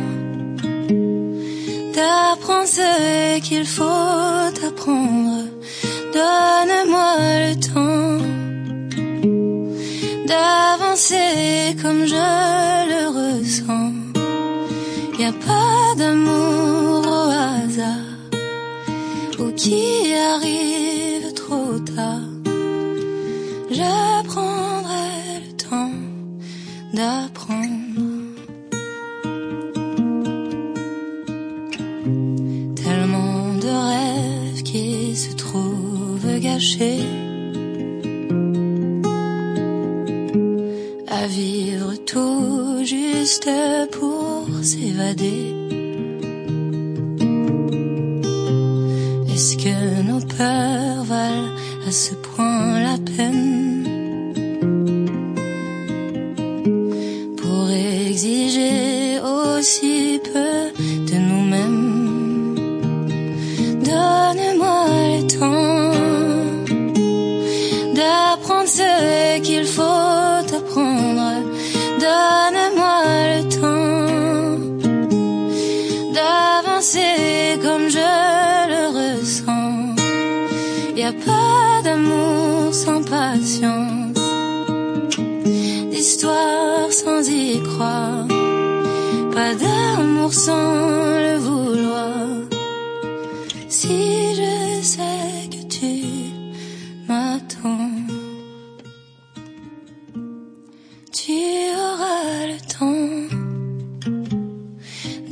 d'apprendre 1.95 2.67
ce 2.67 3.39
qu'il 3.39 3.65
faut 3.65 3.84
apprendre. 3.84 5.45
Donne-moi 6.13 7.15
le 7.47 7.56
temps 7.56 8.25
d'avancer 10.27 11.75
comme 11.82 12.06
je 12.06 12.27
le 12.93 13.03
ressens. 13.17 13.93
Y 15.17 15.25
a 15.25 15.32
pas 15.32 15.95
d'amour 15.97 17.01
au 17.08 17.29
hasard 17.32 18.13
ou 19.39 19.51
qui 19.53 20.13
arrive 20.13 20.82
À 41.07 41.27
vivre 41.27 41.93
tout 42.05 42.83
juste 42.83 43.49
pour 43.91 44.47
s'évader. 44.63 45.53
Est-ce 49.31 49.57
que 49.57 50.01
nos 50.01 50.21
peurs 50.21 50.72
y 87.29 87.59
pas 89.33 89.55
d'amour 89.55 90.33
sans 90.33 91.15
le 91.25 91.38
vouloir. 91.38 92.13
Si 93.69 94.36
je 94.36 94.81
sais 94.83 95.49
que 95.51 95.63
tu 95.67 95.93
m'attends, 97.07 97.91
tu 101.12 101.39
auras 101.86 102.47
le 102.51 102.59
temps 102.77 103.36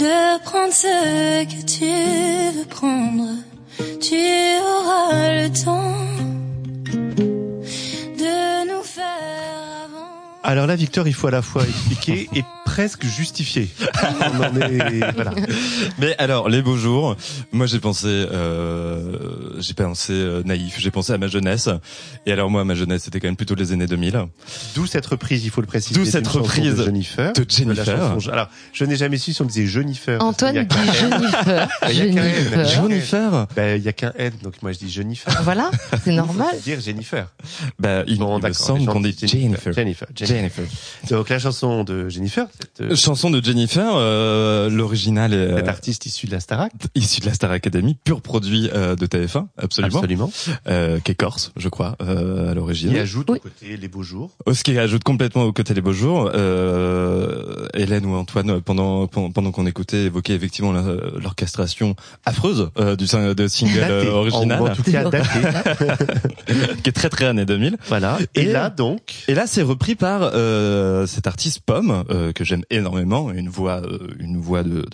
de 0.01 0.43
prendre 0.43 0.73
ce 0.73 1.43
que 1.45 1.60
Alors 10.51 10.67
là, 10.67 10.75
Victor, 10.75 11.07
il 11.07 11.13
faut 11.13 11.27
à 11.27 11.31
la 11.31 11.41
fois 11.41 11.63
expliquer 11.63 12.27
et 12.35 12.43
presque 12.65 13.05
justifier. 13.05 13.69
On 14.19 14.43
en 14.43 14.55
est, 14.61 15.11
voilà. 15.13 15.31
Mais 15.99 16.15
alors, 16.17 16.49
les 16.49 16.61
beaux 16.61 16.77
jours, 16.77 17.15
moi 17.51 17.65
j'ai 17.65 17.79
pensé, 17.79 18.07
euh, 18.07 19.59
j'ai 19.59 19.73
pensé 19.73 20.13
euh, 20.13 20.43
naïf, 20.43 20.75
j'ai 20.79 20.91
pensé 20.91 21.13
à 21.13 21.17
ma 21.17 21.27
jeunesse. 21.27 21.69
Et 22.25 22.31
alors 22.31 22.49
moi, 22.49 22.63
ma 22.65 22.75
jeunesse, 22.75 23.03
c'était 23.03 23.19
quand 23.19 23.27
même 23.27 23.35
plutôt 23.35 23.55
les 23.55 23.71
années 23.71 23.87
2000. 23.87 24.25
D'où 24.75 24.85
cette 24.85 25.05
reprise, 25.05 25.43
il 25.45 25.49
faut 25.49 25.61
le 25.61 25.67
préciser. 25.67 25.99
D'où 25.99 26.05
cette 26.05 26.27
reprise 26.27 26.75
de 26.75 26.83
Jennifer. 26.85 27.33
de 27.33 27.41
la 27.41 27.45
Jennifer. 27.83 28.13
chanson- 28.13 28.29
Alors, 28.31 28.47
je 28.73 28.85
n'ai 28.85 28.95
jamais 28.95 29.17
su 29.17 29.33
si 29.33 29.41
on 29.41 29.45
disait 29.45 29.67
Jennifer. 29.67 30.21
Antoine 30.23 30.65
dit. 30.65 30.75
Jennifer. 30.99 31.69
Il 31.89 31.95
y 31.97 32.01
a 32.01 32.05
qu'un 32.13 32.23
N. 32.23 32.33
Jennifer. 32.33 32.65
Jennifer 32.65 33.47
Ben, 33.55 33.77
il 33.77 33.83
y 33.83 33.87
a 33.87 33.93
qu'un 33.93 34.13
N, 34.17 34.31
donc 34.43 34.53
moi 34.61 34.71
je 34.71 34.79
dis 34.79 34.89
Jennifer. 34.89 35.41
Voilà, 35.43 35.69
c'est 36.03 36.11
normal. 36.13 36.47
Je 36.51 36.55
veux 36.57 36.61
dire 36.77 36.81
Jennifer. 36.81 37.27
Bah, 37.79 38.03
il, 38.07 38.17
Bon, 38.17 38.37
il 38.39 38.47
me 38.47 38.53
semble 38.53 38.85
qu'on 38.85 38.99
dit 38.99 39.15
Jennifer. 39.19 39.73
Jennifer. 39.73 40.07
Jennifer. 40.15 40.27
Jennifer. 40.63 40.63
Donc 41.09 41.29
la 41.29 41.39
chanson 41.39 41.83
de 41.83 42.07
Jennifer, 42.09 42.45
cette, 42.59 42.81
euh, 42.91 42.95
Chanson 42.95 43.29
de 43.31 43.43
Jennifer, 43.43 43.95
euh, 44.01 44.69
l'original 44.69 45.33
est 45.33 45.55
cet 45.55 45.65
euh, 45.67 45.69
artiste 45.69 46.05
issu 46.05 46.27
de 46.27 46.31
la 46.31 46.39
Starac. 46.39 46.71
issu 46.95 47.21
de 47.21 47.25
la 47.27 47.33
Star 47.33 47.51
Academy, 47.51 47.97
pur 48.03 48.21
produit 48.21 48.69
euh, 48.73 48.95
de 48.95 49.05
TF1, 49.05 49.45
absolument, 49.57 49.97
Absolument. 49.99 50.31
Euh, 50.67 50.99
qui 50.99 51.11
est 51.11 51.15
corse, 51.15 51.51
je 51.57 51.69
crois, 51.69 51.95
euh, 52.01 52.51
à 52.51 52.53
l'origine. 52.53 52.91
Il 52.91 52.97
ajoute 52.99 53.29
Oui. 53.29 53.37
au 53.37 53.41
côté 53.41 53.77
les 53.77 53.87
beaux 53.87 54.03
jours. 54.03 54.31
Oh, 54.45 54.53
Ce 54.53 54.63
qui 54.63 54.77
ajoute 54.77 55.03
complètement 55.03 55.43
au 55.43 55.53
côté 55.53 55.73
les 55.73 55.81
beaux 55.81 55.93
jours, 55.93 56.29
euh, 56.33 57.67
Hélène 57.73 58.05
ou 58.05 58.15
Antoine, 58.15 58.61
pendant 58.61 59.07
pendant, 59.07 59.31
pendant 59.31 59.51
qu'on 59.51 59.65
écoutait, 59.65 60.03
évoquaient 60.05 60.33
effectivement 60.33 60.73
l'orchestration 61.21 61.95
affreuse 62.25 62.69
euh, 62.79 62.95
du 62.95 63.05
de 63.05 63.47
single 63.47 63.79
Daté. 63.79 63.91
euh, 63.91 64.11
En, 64.11 64.15
en 64.15 64.17
original, 64.19 64.73
tout 64.75 64.83
cas 64.91 65.03
daté. 65.09 65.29
qui 66.83 66.89
est 66.89 66.93
très 66.93 67.09
très 67.09 67.25
années 67.25 67.45
2000. 67.45 67.77
voilà. 67.87 68.17
Et, 68.35 68.41
Et- 68.41 68.45
là 68.51 68.69
donc, 68.69 69.01
Et 69.27 69.33
là, 69.33 69.47
c'est 69.47 69.61
repris 69.61 69.95
par 69.95 70.21
euh, 70.33 71.05
cet 71.07 71.27
artiste 71.27 71.61
Pomme 71.65 72.03
euh, 72.09 72.31
que 72.31 72.43
j'aime 72.43 72.63
énormément, 72.69 73.31
une 73.31 73.49
voix, 73.49 73.80
euh, 73.83 74.07
une 74.19 74.37
voix 74.37 74.63
de, 74.63 74.85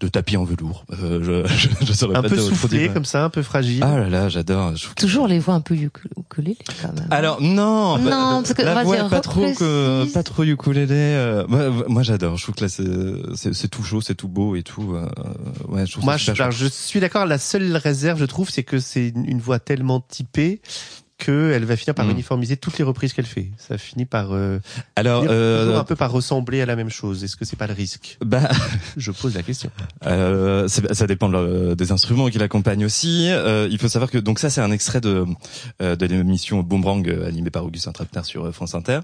de 0.00 0.08
tapis 0.08 0.36
en 0.36 0.44
velours. 0.44 0.84
Euh, 1.02 1.44
je, 1.46 1.54
je, 1.80 1.86
je 1.86 1.92
saurais 1.92 2.16
un 2.16 2.22
pas 2.22 2.28
peu 2.28 2.36
soufflé 2.38 2.78
dire. 2.80 2.94
comme 2.94 3.04
ça, 3.04 3.24
un 3.24 3.30
peu 3.30 3.42
fragile. 3.42 3.82
Ah 3.82 3.96
là 3.98 4.08
là, 4.08 4.28
j'adore. 4.28 4.72
Toujours 4.96 5.26
les 5.28 5.38
voix 5.38 5.54
un 5.54 5.60
peu 5.60 5.74
uku- 5.74 6.08
ukulélé 6.18 6.56
quand 6.82 6.92
même. 6.94 7.08
Alors 7.10 7.40
non, 7.40 7.98
Non, 7.98 8.04
bah, 8.04 8.10
parce 8.42 8.54
que, 8.54 8.62
la 8.62 8.74
vas-y, 8.74 8.84
voix 8.84 9.08
pas 9.08 9.20
trop 9.20 9.52
que 9.52 10.12
pas 10.12 10.22
trop 10.22 10.42
ukulélé. 10.44 10.94
euh, 10.94 11.44
moi, 11.48 11.70
moi, 11.88 12.02
j'adore. 12.02 12.36
Je 12.36 12.42
trouve 12.44 12.54
que 12.54 12.64
là 12.64 12.68
c'est 13.52 13.68
tout 13.68 13.82
chaud, 13.82 14.00
c'est 14.00 14.14
tout 14.14 14.28
beau 14.28 14.56
et 14.56 14.62
tout. 14.62 14.94
euh, 14.94 15.08
ouais, 15.68 15.86
je 15.86 15.92
trouve 15.92 16.04
Moi, 16.04 16.18
ça 16.18 16.34
je, 16.34 16.42
alors, 16.42 16.52
suis 16.52 17.00
d'accord. 17.00 17.26
La 17.26 17.38
seule 17.38 17.76
réserve, 17.76 18.18
je 18.18 18.24
trouve, 18.24 18.50
c'est 18.50 18.62
que 18.64 18.78
c'est 18.78 19.08
une 19.14 19.40
voix 19.40 19.58
tellement 19.58 20.00
typée 20.00 20.60
qu'elle 21.24 21.64
va 21.64 21.76
finir 21.76 21.94
par 21.94 22.06
Mm. 22.06 22.10
uniformiser 22.10 22.56
toutes 22.56 22.78
les 22.78 22.84
reprises 22.84 23.12
qu'elle 23.12 23.24
fait. 23.26 23.50
Ça 23.58 23.78
finit 23.78 24.04
par 24.04 24.32
euh, 24.32 24.58
Alors, 24.96 25.22
finir 25.22 25.34
euh, 25.36 25.78
un 25.78 25.84
peu 25.84 25.96
par 25.96 26.10
ressembler 26.12 26.60
à 26.60 26.66
la 26.66 26.76
même 26.76 26.90
chose. 26.90 27.24
Est-ce 27.24 27.36
que 27.36 27.44
c'est 27.44 27.56
pas 27.56 27.66
le 27.66 27.74
risque? 27.74 28.18
Bah, 28.24 28.48
Je 28.96 29.10
pose 29.10 29.34
la 29.34 29.42
question. 29.42 29.70
Euh, 30.06 30.68
ça 30.68 31.06
dépend 31.06 31.28
de 31.30 31.34
le- 31.34 31.76
des 31.76 31.90
instruments 31.90 32.28
qui 32.28 32.38
l'accompagnent 32.38 32.84
aussi. 32.84 33.28
Euh, 33.30 33.66
il 33.70 33.78
faut 33.78 33.88
savoir 33.88 34.10
que 34.10 34.18
donc 34.18 34.38
ça 34.38 34.50
c'est 34.50 34.60
un 34.60 34.70
extrait 34.70 35.00
de 35.00 35.24
euh, 35.80 35.96
de 35.96 36.06
l'émission 36.06 36.62
Boomerang 36.62 37.08
animée 37.26 37.48
par 37.50 37.64
Augustin 37.64 37.92
Trapenard 37.92 38.26
sur 38.26 38.52
France 38.54 38.74
Inter. 38.74 39.00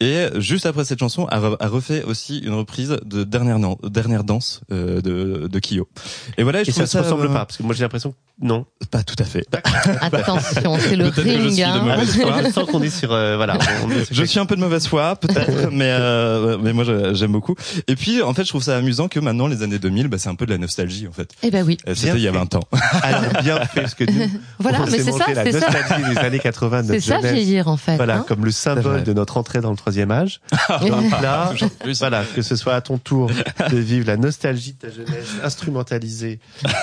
Et 0.00 0.26
juste 0.36 0.66
après 0.66 0.84
cette 0.84 0.98
chanson, 0.98 1.26
a, 1.26 1.38
re- 1.38 1.56
a 1.60 1.68
refait 1.68 2.02
aussi 2.02 2.38
une 2.38 2.54
reprise 2.54 2.96
de 3.04 3.22
dernière 3.24 4.24
danse 4.24 4.60
euh, 4.72 5.00
de 5.00 5.46
de 5.46 5.58
Kyo. 5.60 5.88
Et 6.36 6.42
voilà, 6.42 6.64
je 6.64 6.70
Et 6.70 6.72
ça 6.72 6.86
se 6.86 6.98
ressemble 6.98 7.26
euh, 7.26 7.28
pas 7.28 7.46
parce 7.46 7.56
que 7.58 7.62
moi 7.62 7.74
j'ai 7.74 7.82
l'impression 7.82 8.10
que 8.12 8.16
non. 8.42 8.66
Pas 8.90 9.04
tout 9.04 9.14
à 9.20 9.24
fait. 9.24 9.46
Attention, 10.00 10.76
c'est 10.80 10.96
le 10.96 11.10
que 11.10 11.20
je 11.48 11.54
suis 11.54 11.62
de 11.62 11.80
mauvaise 11.80 12.20
foi. 12.20 12.42
Je 12.44 12.50
sens 12.50 12.70
qu'on 12.70 12.82
est 12.82 12.90
sur 12.90 13.12
euh, 13.12 13.36
voilà. 13.36 13.58
on 13.84 13.90
est 13.90 14.04
sur 14.04 14.14
Je 14.14 14.24
suis 14.24 14.38
un 14.38 14.46
peu 14.46 14.56
de 14.56 14.60
mauvaise 14.60 14.86
foi, 14.86 15.16
peut-être, 15.16 15.68
mais 15.72 15.90
euh, 15.90 16.58
mais 16.60 16.72
moi 16.72 16.84
j'aime 17.12 17.32
beaucoup. 17.32 17.54
Et 17.88 17.96
puis 17.96 18.22
en 18.22 18.34
fait, 18.34 18.44
je 18.44 18.48
trouve 18.48 18.62
ça 18.62 18.76
amusant 18.76 19.08
que 19.08 19.20
maintenant 19.20 19.46
les 19.46 19.62
années 19.62 19.78
2000, 19.78 20.08
bah, 20.08 20.18
c'est 20.18 20.28
un 20.28 20.34
peu 20.34 20.46
de 20.46 20.50
la 20.50 20.58
nostalgie 20.58 21.06
en 21.08 21.12
fait. 21.12 21.30
Eh 21.42 21.50
ben 21.50 21.64
oui. 21.64 21.78
Euh, 21.88 21.94
C'était 21.94 22.16
il 22.16 22.22
y 22.22 22.28
a 22.28 22.32
fait. 22.32 22.38
20 22.38 22.54
ans. 22.56 22.64
Alors 23.02 23.22
bien 23.42 23.60
fait 23.66 23.82
parce 23.82 23.94
que 23.94 24.04
nous, 24.04 24.30
Voilà, 24.58 24.82
on 24.82 24.86
mais 24.86 24.98
c'est 24.98 25.12
ça, 25.12 25.26
c'est 25.34 25.52
ça. 25.52 25.70
nostalgie 25.70 26.14
des 26.14 26.18
années 26.18 26.38
80 26.38 26.82
de 26.82 26.86
C'est 26.88 27.00
ça 27.00 27.18
vieillir 27.18 27.68
en 27.68 27.76
fait. 27.76 27.96
Voilà, 27.96 28.18
hein. 28.18 28.24
comme 28.26 28.44
le 28.44 28.50
symbole 28.50 29.04
de 29.04 29.12
notre 29.12 29.36
entrée 29.36 29.60
dans 29.60 29.70
le 29.70 29.76
troisième 29.76 30.10
âge. 30.10 30.40
Donc 30.80 31.10
là, 31.22 31.52
voilà, 31.98 32.24
que 32.34 32.42
ce 32.42 32.56
soit 32.56 32.74
à 32.74 32.80
ton 32.80 32.98
tour 32.98 33.30
de 33.70 33.76
vivre 33.76 34.06
la 34.06 34.16
nostalgie 34.16 34.72
de 34.72 34.88
ta 34.88 34.94
jeunesse 34.94 35.28
instrumentalisée 35.42 36.38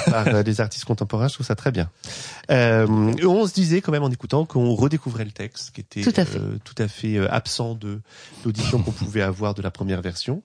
par 0.10 0.28
euh, 0.28 0.43
les 0.43 0.62
artistes 0.62 0.86
contemporains, 0.86 1.28
je 1.28 1.36
trouve 1.36 1.45
ça 1.45 1.56
très 1.56 1.71
bien. 1.71 1.89
Euh, 2.50 2.86
on 3.24 3.47
se 3.47 3.54
disait 3.54 3.82
quand 3.82 3.91
même 3.91 4.04
en 4.04 4.10
écoutant 4.10 4.41
qu'on 4.46 4.74
redécouvrait 4.76 5.26
le 5.26 5.32
texte, 5.32 5.72
qui 5.72 5.82
était 5.82 6.02
Tout 6.02 6.14
à 6.16 6.26
fait. 6.26 6.38
euh, 6.40 6.58
tout 6.64 6.76
à 6.78 6.88
fait 6.88 7.18
euh, 7.18 7.28
absent 7.32 7.76
de 7.76 8.02
l'audition 8.46 8.82
qu'on 8.82 8.92
pouvait 8.92 9.22
avoir 9.22 9.54
de 9.54 9.62
la 9.62 9.72
première 9.72 10.02
version. 10.02 10.42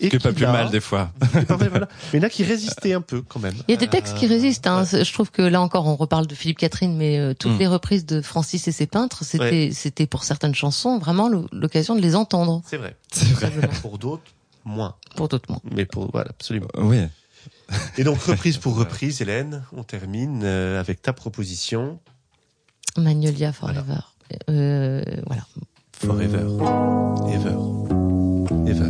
Ce 0.00 0.06
qui 0.08 0.16
est 0.16 0.18
pas 0.18 0.30
qui, 0.30 0.36
plus 0.36 0.44
là- 0.44 0.52
mal 0.52 0.70
des 0.70 0.80
fois. 0.80 1.12
qui 1.32 1.38
est 1.38 1.42
pas 1.44 1.56
mal, 1.56 1.68
voilà. 1.68 1.88
Mais 2.12 2.20
là, 2.20 2.28
qui 2.30 2.44
résistait 2.44 2.92
un 2.94 3.00
peu 3.00 3.22
quand 3.22 3.40
même. 3.40 3.54
Il 3.68 3.72
y 3.72 3.74
a 3.74 3.76
des 3.78 3.88
textes 3.88 4.16
qui 4.16 4.26
Euh, 4.26 4.28
résistent. 4.28 4.66
Hein. 4.66 4.84
Je 4.84 5.12
trouve 5.12 5.30
que 5.30 5.42
là 5.42 5.60
encore, 5.60 5.86
on 5.86 5.96
reparle 5.96 6.26
de 6.26 6.34
Philippe 6.34 6.58
Catherine, 6.58 6.96
mais 6.96 7.18
euh, 7.18 7.34
toutes 7.34 7.52
Mm. 7.52 7.58
les 7.58 7.66
reprises 7.66 8.06
de 8.06 8.20
Francis 8.20 8.66
et 8.68 8.72
ses 8.72 8.86
peintres, 8.86 9.24
c'était 9.24 9.70
c'était 9.72 10.06
pour 10.06 10.24
certaines 10.24 10.54
chansons 10.54 10.98
vraiment 10.98 11.28
l'occasion 11.52 11.94
de 11.94 12.00
les 12.00 12.14
entendre. 12.16 12.62
C'est 12.66 12.76
vrai. 12.76 12.96
C'est 13.12 13.26
vrai. 13.32 13.50
Pour 13.82 13.98
d'autres, 13.98 14.22
moins. 14.64 14.96
Pour 15.16 15.28
d'autres 15.28 15.50
mots. 15.50 15.62
Mais 15.74 15.84
pour 15.86 16.10
voilà, 16.10 16.30
absolument. 16.30 16.68
Oui. 16.78 16.98
Et 17.98 18.04
donc 18.04 18.18
reprise 18.22 18.56
pour 18.56 18.74
reprise, 18.78 19.20
Hélène, 19.20 19.62
on 19.76 19.82
termine 19.84 20.40
euh, 20.44 20.80
avec 20.80 21.02
ta 21.02 21.12
proposition. 21.12 21.98
Magnolia 22.98 23.52
Forever. 23.52 24.00
Euh, 24.50 25.02
voilà. 25.26 25.42
Forever. 25.92 26.46
Ever. 27.32 27.58
Ever. 28.66 28.68
Ever. 28.68 28.87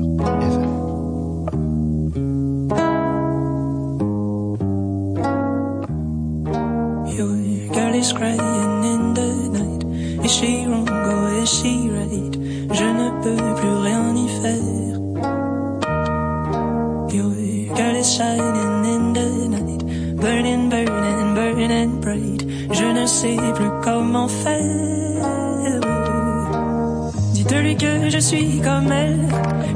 Je 28.19 28.23
suis 28.25 28.61
comme 28.61 28.91
elle, 28.91 29.29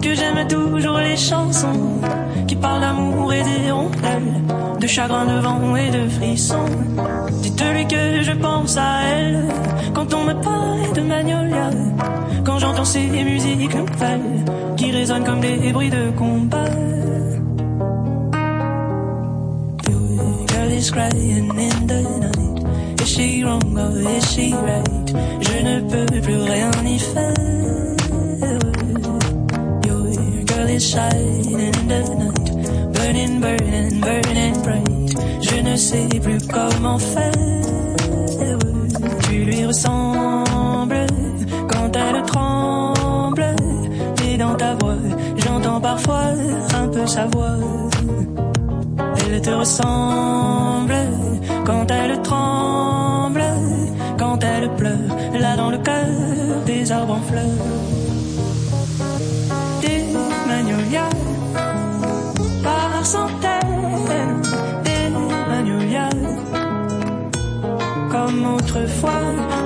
que 0.03 0.15
j'aime 0.17 0.45
toujours 0.49 0.99
les 0.99 1.17
chansons 1.17 2.01
qui 2.49 2.57
parlent 2.57 2.81
d'amour 2.81 3.33
et 3.33 3.45
des 3.45 3.71
rondelles, 3.71 4.35
de 4.81 4.87
chagrin, 4.89 5.27
de 5.27 5.39
vent 5.41 5.77
et 5.77 5.91
de 5.91 6.09
frissons. 6.09 6.73
Dites-lui 7.41 7.87
que 7.87 8.23
je 8.23 8.33
pense 8.33 8.77
à 8.77 8.91
elle 9.15 9.45
quand 9.95 10.13
on 10.13 10.25
me 10.25 10.35
parle 10.43 10.93
de 10.93 11.03
Magnolia, 11.03 11.71
quand 12.45 12.59
j'entends 12.59 12.85
ces 12.85 13.07
musiques 13.07 13.77
nouvelles 13.77 14.45
qui 14.77 14.91
résonnent 14.91 15.25
comme 15.25 15.41
des 15.41 15.73
bruits 15.73 15.91
de 15.91 16.11
combat. 16.11 16.75
Girl 20.49 20.71
is 20.73 20.91
crying 20.91 21.49
in 21.67 21.87
the 21.87 22.01
night. 22.25 23.01
Is 23.03 23.09
she 23.09 23.45
wrong 23.45 23.79
or 23.79 23.97
is 24.17 24.25
she 24.35 24.53
right? 24.53 25.15
Je 25.41 25.57
ne 25.63 25.81
peux 25.91 26.21
plus 26.21 26.43
rien 26.43 26.73
y 26.85 26.99
faire 26.99 27.82
m'échappe 30.73 31.13
devenant 31.89 32.33
burning, 32.95 33.41
burning, 33.41 34.01
burning 34.01 34.55
bright. 34.63 35.11
Je 35.41 35.57
ne 35.61 35.77
sais 35.77 36.09
plus 36.21 36.39
comment 36.49 36.99
faire. 36.99 37.33
Tu 39.25 39.45
lui 39.45 39.67
ressembles 39.67 41.07
quand 41.69 41.91
elle 41.95 42.23
tremble. 42.25 43.45
Et 44.27 44.37
dans 44.39 44.55
ta 44.55 44.75
voix, 44.75 45.03
j'entends 45.37 45.81
parfois 45.81 46.29
un 46.75 46.89
peu 46.89 47.07
sa 47.07 47.27
voix. 47.27 47.59
Elle 49.19 49.41
te 49.43 49.51
ressemble 49.51 50.95
quand 51.67 51.87
elle 51.91 52.23
tremble, 52.23 53.45
quand 54.19 54.39
elle 54.43 54.71
pleure, 54.77 55.17
là 55.39 55.57
dans 55.57 55.71
le 55.71 55.79
cœur 55.79 56.07
des 56.67 56.91
arbres 56.93 57.15
en 57.15 57.23
fleurs. 57.31 57.82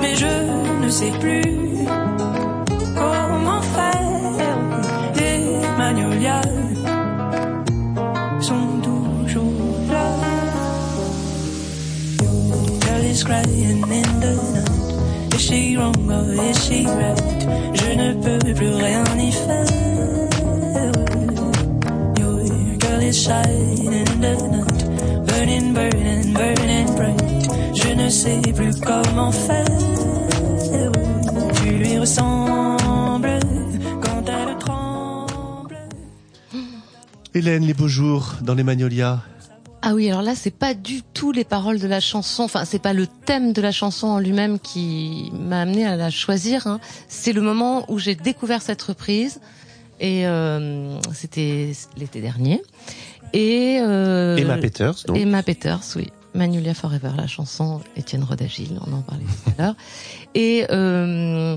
Mais 0.01 0.15
je 0.15 0.83
ne 0.83 0.89
sais 0.89 1.13
plus 1.21 1.43
comment 2.95 3.63
faire. 3.63 4.03
Les 5.17 5.39
magnolias 5.79 6.43
sont 8.41 8.81
toujours 8.83 9.53
là. 9.91 10.09
Girl 12.81 13.05
is 13.05 13.25
crying 13.25 13.83
in 13.91 14.21
the 14.21 14.33
night. 14.55 15.35
Is 15.35 15.41
she 15.41 15.77
wrong 15.77 16.11
or 16.11 16.33
is 16.33 16.59
she 16.67 16.87
right? 16.87 17.47
Je 17.75 17.95
ne 17.95 18.13
peux 18.15 18.55
plus 18.55 18.75
rien 18.75 19.05
y 19.19 19.33
faire. 19.33 19.67
Your 22.19 22.79
girl 22.79 23.03
is 23.03 23.19
shining 23.23 23.93
in 23.93 24.21
the 24.21 24.35
night. 24.53 25.27
Burning, 25.27 25.75
burning, 25.75 26.33
burning 26.35 26.97
bright. 26.97 27.26
Je 28.07 28.09
ne 28.09 28.14
sais 28.14 28.53
plus 28.53 28.81
comment 28.83 29.33
faire. 29.33 29.66
Tu 31.57 31.71
lui 31.71 31.99
ressembles 31.99 33.40
quand 34.01 34.25
elle 34.29 34.57
tremble. 34.59 35.77
Hélène, 37.35 37.64
les 37.64 37.75
beaux 37.75 37.88
jours 37.88 38.37
dans 38.42 38.55
les 38.55 38.62
Magnolias. 38.62 39.23
Ah 39.83 39.92
oui, 39.95 40.09
alors 40.09 40.23
là, 40.23 40.37
c'est 40.37 40.55
pas 40.55 40.73
du 40.73 41.03
tout 41.03 41.33
les 41.33 41.42
paroles 41.42 41.81
de 41.81 41.88
la 41.88 41.99
chanson. 41.99 42.45
Enfin, 42.45 42.64
c'est 42.64 42.79
pas 42.79 42.92
le 42.92 43.09
thème 43.09 43.53
de 43.53 43.61
la 43.61 43.73
chanson 43.73 44.07
en 44.07 44.21
lui-même 44.21 44.61
qui 44.61 45.33
m'a 45.33 45.62
amené 45.62 45.85
à 45.85 45.97
la 45.97 46.11
choisir. 46.11 46.69
hein. 46.69 46.79
C'est 47.09 47.33
le 47.33 47.40
moment 47.40 47.87
où 47.90 47.99
j'ai 47.99 48.14
découvert 48.14 48.62
cette 48.62 48.83
reprise. 48.83 49.40
Et 49.99 50.29
euh, 50.29 51.01
c'était 51.12 51.73
l'été 51.97 52.21
dernier. 52.21 52.62
Et 53.33 53.81
euh, 53.81 54.37
Emma 54.37 54.59
Peters, 54.59 54.95
donc. 55.09 55.16
Emma 55.16 55.42
Peters, 55.42 55.83
oui. 55.97 56.07
Magnolia 56.37 56.75
Forever, 56.75 57.11
la 57.16 57.27
chanson 57.27 57.81
Étienne 57.96 58.22
Rodagil, 58.22 58.79
on 58.87 58.92
en 58.92 59.03
parlait 59.03 59.25
tout 59.25 59.51
à 59.57 59.62
l'heure. 59.62 59.75
Et 60.35 60.66
euh, 60.70 61.57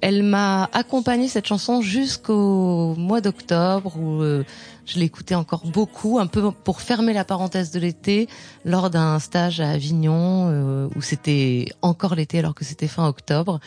elle 0.00 0.22
m'a 0.22 0.68
accompagné 0.72 1.28
cette 1.28 1.46
chanson 1.46 1.82
jusqu'au 1.82 2.94
mois 2.96 3.20
d'octobre 3.20 3.96
où 3.96 4.22
euh, 4.22 4.44
je 4.86 4.98
l'écoutais 4.98 5.34
encore 5.34 5.66
beaucoup, 5.66 6.18
un 6.18 6.26
peu 6.26 6.50
pour 6.50 6.80
fermer 6.80 7.12
la 7.12 7.24
parenthèse 7.24 7.70
de 7.70 7.80
l'été, 7.80 8.28
lors 8.64 8.90
d'un 8.90 9.18
stage 9.18 9.60
à 9.60 9.70
Avignon 9.70 10.48
euh, 10.50 10.88
où 10.96 11.02
c'était 11.02 11.68
encore 11.82 12.14
l'été 12.14 12.38
alors 12.38 12.54
que 12.54 12.64
c'était 12.64 12.88
fin 12.88 13.06
octobre. 13.06 13.60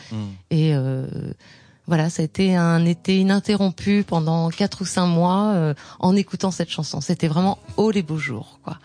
Et 0.50 0.74
euh, 0.74 1.06
voilà, 1.88 2.10
ça 2.10 2.20
a 2.20 2.24
été 2.24 2.54
un 2.54 2.84
été 2.84 3.18
ininterrompu 3.18 4.04
pendant 4.06 4.50
quatre 4.50 4.82
ou 4.82 4.84
cinq 4.84 5.06
mois 5.06 5.52
euh, 5.54 5.74
en 5.98 6.14
écoutant 6.14 6.50
cette 6.50 6.68
chanson. 6.68 7.00
C'était 7.00 7.28
vraiment 7.28 7.58
oh 7.78 7.90
les 7.90 8.02
beaux 8.02 8.18
jours, 8.18 8.60
quoi. 8.62 8.78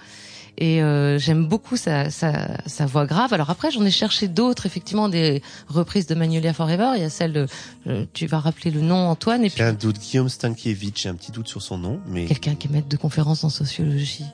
Et 0.57 0.83
euh, 0.83 1.17
j'aime 1.17 1.47
beaucoup 1.47 1.77
sa, 1.77 2.09
sa, 2.09 2.57
sa 2.67 2.85
voix 2.85 3.05
grave. 3.05 3.33
Alors 3.33 3.49
après, 3.49 3.71
j'en 3.71 3.83
ai 3.85 3.91
cherché 3.91 4.27
d'autres, 4.27 4.65
effectivement, 4.65 5.09
des 5.09 5.41
reprises 5.67 6.05
de 6.05 6.15
Magnolia 6.15 6.53
Forever. 6.53 6.91
Il 6.95 7.01
y 7.01 7.05
a 7.05 7.09
celle 7.09 7.33
de, 7.33 7.47
euh, 7.87 8.05
tu 8.13 8.27
vas 8.27 8.39
rappeler 8.39 8.71
le 8.71 8.81
nom, 8.81 9.07
Antoine, 9.07 9.43
et 9.43 9.49
puis 9.49 9.57
J'ai 9.57 9.63
un 9.63 9.73
doute, 9.73 9.99
Guillaume 9.99 10.29
Stankiewicz, 10.29 11.01
j'ai 11.01 11.09
un 11.09 11.15
petit 11.15 11.31
doute 11.31 11.47
sur 11.47 11.61
son 11.61 11.77
nom, 11.77 11.99
mais 12.07 12.25
quelqu'un 12.25 12.55
qui 12.55 12.67
est 12.67 12.71
maître 12.71 12.87
de 12.87 12.97
conférence 12.97 13.43
en 13.43 13.49
sociologie. 13.49 14.25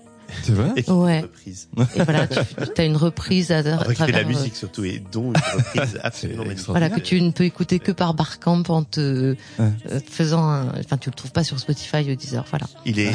C'est 0.43 0.51
vrai 0.53 0.69
et 0.75 0.89
Ouais. 0.91 1.17
une 1.19 1.23
reprise. 1.23 1.67
Et 1.95 2.03
voilà, 2.03 2.27
tu 2.27 2.81
as 2.81 2.85
une 2.85 2.95
reprise 2.97 3.51
à, 3.51 3.57
à 3.59 3.61
travers, 3.63 4.07
la 4.15 4.19
euh, 4.19 4.25
musique 4.25 4.55
surtout, 4.55 4.83
et 4.83 5.01
dont 5.11 5.31
une 5.33 5.37
reprise 5.57 5.99
absolument 6.03 6.43
magnifique. 6.43 6.67
Voilà, 6.69 6.89
que 6.89 6.99
tu 6.99 7.21
ne 7.21 7.31
peux 7.31 7.43
écouter 7.43 7.79
que 7.79 7.91
par 7.91 8.13
Barcamp 8.13 8.63
en 8.69 8.83
te 8.83 9.31
Ouais. 9.59 9.69
euh, 9.91 9.99
faisant 10.09 10.43
un, 10.43 10.67
enfin, 10.79 10.97
tu 10.97 11.09
le 11.09 11.15
trouves 11.15 11.31
pas 11.31 11.43
sur 11.43 11.59
Spotify 11.59 11.97
ou 12.11 12.15
Deezer, 12.15 12.45
voilà. 12.49 12.65
Il 12.85 12.99
est, 12.99 13.11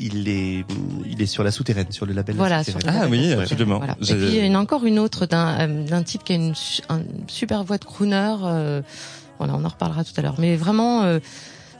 il 0.00 0.28
est, 0.28 0.64
il 1.08 1.22
est 1.22 1.26
sur 1.26 1.42
la 1.44 1.50
souterraine, 1.50 1.90
sur 1.90 2.06
le 2.06 2.12
label. 2.12 2.36
La 2.36 2.38
Voilà, 2.42 2.64
Souterraine. 2.64 2.92
sur 2.94 3.02
Ah 3.02 3.08
oui, 3.08 3.32
absolument. 3.32 3.78
Voilà. 3.78 3.94
Et 4.00 4.14
puis 4.14 4.36
il 4.38 4.46
y 4.46 4.48
en 4.50 4.54
a 4.54 4.58
encore 4.62 4.84
une 4.86 4.98
autre 4.98 5.26
d'un 5.26 5.60
euh, 5.60 5.84
d'un 5.86 6.02
type 6.02 6.24
qui 6.24 6.32
a 6.32 6.36
une, 6.36 6.54
su- 6.54 6.82
un- 6.88 7.02
super 7.26 7.64
voix 7.64 7.78
de 7.78 7.84
crooner. 7.84 8.34
euh, 8.42 8.82
voilà, 9.38 9.54
on 9.56 9.64
en 9.64 9.68
reparlera 9.68 10.02
tout 10.04 10.12
à 10.16 10.22
l'heure. 10.22 10.34
Mais 10.38 10.56
vraiment, 10.56 11.02
euh, 11.04 11.20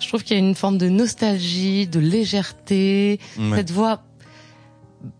je 0.01 0.07
trouve 0.07 0.23
qu'il 0.23 0.37
y 0.37 0.41
a 0.41 0.43
une 0.43 0.55
forme 0.55 0.79
de 0.79 0.89
nostalgie, 0.89 1.87
de 1.89 1.99
légèreté. 1.99 3.19
Ouais. 3.39 3.57
Cette 3.57 3.71
voix 3.71 4.03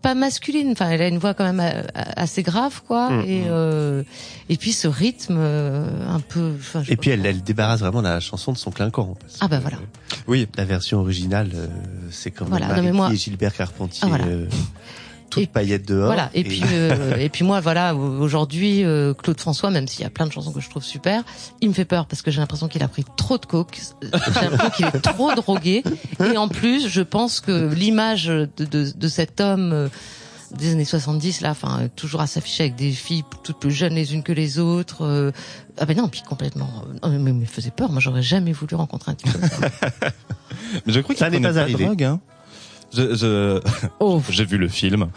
pas 0.01 0.13
masculine, 0.13 0.71
enfin 0.71 0.89
elle 0.89 1.01
a 1.01 1.07
une 1.07 1.17
voix 1.19 1.33
quand 1.33 1.45
même 1.45 1.59
euh, 1.61 1.83
assez 1.95 2.43
grave, 2.43 2.81
quoi. 2.87 3.09
Mm, 3.09 3.25
et 3.27 3.41
mm. 3.41 3.47
euh, 3.49 4.03
et 4.49 4.57
puis 4.57 4.73
ce 4.73 4.87
rythme 4.87 5.37
euh, 5.37 5.87
un 6.07 6.19
peu. 6.19 6.53
enfin, 6.57 6.83
je 6.83 6.91
Et 6.91 6.97
puis 6.97 7.11
elle, 7.11 7.25
elle 7.25 7.41
débarrasse 7.41 7.79
vraiment 7.79 8.01
la 8.01 8.19
chanson 8.19 8.51
de 8.51 8.57
son 8.57 8.71
clinquant. 8.71 9.15
Ah 9.39 9.47
bah 9.47 9.59
voilà. 9.59 9.77
euh, 9.77 10.15
Oui, 10.27 10.47
La 10.57 10.65
version 10.65 10.99
originale, 10.99 11.51
euh, 11.53 11.67
c'est 12.11 12.31
quand 12.31 12.45
même 12.45 12.59
Voilà, 12.59 12.75
non, 12.75 12.83
mais 12.83 12.91
moi- 12.91 13.11
et 13.13 13.15
Gilbert 13.15 13.53
Carpentier, 13.55 14.01
Ah, 14.03 14.07
voilà. 14.09 14.25
Toute 15.29 15.43
Et- 15.43 15.47
paillette 15.47 15.87
dehors. 15.87 16.07
Voilà. 16.07 16.29
Et, 16.33 16.43
puis 16.43 16.61
euh, 16.73 17.15
et 17.17 17.29
puis 17.29 17.43
moi 17.45 17.59
voilà 17.59 17.95
aujourd'hui 17.95 18.83
euh, 18.83 19.13
Claude 19.13 19.39
François 19.39 19.69
même 19.71 19.87
s'il 19.87 20.01
y 20.01 20.05
a 20.05 20.09
plein 20.09 20.25
de 20.27 20.31
chansons 20.31 20.51
que 20.51 20.59
je 20.59 20.69
trouve 20.69 20.83
super, 20.83 21.23
il 21.61 21.69
me 21.69 21.73
fait 21.73 21.85
peur 21.85 22.05
parce 22.07 22.21
que 22.21 22.31
j'ai 22.31 22.39
l'impression 22.41 22.67
qu'il 22.67 22.83
a 22.83 22.87
pris 22.87 23.05
trop 23.17 23.37
de 23.37 23.45
coke, 23.45 23.79
j'ai 24.01 24.09
l'impression 24.41 24.69
qu'il 24.71 24.85
est 24.87 25.01
trop 25.01 25.33
drogué 25.35 25.83
et 26.33 26.37
en 26.37 26.47
plus 26.47 26.87
je 26.87 27.01
pense 27.01 27.39
que 27.39 27.73
l'image 27.73 28.25
de, 28.27 28.49
de, 28.57 28.91
de 28.95 29.07
cet 29.07 29.39
homme 29.41 29.71
euh, 29.73 29.87
des 30.57 30.71
années 30.71 30.83
70 30.85 31.41
là 31.41 31.51
enfin 31.51 31.89
toujours 31.95 32.21
à 32.21 32.27
s'afficher 32.27 32.63
avec 32.63 32.75
des 32.75 32.91
filles 32.91 33.23
toutes 33.43 33.59
plus 33.59 33.69
jeunes 33.71 33.93
les 33.93 34.15
unes 34.15 34.23
que 34.23 34.31
les 34.31 34.57
autres 34.57 35.05
euh, 35.05 35.31
ah 35.77 35.85
ben 35.85 35.95
non 35.95 36.07
puis 36.07 36.23
complètement 36.27 36.69
euh, 37.03 37.07
non, 37.07 37.19
mais 37.19 37.29
il 37.31 37.37
me 37.37 37.45
faisait 37.45 37.69
peur 37.69 37.91
moi 37.91 37.99
j'aurais 38.01 38.23
jamais 38.23 38.51
voulu 38.51 38.75
rencontrer 38.75 39.11
un 39.11 39.15
type 39.15 39.31
comme 39.31 39.47
ça. 39.47 39.69
mais 40.87 40.93
je 40.93 40.99
crois 41.01 41.13
qu'il 41.13 41.23
Ça 41.23 41.29
n'est 41.29 41.39
pas 41.39 41.59
arrivé. 41.59 41.77
de 41.83 41.85
drogue. 41.85 42.03
Hein. 42.03 42.19
Je, 42.93 43.15
je, 43.15 43.61
oh 43.99 44.21
j'ai 44.29 44.45
vu 44.45 44.57
le 44.57 44.67
film. 44.67 45.07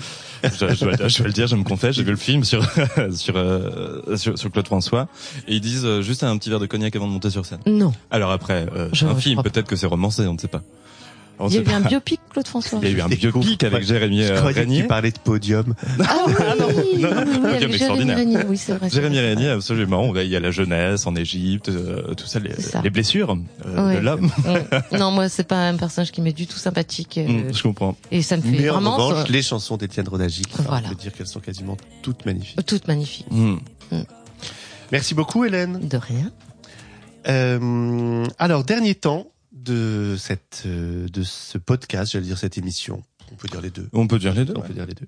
Je, 0.45 0.49
je, 0.51 0.85
dois, 0.85 1.09
je 1.09 1.19
dois 1.19 1.27
le 1.27 1.33
dire, 1.33 1.47
je 1.47 1.57
me 1.57 1.65
confesse, 1.65 1.95
j'ai 1.97 2.03
vu 2.03 2.11
le 2.11 2.17
film 2.17 2.45
sur 2.45 2.65
sur, 3.13 3.37
euh, 3.37 4.17
sur 4.17 4.39
sur 4.39 4.51
Claude 4.51 4.67
François 4.67 5.09
et 5.47 5.55
ils 5.55 5.61
disent 5.61 5.85
euh, 5.85 6.03
juste 6.03 6.25
un 6.25 6.37
petit 6.37 6.51
verre 6.51 6.61
de 6.61 6.67
cognac 6.67 6.95
avant 6.97 7.07
de 7.07 7.13
monter 7.13 7.31
sur 7.31 7.47
scène. 7.47 7.61
non 7.67 7.93
Alors 8.11 8.31
après, 8.33 8.67
euh, 8.75 8.89
un 9.03 9.15
film, 9.15 9.43
peut-être 9.43 9.67
que 9.69 9.77
c'est 9.77 9.87
romancé, 9.87 10.27
on 10.27 10.35
ne 10.35 10.39
sait 10.39 10.49
pas. 10.49 10.63
On 11.45 11.49
il 11.49 11.55
y 11.57 11.59
a 11.59 11.63
eu 11.63 11.69
un 11.75 11.81
biopic 11.81 12.21
Claude 12.31 12.47
François 12.47 12.79
Il 12.83 12.89
y 12.89 12.95
a 12.95 12.97
eu 12.97 13.01
un 13.01 13.09
biopic 13.09 13.31
cours, 13.33 13.67
avec. 13.73 13.85
Jérémy 13.85 14.23
Je 14.23 14.33
euh, 14.33 14.43
Régnier. 14.43 14.77
qu'il 14.79 14.87
parlait 14.87 15.11
de 15.11 15.19
podium. 15.19 15.75
ah 16.01 16.17
oui, 16.27 16.33
non, 16.59 16.67
oui, 16.69 16.75
oui, 16.95 17.03
non, 17.03 17.11
oui, 17.69 17.79
Jérémy. 17.79 18.13
Régnier, 18.13 18.39
oui 18.49 18.57
c'est 18.57 18.75
vrai 18.75 18.89
Jérémy. 18.89 19.19
Régnier, 19.19 19.49
absolument. 19.49 20.15
Il 20.17 20.29
y 20.29 20.37
a 20.37 20.41
la 20.41 20.51
jeunesse 20.53 21.07
en 21.07 21.17
Égypte, 21.17 21.69
euh, 21.69 22.15
tout 22.15 22.27
ça, 22.27 22.39
les, 22.39 22.55
C'est 22.55 22.63
ça. 22.63 22.81
les 22.83 22.91
blessures 22.91 23.37
euh, 23.67 23.87
Ouais. 23.89 23.97
de 23.97 24.01
l'homme. 24.01 24.31
Mm. 24.93 24.97
non, 24.99 25.11
moi, 25.11 25.29
c'est 25.29 25.47
pas 25.49 25.69
un 25.69 25.77
personnage 25.77 26.13
qui 26.13 26.21
m'est 26.21 26.33
du 26.33 26.47
tout 26.47 26.59
sympathique. 26.59 27.19
euh, 27.19 27.27
Mm, 27.27 27.53
je 27.55 27.63
comprends. 27.63 27.97
Et 28.11 28.23
ça 28.23 28.37
me 28.37 28.43
fait 28.43 28.51
Mais 28.51 28.71
en 28.71 28.75
vraiment 28.75 28.97
revanche, 28.97 29.27
ça- 29.27 29.33
les 29.33 29.43
chansons 29.43 29.77
d'Étienne 29.77 30.09
Rodagil, 30.09 30.47
Voilà. 30.59 30.87
on 30.87 30.91
peut 30.91 30.95
dire 30.95 31.13
qu'elles 31.13 31.27
sont 31.27 31.41
quasiment 31.41 31.77
toutes 32.03 32.25
magnifiques. 32.25 32.65
toute 32.67 32.87
magnifique. 32.87 33.27
Mm. 33.31 33.57
Merci 34.93 35.15
beaucoup, 35.15 35.45
Hélène. 35.45 35.81
De 35.89 35.97
rien. 35.97 36.31
Euh, 37.29 38.25
alors, 38.39 38.65
dernier 38.65 38.95
temps 38.95 39.27
de 39.53 40.17
cette, 40.19 40.63
euh, 40.67 41.07
de 41.09 41.23
ce 41.23 41.59
podcast, 41.59 42.13
j'allais 42.13 42.27
dire 42.27 42.39
cette 42.39 42.59
émission. 42.59 43.03
On 43.31 43.37
peut 43.37 43.49
dire 43.49 43.61
les 43.61 43.71
deux. 43.71 43.89
On 43.93 44.07
peut 44.07 44.19
dire 44.19 44.35
les 44.35 44.45
deux. 44.45 44.55
On 44.57 44.61
ouais. 44.61 44.69
peut 44.69 44.75
dire 44.75 44.87
les 44.87 44.95
deux. 44.95 45.07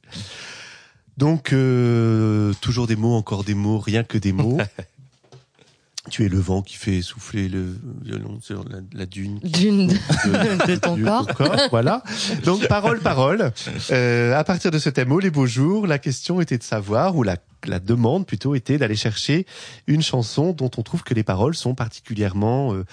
Donc, 1.17 1.53
euh, 1.53 2.53
toujours 2.61 2.87
des 2.87 2.97
mots, 2.97 3.15
encore 3.15 3.45
des 3.45 3.55
mots, 3.55 3.79
rien 3.79 4.05
que 4.05 4.19
des 4.19 4.33
mots. 4.33 4.59
tu 6.11 6.25
es 6.25 6.29
le 6.29 6.39
vent 6.39 6.63
qui 6.63 6.77
fait 6.77 7.01
souffler 7.03 7.49
le 7.49 7.77
violon 8.03 8.39
sur 8.43 8.69
la, 8.69 8.79
la 8.93 9.07
dune. 9.07 9.39
D'une 9.39 9.87
de, 9.89 10.67
de 10.67 10.77
ton 10.77 11.01
corps. 11.03 11.27
voilà. 11.71 12.03
Donc, 12.45 12.67
parole, 12.69 13.01
parole. 13.01 13.53
Euh, 13.91 14.35
à 14.35 14.45
partir 14.45 14.71
de 14.71 14.79
ce 14.79 14.91
thème, 14.91 15.13
oh, 15.13 15.21
les 15.21 15.31
beaux 15.31 15.47
jours, 15.47 15.87
la 15.87 15.99
question 15.99 16.41
était 16.41 16.59
de 16.59 16.63
savoir, 16.63 17.17
ou 17.17 17.23
la, 17.23 17.37
la 17.69 17.81
demande 17.81 18.27
plutôt 18.27 18.55
était 18.55 18.79
d'aller 18.79 18.97
chercher 18.97 19.47
une 19.87 20.03
chanson 20.03 20.53
dont 20.53 20.71
on 20.77 20.83
trouve 20.83 21.03
que 21.03 21.15
les 21.15 21.23
paroles 21.23 21.55
sont 21.55 21.75
particulièrement 21.75 22.73
euh, 22.75 22.85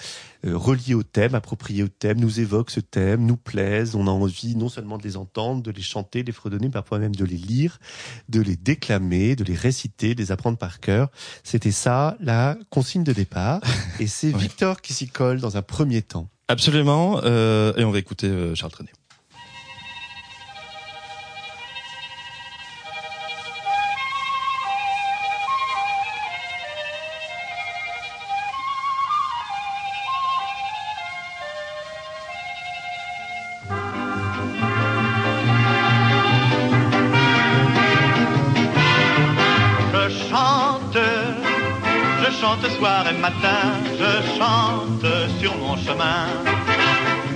euh, 0.46 0.58
reliées 0.58 0.94
au 0.94 1.04
thème, 1.04 1.36
appropriées 1.36 1.84
au 1.84 1.88
thème, 1.88 2.20
nous 2.20 2.40
évoquent 2.40 2.72
ce 2.72 2.80
thème, 2.80 3.26
nous 3.26 3.38
plaisent, 3.38 3.96
on 3.96 4.08
a 4.08 4.12
envie 4.12 4.56
non 4.56 4.70
seulement 4.70 4.98
de 4.98 5.04
les 5.04 5.18
entendre, 5.18 5.62
de 5.62 5.72
les 5.72 5.82
chanter, 5.82 6.22
de 6.24 6.28
les 6.28 6.34
fredonner, 6.34 6.70
parfois 6.70 7.00
même 7.00 7.16
de 7.16 7.26
les 7.26 7.38
lire, 7.38 7.80
de 8.30 8.42
les 8.42 8.56
déclamer, 8.56 9.36
de 9.36 9.44
les 9.44 9.56
réciter, 9.56 10.16
de 10.16 10.22
les 10.22 10.32
apprendre 10.32 10.58
par 10.58 10.80
cœur. 10.80 11.10
C'était 11.44 11.72
ça 11.72 12.18
la 12.20 12.58
consigne 12.70 13.04
de 13.04 13.14
départ. 13.14 13.62
Et 14.00 14.08
c'est 14.08 14.32
Ouais. 14.34 14.40
Victor 14.40 14.82
qui 14.82 14.94
s'y 14.94 15.08
colle 15.08 15.40
dans 15.42 15.58
un 15.58 15.62
premier 15.62 16.02
temps. 16.02 16.30
Absolument. 16.48 17.22
euh, 17.24 17.74
et 17.78 17.84
on 17.86 17.92
va 17.92 18.00
écouter 18.00 18.28
euh, 18.28 18.56
Charles 18.56 18.72
Trenet. 18.72 18.92
Matin, 43.20 43.80
je 44.00 44.38
chante 44.38 45.06
sur 45.40 45.56
mon 45.58 45.78
chemin. 45.78 46.28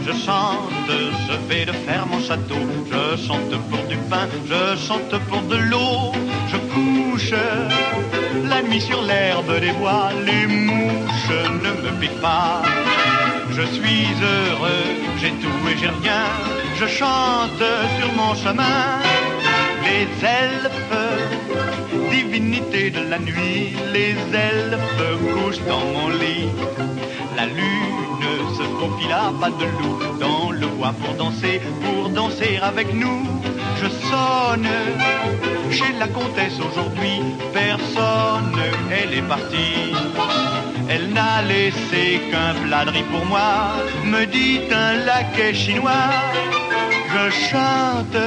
Je 0.06 0.12
chante, 0.12 0.90
je 1.28 1.36
vais 1.48 1.66
de 1.66 1.72
faire 1.72 2.06
mon 2.08 2.20
château. 2.20 2.56
Je 2.92 3.26
chante 3.26 3.56
pour 3.70 3.84
du 3.88 3.98
pain, 4.10 4.28
je 4.50 4.76
chante 4.88 5.18
pour 5.30 5.42
de 5.44 5.56
l'eau. 5.56 6.12
Je 6.52 6.58
couche 6.74 7.34
la 8.50 8.62
nuit 8.62 8.82
sur 8.82 9.02
l'herbe 9.04 9.60
des 9.60 9.72
bois. 9.74 10.10
Les 10.26 10.48
mouches 10.48 11.40
ne 11.64 11.72
me 11.84 12.00
piquent 12.00 12.22
pas. 12.22 12.62
Je 13.52 13.62
suis 13.62 14.08
heureux, 14.22 14.86
j'ai 15.20 15.32
tout 15.42 15.62
et 15.70 15.78
j'ai 15.78 15.92
rien. 16.04 16.26
Je 16.80 16.88
chante 16.88 17.66
sur 17.98 18.12
mon 18.14 18.36
chemin. 18.36 19.00
Les 19.84 20.08
elfes, 20.26 21.15
divinité 22.16 22.90
de 22.92 23.02
la 23.12 23.20
nuit, 23.20 23.76
les 23.94 24.16
elfes 24.50 25.00
couchent 25.34 25.66
dans 25.72 25.86
mon 25.94 26.10
lit. 26.22 26.50
La 27.38 27.46
lune 27.46 28.26
se 28.58 28.66
à 29.12 29.32
pas 29.42 29.50
de 29.62 29.68
loup 29.78 30.00
dans 30.20 30.52
le 30.52 30.68
bois 30.76 30.94
pour 31.02 31.14
danser, 31.16 31.62
pour 31.84 32.10
danser 32.10 32.54
avec 32.62 32.88
nous. 32.94 33.22
Je 33.82 33.88
sonne 34.10 34.72
chez 35.78 35.94
la 36.00 36.08
comtesse 36.08 36.58
aujourd'hui, 36.68 37.18
personne, 37.54 38.60
elle 38.98 39.14
est 39.20 39.28
partie. 39.36 39.82
Elle 40.90 41.08
n'a 41.18 41.42
laissé 41.54 42.22
qu'un 42.30 42.54
plat 42.64 42.86
pour 43.12 43.26
moi, 43.26 43.52
me 44.06 44.26
dit 44.26 44.60
un 44.72 44.94
laquais 45.08 45.54
chinois. 45.54 46.10
Je 47.12 47.24
chante, 47.48 48.22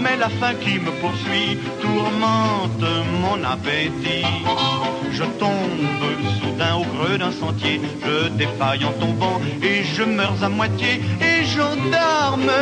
mais 0.00 0.16
la 0.16 0.28
faim 0.28 0.54
qui 0.60 0.78
me 0.78 0.90
poursuit 1.00 1.58
tourmente 1.80 2.84
mon 3.22 3.42
appétit. 3.44 4.26
Je 5.12 5.24
tombe 5.42 6.02
soudain 6.40 6.76
au 6.76 6.84
creux 6.84 7.18
d'un 7.18 7.32
sentier, 7.32 7.80
je 8.04 8.28
défaille 8.28 8.84
en 8.84 8.92
tombant 8.92 9.40
et 9.62 9.84
je 9.84 10.02
meurs 10.02 10.42
à 10.42 10.48
moitié. 10.48 11.00
Et 11.20 11.44
gendarme 11.44 12.52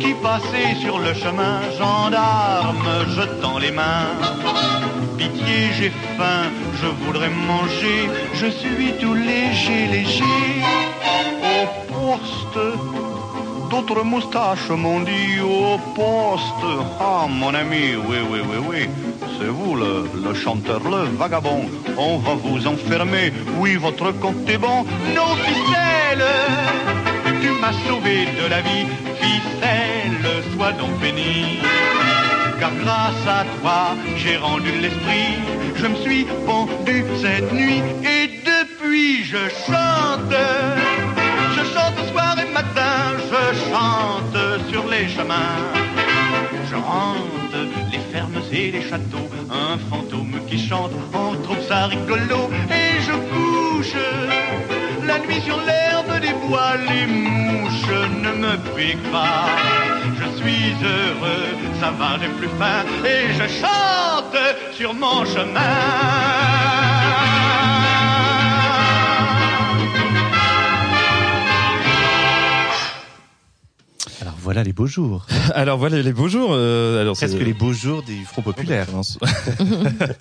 qui 0.00 0.12
passait 0.14 0.74
sur 0.80 0.98
le 0.98 1.14
chemin, 1.14 1.60
gendarme, 1.78 2.88
je 3.16 3.22
tends 3.40 3.58
les 3.58 3.70
mains. 3.70 4.10
Pitié, 5.16 5.70
j'ai 5.78 5.92
faim, 6.18 6.44
je 6.80 6.86
voudrais 7.04 7.30
manger, 7.30 8.10
je 8.34 8.46
suis 8.46 8.92
tout 9.00 9.14
léger, 9.14 9.86
léger. 9.90 10.24
Au 11.54 11.66
poste, 11.92 12.58
d'autres 13.74 14.04
moustaches 14.04 14.70
m'ont 14.70 15.00
dit 15.00 15.40
au 15.40 15.78
poste. 15.96 16.64
Ah, 17.00 17.26
mon 17.28 17.52
ami, 17.54 17.86
oui, 18.08 18.18
oui, 18.30 18.40
oui, 18.48 18.58
oui. 18.68 18.80
C'est 19.36 19.52
vous 19.58 19.74
le, 19.74 19.92
le 20.26 20.32
chanteur, 20.32 20.80
le 20.94 21.02
vagabond. 21.20 21.62
On 21.98 22.18
va 22.18 22.34
vous 22.44 22.60
enfermer. 22.72 23.32
Oui, 23.58 23.74
votre 23.86 24.12
compte 24.22 24.48
est 24.48 24.58
bon. 24.58 24.78
Non, 25.18 25.30
ficelle, 25.46 26.26
tu 27.42 27.50
m'as 27.60 27.76
sauvé 27.86 28.16
de 28.40 28.46
la 28.54 28.60
vie. 28.68 28.86
Ficelle, 29.20 30.26
sois 30.52 30.72
donc 30.80 30.92
béni. 31.00 31.58
Car 32.60 32.72
grâce 32.84 33.26
à 33.38 33.42
toi, 33.56 33.82
j'ai 34.16 34.36
rendu 34.36 34.70
l'esprit. 34.82 35.34
Je 35.80 35.86
me 35.86 35.96
suis 35.96 36.24
pendu 36.46 37.04
cette 37.22 37.52
nuit 37.52 37.82
et 38.14 38.24
depuis 38.50 39.24
je 39.24 39.42
chante. 39.66 40.83
Chante 43.54 44.38
sur 44.70 44.84
les 44.88 45.08
chemins. 45.08 45.56
Je 46.70 46.76
hante 46.76 47.56
les 47.92 48.02
fermes 48.12 48.40
et 48.52 48.70
les 48.70 48.82
châteaux, 48.82 49.28
un 49.50 49.78
fantôme 49.90 50.40
qui 50.48 50.58
chante, 50.68 50.92
on 51.12 51.34
trouve 51.42 51.62
ça 51.68 51.86
rigolo. 51.86 52.50
Et 52.70 53.00
je 53.06 53.12
couche 53.32 53.96
la 55.06 55.18
nuit 55.18 55.40
sur 55.42 55.58
l'herbe 55.68 56.20
des 56.20 56.34
bois, 56.46 56.72
les 56.88 57.06
mouches 57.06 57.98
ne 58.24 58.32
me 58.42 58.56
piquent 58.74 59.10
pas. 59.12 59.46
Je 60.18 60.26
suis 60.38 60.74
heureux, 60.82 61.48
ça 61.80 61.90
va, 61.98 62.18
j'ai 62.20 62.28
plus 62.38 62.48
faim, 62.58 62.82
et 63.04 63.32
je 63.38 63.46
chante 63.60 64.36
sur 64.72 64.94
mon 64.94 65.24
chemin. 65.24 66.63
Voilà 74.44 74.62
les 74.62 74.72
beaux 74.74 74.86
jours. 74.86 75.26
Alors 75.54 75.78
voilà 75.78 76.00
les 76.02 76.12
beaux 76.12 76.28
jours. 76.28 76.50
Euh, 76.52 77.00
alors 77.00 77.16
Presque 77.16 77.38
les 77.38 77.54
beaux 77.54 77.72
jours 77.72 78.02
des 78.02 78.16
Fronts 78.26 78.42
populaires. 78.42 78.86
Mince. 78.94 79.18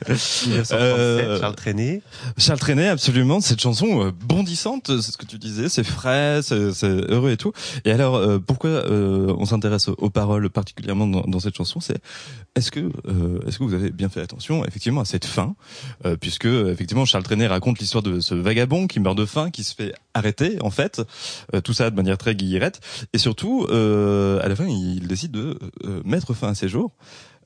1937, 0.07 0.71
Euh, 0.73 1.39
Charles 1.39 1.55
Trenet. 1.55 2.01
Charles 2.37 2.59
Trenet, 2.59 2.87
absolument, 2.87 3.41
cette 3.41 3.59
chanson 3.61 4.05
euh, 4.07 4.11
bondissante, 4.25 4.87
c'est 5.01 5.11
ce 5.11 5.17
que 5.17 5.25
tu 5.25 5.37
disais, 5.37 5.67
c'est 5.69 5.83
frais, 5.83 6.39
c'est 6.41 6.71
c'est 6.71 6.87
heureux 7.11 7.31
et 7.31 7.37
tout. 7.37 7.51
Et 7.85 7.91
alors, 7.91 8.15
euh, 8.15 8.39
pourquoi 8.39 8.69
euh, 8.69 9.33
on 9.37 9.45
s'intéresse 9.45 9.89
aux, 9.89 9.95
aux 9.97 10.09
paroles 10.09 10.49
particulièrement 10.49 11.05
dans, 11.07 11.21
dans 11.27 11.39
cette 11.39 11.55
chanson 11.55 11.79
C'est 11.81 11.97
est-ce 12.55 12.71
que 12.71 12.79
euh, 12.79 13.39
est-ce 13.47 13.59
que 13.59 13.63
vous 13.65 13.73
avez 13.73 13.91
bien 13.91 14.09
fait 14.09 14.21
attention 14.21 14.65
effectivement 14.65 15.01
à 15.01 15.05
cette 15.05 15.25
fin, 15.25 15.55
euh, 16.05 16.15
puisque 16.15 16.45
effectivement 16.45 17.05
Charles 17.05 17.23
Trenet 17.23 17.47
raconte 17.47 17.79
l'histoire 17.79 18.03
de 18.03 18.19
ce 18.21 18.35
vagabond 18.35 18.87
qui 18.87 18.99
meurt 19.01 19.17
de 19.17 19.25
faim, 19.25 19.49
qui 19.51 19.63
se 19.63 19.75
fait 19.75 19.93
arrêter 20.13 20.57
en 20.61 20.69
fait, 20.71 21.01
euh, 21.53 21.61
tout 21.61 21.73
ça 21.73 21.89
de 21.89 21.95
manière 21.95 22.17
très 22.17 22.35
guillerette, 22.35 22.79
et 23.13 23.17
surtout 23.17 23.67
euh, 23.69 24.12
à 24.41 24.47
la 24.47 24.55
fin 24.55 24.65
il 24.65 25.07
décide 25.07 25.31
de 25.31 25.57
euh, 25.85 26.01
mettre 26.05 26.33
fin 26.33 26.49
à 26.49 26.55
ses 26.55 26.67
jours. 26.67 26.91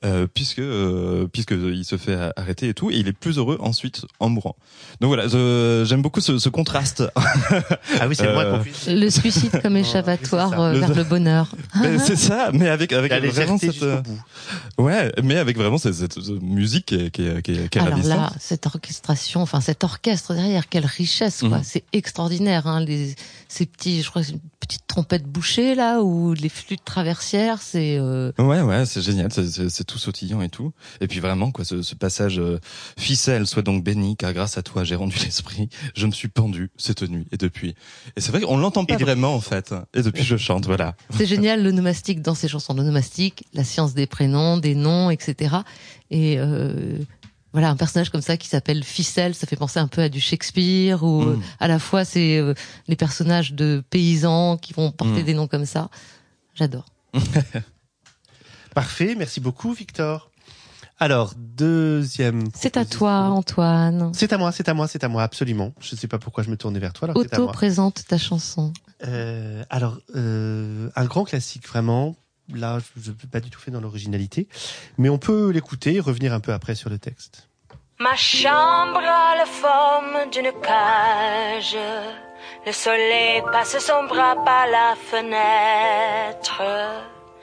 Euh, 0.04 0.28
puisque 0.32 0.60
euh, 0.60 1.26
puisque 1.26 1.50
il 1.50 1.84
se 1.84 1.96
fait 1.96 2.16
arrêter 2.36 2.68
et 2.68 2.74
tout 2.74 2.88
et 2.88 2.96
il 2.98 3.08
est 3.08 3.12
plus 3.12 3.36
heureux 3.38 3.56
ensuite 3.60 4.06
en 4.20 4.28
mourant. 4.28 4.54
Donc 5.00 5.08
voilà, 5.08 5.26
je- 5.26 5.84
j'aime 5.88 6.02
beaucoup 6.02 6.20
ce, 6.20 6.38
ce 6.38 6.48
contraste. 6.48 7.02
Ah 7.16 8.06
oui, 8.06 8.14
c'est 8.14 8.28
Euh. 8.28 8.58
Le 8.86 9.10
suicide 9.10 9.60
comme 9.60 9.76
échappatoire 9.76 10.60
euh, 10.60 10.74
vers 10.78 10.94
le 10.94 11.02
bonheur. 11.02 11.50
C'est 11.98 12.14
ça, 12.14 12.50
mais 12.52 12.68
avec 12.68 12.92
avec 12.92 13.10
La 13.10 13.18
vraiment 13.18 13.58
cette 13.58 13.82
euh, 13.82 14.00
ouais, 14.78 15.12
mais 15.22 15.36
avec 15.36 15.56
vraiment 15.56 15.78
cette, 15.78 15.94
cette 15.94 16.16
musique 16.42 16.86
qui 16.86 16.94
est 16.94 17.10
qui 17.10 17.22
est, 17.26 17.42
qui 17.42 17.52
est, 17.52 17.68
qui 17.68 17.78
est 17.78 17.82
Alors 17.82 17.94
ravissante. 17.94 18.16
là, 18.18 18.32
cette 18.38 18.66
orchestration, 18.66 19.42
enfin 19.42 19.60
cet 19.60 19.82
orchestre 19.82 20.32
derrière, 20.34 20.68
quelle 20.68 20.86
richesse, 20.86 21.40
quoi. 21.40 21.58
Mhm. 21.58 21.64
C'est 21.64 21.84
extraordinaire, 21.92 22.66
hein. 22.68 22.84
Les, 22.84 23.16
ces 23.48 23.66
petits, 23.66 24.02
je 24.02 24.10
crois, 24.10 24.22
que 24.22 24.28
c'est 24.28 24.34
une 24.34 24.40
petite 24.60 24.86
trompette 24.86 25.24
bouchée 25.24 25.74
là, 25.74 26.02
ou 26.02 26.34
les 26.34 26.48
flûtes 26.50 26.84
traversières, 26.84 27.60
c'est. 27.62 27.96
euh, 27.98 28.30
Ouais, 28.38 28.60
ouais, 28.60 28.84
c'est 28.86 29.00
génial, 29.02 29.32
c'est 29.32 29.84
tout 29.88 29.98
sautillant 29.98 30.40
et 30.42 30.48
tout. 30.48 30.72
Et 31.00 31.08
puis 31.08 31.18
vraiment, 31.18 31.50
quoi, 31.50 31.64
ce, 31.64 31.82
ce 31.82 31.96
passage 31.96 32.38
euh, 32.38 32.60
ficelle, 32.96 33.46
sois 33.48 33.62
donc 33.62 33.82
béni, 33.82 34.16
car 34.16 34.32
grâce 34.32 34.56
à 34.58 34.62
toi 34.62 34.84
j'ai 34.84 34.94
rendu 34.94 35.16
l'esprit. 35.24 35.68
Je 35.96 36.06
me 36.06 36.12
suis 36.12 36.28
pendu 36.28 36.70
cette 36.76 37.02
nuit 37.02 37.26
et 37.32 37.36
depuis. 37.36 37.74
Et 38.16 38.20
c'est 38.20 38.30
vrai 38.30 38.40
qu'on 38.42 38.56
l'entend 38.56 38.84
pas 38.84 38.94
Et 38.94 38.98
vraiment 38.98 39.34
en 39.34 39.40
fait. 39.40 39.74
Et 39.94 40.02
depuis, 40.02 40.22
je 40.22 40.36
chante, 40.36 40.66
voilà. 40.66 40.94
C'est 41.16 41.26
génial 41.26 41.64
l'onomastique 41.64 42.22
dans 42.22 42.34
ces 42.36 42.46
chansons. 42.46 42.74
L'onomastique, 42.74 43.44
la 43.54 43.64
science 43.64 43.94
des 43.94 44.06
prénoms, 44.06 44.58
des 44.58 44.74
noms, 44.76 45.10
etc. 45.10 45.56
Et 46.10 46.36
euh, 46.38 46.98
voilà, 47.52 47.70
un 47.70 47.76
personnage 47.76 48.10
comme 48.10 48.20
ça 48.20 48.36
qui 48.36 48.46
s'appelle 48.46 48.84
Ficelle, 48.84 49.34
ça 49.34 49.46
fait 49.46 49.56
penser 49.56 49.78
un 49.80 49.88
peu 49.88 50.02
à 50.02 50.08
du 50.10 50.20
Shakespeare, 50.20 51.02
ou 51.02 51.22
Mm. 51.22 51.28
euh, 51.28 51.36
à 51.60 51.66
la 51.68 51.78
fois 51.78 52.04
c'est 52.04 52.36
euh, 52.38 52.52
les 52.88 52.96
personnages 52.96 53.54
de 53.54 53.82
paysans 53.90 54.58
qui 54.58 54.74
vont 54.74 54.90
porter 54.92 55.22
Mm. 55.22 55.24
des 55.24 55.34
noms 55.34 55.46
comme 55.48 55.64
ça. 55.66 55.88
J'adore. 56.54 56.84
Parfait, 58.78 59.16
merci 59.18 59.40
beaucoup 59.40 59.72
Victor. 59.72 60.30
Alors, 61.00 61.32
deuxième. 61.36 62.44
C'est 62.54 62.76
à 62.76 62.84
toi, 62.84 63.22
Antoine. 63.22 64.12
C'est 64.14 64.32
à 64.32 64.38
moi, 64.38 64.52
c'est 64.52 64.68
à 64.68 64.74
moi, 64.74 64.86
c'est 64.86 65.02
à 65.02 65.08
moi, 65.08 65.24
absolument. 65.24 65.72
Je 65.80 65.96
sais 65.96 66.06
pas 66.06 66.20
pourquoi 66.20 66.44
je 66.44 66.50
me 66.50 66.56
tournais 66.56 66.78
vers 66.78 66.92
toi. 66.92 67.08
Alors 67.08 67.16
Auto 67.16 67.48
présente 67.48 68.06
ta 68.06 68.18
chanson. 68.18 68.72
Euh, 69.04 69.64
alors, 69.68 69.98
euh, 70.14 70.90
un 70.94 71.04
grand 71.06 71.24
classique 71.24 71.66
vraiment. 71.66 72.14
Là, 72.54 72.78
je 72.96 73.10
ne 73.10 73.16
peux 73.16 73.26
pas 73.26 73.40
du 73.40 73.50
tout 73.50 73.58
fait 73.58 73.72
dans 73.72 73.80
l'originalité, 73.80 74.46
mais 74.96 75.08
on 75.08 75.18
peut 75.18 75.50
l'écouter 75.50 75.94
et 75.96 76.00
revenir 76.00 76.32
un 76.32 76.38
peu 76.38 76.52
après 76.52 76.76
sur 76.76 76.88
le 76.88 77.00
texte. 77.00 77.48
Ma 77.98 78.14
chambre 78.14 79.02
a 79.02 79.34
la 79.36 79.46
forme 79.46 80.30
d'une 80.30 80.52
cage. 80.62 81.76
Le 82.64 82.70
soleil 82.70 83.42
passe 83.50 83.76
son 83.80 84.04
bras 84.06 84.36
par 84.44 84.68
la 84.68 84.94
fenêtre. 85.10 86.62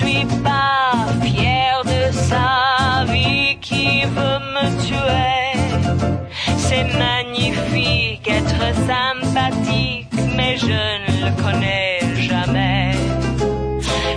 Je 0.00 0.06
suis 0.06 0.24
pas 0.42 0.92
fier 1.22 1.82
de 1.84 2.12
sa 2.12 3.04
vie 3.12 3.58
qui 3.60 4.02
veut 4.04 4.40
me 4.54 4.66
tuer. 4.86 5.52
C'est 6.56 6.86
magnifique 6.98 8.26
être 8.26 8.62
sympathique, 8.86 10.08
mais 10.36 10.56
je 10.56 10.80
ne 11.04 11.12
le 11.24 11.42
connais 11.42 12.00
jamais. 12.16 12.92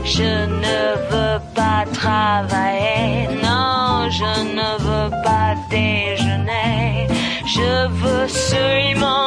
Je 0.06 0.46
ne 0.64 0.80
veux 1.12 1.40
pas 1.54 1.84
travailler, 1.92 3.28
non, 3.44 4.10
je 4.10 4.34
ne 4.58 4.70
veux 4.86 5.10
pas 5.24 5.56
déjeuner. 5.70 7.08
Je 7.46 7.88
veux 7.90 8.28
seulement 8.28 9.23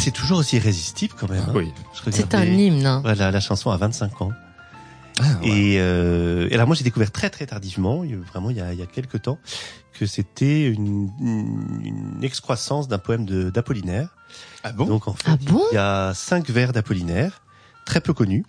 c'est 0.00 0.10
toujours 0.10 0.38
aussi 0.38 0.56
irrésistible 0.56 1.14
quand 1.18 1.28
même. 1.30 1.44
hein. 1.48 1.52
Oui. 1.54 1.72
C'est 2.10 2.34
un 2.34 2.44
hymne. 2.44 2.86
hein. 2.86 3.00
Voilà, 3.02 3.30
la 3.30 3.40
chanson 3.40 3.70
a 3.70 3.76
25 3.76 4.22
ans. 4.22 4.32
Ah, 5.20 5.24
ouais. 5.42 5.48
Et, 5.48 5.76
euh, 5.80 6.48
et 6.50 6.54
alors 6.54 6.66
moi 6.66 6.74
j'ai 6.74 6.84
découvert 6.84 7.10
très 7.10 7.28
très 7.30 7.44
tardivement, 7.46 8.02
vraiment 8.32 8.48
il 8.50 8.56
y 8.56 8.60
a, 8.60 8.72
il 8.72 8.78
y 8.78 8.82
a 8.82 8.86
quelques 8.86 9.22
temps, 9.22 9.38
que 9.92 10.06
c'était 10.06 10.66
une, 10.66 11.10
une, 11.20 11.80
une 11.84 12.24
excroissance 12.24 12.88
d'un 12.88 12.98
poème 12.98 13.26
de- 13.26 13.50
d'Apollinaire. 13.50 14.08
Ah 14.64 14.72
bon? 14.72 14.86
Donc 14.86 15.08
en 15.08 15.12
fait, 15.14 15.28
Ah 15.30 15.36
bon? 15.42 15.62
il 15.72 15.74
y 15.74 15.78
a 15.78 16.12
cinq 16.14 16.48
vers 16.48 16.72
d'Apollinaire, 16.72 17.42
très 17.84 18.00
peu 18.00 18.14
connus, 18.14 18.46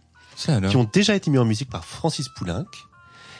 qui 0.69 0.77
ont 0.77 0.89
déjà 0.91 1.13
été 1.15 1.29
mis 1.29 1.37
en 1.39 1.45
musique 1.45 1.69
par 1.69 1.83
Francis 1.83 2.29
Poulenc. 2.29 2.65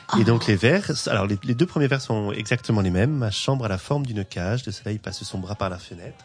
Ah. 0.08 0.18
Et 0.20 0.24
donc 0.24 0.46
les 0.46 0.56
vers, 0.56 0.90
alors 1.06 1.26
les, 1.26 1.38
les 1.44 1.54
deux 1.54 1.64
premiers 1.66 1.86
vers 1.86 2.02
sont 2.02 2.32
exactement 2.32 2.82
les 2.82 2.90
mêmes. 2.90 3.12
Ma 3.12 3.30
chambre 3.30 3.64
a 3.64 3.68
la 3.68 3.78
forme 3.78 4.04
d'une 4.04 4.24
cage, 4.26 4.66
le 4.66 4.72
soleil 4.72 4.98
passe 4.98 5.22
son 5.24 5.38
bras 5.38 5.54
par 5.54 5.70
la 5.70 5.78
fenêtre. 5.78 6.22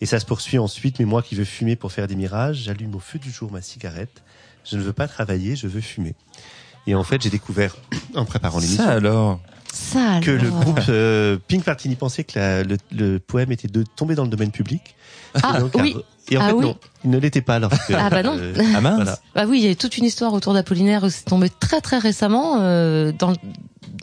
Et 0.00 0.06
ça 0.06 0.18
se 0.18 0.26
poursuit 0.26 0.58
ensuite, 0.58 0.98
mais 0.98 1.04
moi 1.04 1.22
qui 1.22 1.34
veux 1.34 1.44
fumer 1.44 1.76
pour 1.76 1.92
faire 1.92 2.06
des 2.08 2.16
mirages, 2.16 2.56
j'allume 2.64 2.94
au 2.94 2.98
feu 2.98 3.18
du 3.18 3.30
jour 3.30 3.52
ma 3.52 3.62
cigarette. 3.62 4.22
Je 4.64 4.76
ne 4.76 4.82
veux 4.82 4.92
pas 4.92 5.06
travailler, 5.08 5.54
je 5.56 5.66
veux 5.68 5.80
fumer. 5.80 6.14
Et 6.86 6.94
en 6.94 7.04
fait, 7.04 7.22
j'ai 7.22 7.30
découvert, 7.30 7.76
en 8.16 8.24
préparant 8.24 8.58
l'émission, 8.58 8.82
Ça 8.84 8.90
alors. 8.92 9.40
Ça 9.72 10.20
que 10.22 10.30
le 10.30 10.48
alors. 10.48 10.60
groupe 10.60 10.80
euh, 10.88 11.38
Pink 11.48 11.66
Martini 11.66 11.94
pensait 11.96 12.24
que 12.24 12.38
la- 12.38 12.62
le, 12.62 12.76
le 12.90 13.18
poème 13.18 13.52
était 13.52 13.68
de 13.68 13.84
tomber 13.96 14.14
dans 14.14 14.24
le 14.24 14.28
domaine 14.30 14.50
public. 14.50 14.94
Ah, 15.42 15.60
donc, 15.60 15.72
oui. 15.76 15.96
Et 16.30 16.36
en 16.38 16.40
Ah 16.42 16.46
fait, 16.48 16.52
oui. 16.54 16.64
non, 16.64 16.76
il 17.04 17.10
ne 17.10 17.18
l'était 17.18 17.42
pas 17.42 17.58
lorsque... 17.58 17.90
Ah 17.90 18.08
bah 18.10 18.22
non. 18.22 18.36
euh, 18.38 18.54
Ah 18.76 18.80
mince. 18.80 18.94
voilà. 18.96 19.18
Bah 19.34 19.44
oui, 19.48 19.60
il 19.62 19.68
y 19.68 19.70
a 19.70 19.74
toute 19.74 19.96
une 19.98 20.04
histoire 20.04 20.32
autour 20.32 20.54
d'Apollinaire. 20.54 21.04
C'est 21.10 21.24
tombé 21.24 21.48
très 21.50 21.80
très 21.80 21.98
récemment 21.98 22.58
euh, 22.60 23.12
dans 23.18 23.30
le 23.30 23.36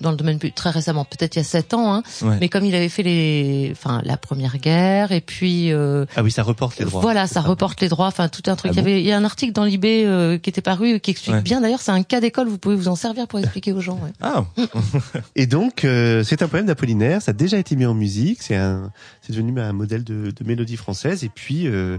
dans 0.02 0.12
le 0.12 0.18
domaine 0.18 0.40
très 0.56 0.70
récemment, 0.70 1.04
peut-être 1.04 1.36
il 1.36 1.40
y 1.40 1.42
a 1.42 1.44
sept 1.44 1.74
ans. 1.74 1.94
Hein, 1.94 2.04
Ouais. 2.22 2.38
Mais 2.40 2.48
comme 2.48 2.64
il 2.64 2.74
avait 2.74 2.88
fait 2.88 3.04
les, 3.04 3.70
enfin 3.74 4.02
la 4.06 4.16
première 4.16 4.58
guerre 4.58 5.12
et 5.12 5.20
puis 5.20 5.74
euh, 5.74 6.06
Ah 6.16 6.24
oui, 6.24 6.32
ça 6.32 6.42
reporte 6.42 6.78
les 6.80 6.86
droits. 6.86 7.02
voilà, 7.02 7.28
ça 7.28 7.42
reporte 7.42 7.82
les 7.82 7.90
droits. 7.90 8.08
Enfin 8.08 8.30
tout 8.30 8.44
un 8.50 8.56
truc. 8.56 8.72
Ah 8.72 8.76
il 8.76 8.80
y 8.80 8.82
bon 8.82 8.88
avait, 8.90 9.02
il 9.02 9.06
y 9.06 9.12
a 9.12 9.18
un 9.18 9.26
article 9.26 9.52
dans 9.52 9.66
l'IB 9.66 9.84
euh, 9.86 10.38
qui 10.38 10.50
était 10.50 10.62
paru 10.62 11.02
qui 11.02 11.12
explique 11.12 11.36
Ouais. 11.36 11.42
bien. 11.42 11.60
D'ailleurs, 11.60 11.82
c'est 11.82 11.92
un 11.92 12.04
cas 12.04 12.22
d'école. 12.22 12.48
Vous 12.48 12.58
pouvez 12.58 12.76
vous 12.76 12.88
en 12.88 12.96
servir 12.96 13.28
pour 13.28 13.40
expliquer 13.40 13.74
aux 13.74 13.82
gens. 13.82 14.00
ouais. 14.02 14.12
Ah. 14.22 14.46
Et 15.36 15.48
donc, 15.48 15.84
euh, 15.84 16.24
c'est 16.24 16.42
un 16.44 16.48
poème 16.48 16.66
d'Apollinaire. 16.68 17.22
Ça 17.22 17.32
a 17.32 17.34
déjà 17.34 17.58
été 17.58 17.76
mis 17.76 17.86
en 17.86 17.94
musique. 17.94 18.42
C'est 18.42 18.56
un, 18.56 18.92
c'est 19.22 19.34
devenu 19.34 19.60
un 19.60 19.74
modèle 19.74 20.06
de, 20.06 20.32
de 20.32 20.44
mélodie 20.46 20.78
française. 20.78 21.26
Et 21.26 21.30
puis, 21.30 21.68
euh, 21.68 21.98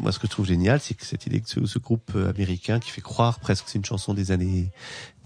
moi, 0.00 0.12
ce 0.12 0.18
que 0.18 0.26
je 0.26 0.30
trouve 0.30 0.46
génial, 0.46 0.80
c'est 0.80 0.94
que 0.94 1.04
cette 1.04 1.26
idée 1.26 1.40
que 1.40 1.50
ce, 1.50 1.66
ce 1.66 1.78
groupe 1.78 2.10
euh, 2.16 2.30
américain 2.30 2.80
qui 2.80 2.90
fait 2.90 3.02
croire 3.02 3.38
presque 3.38 3.66
que 3.66 3.70
c'est 3.70 3.76
une 3.76 3.84
chanson 3.84 4.14
des 4.14 4.30
années, 4.32 4.70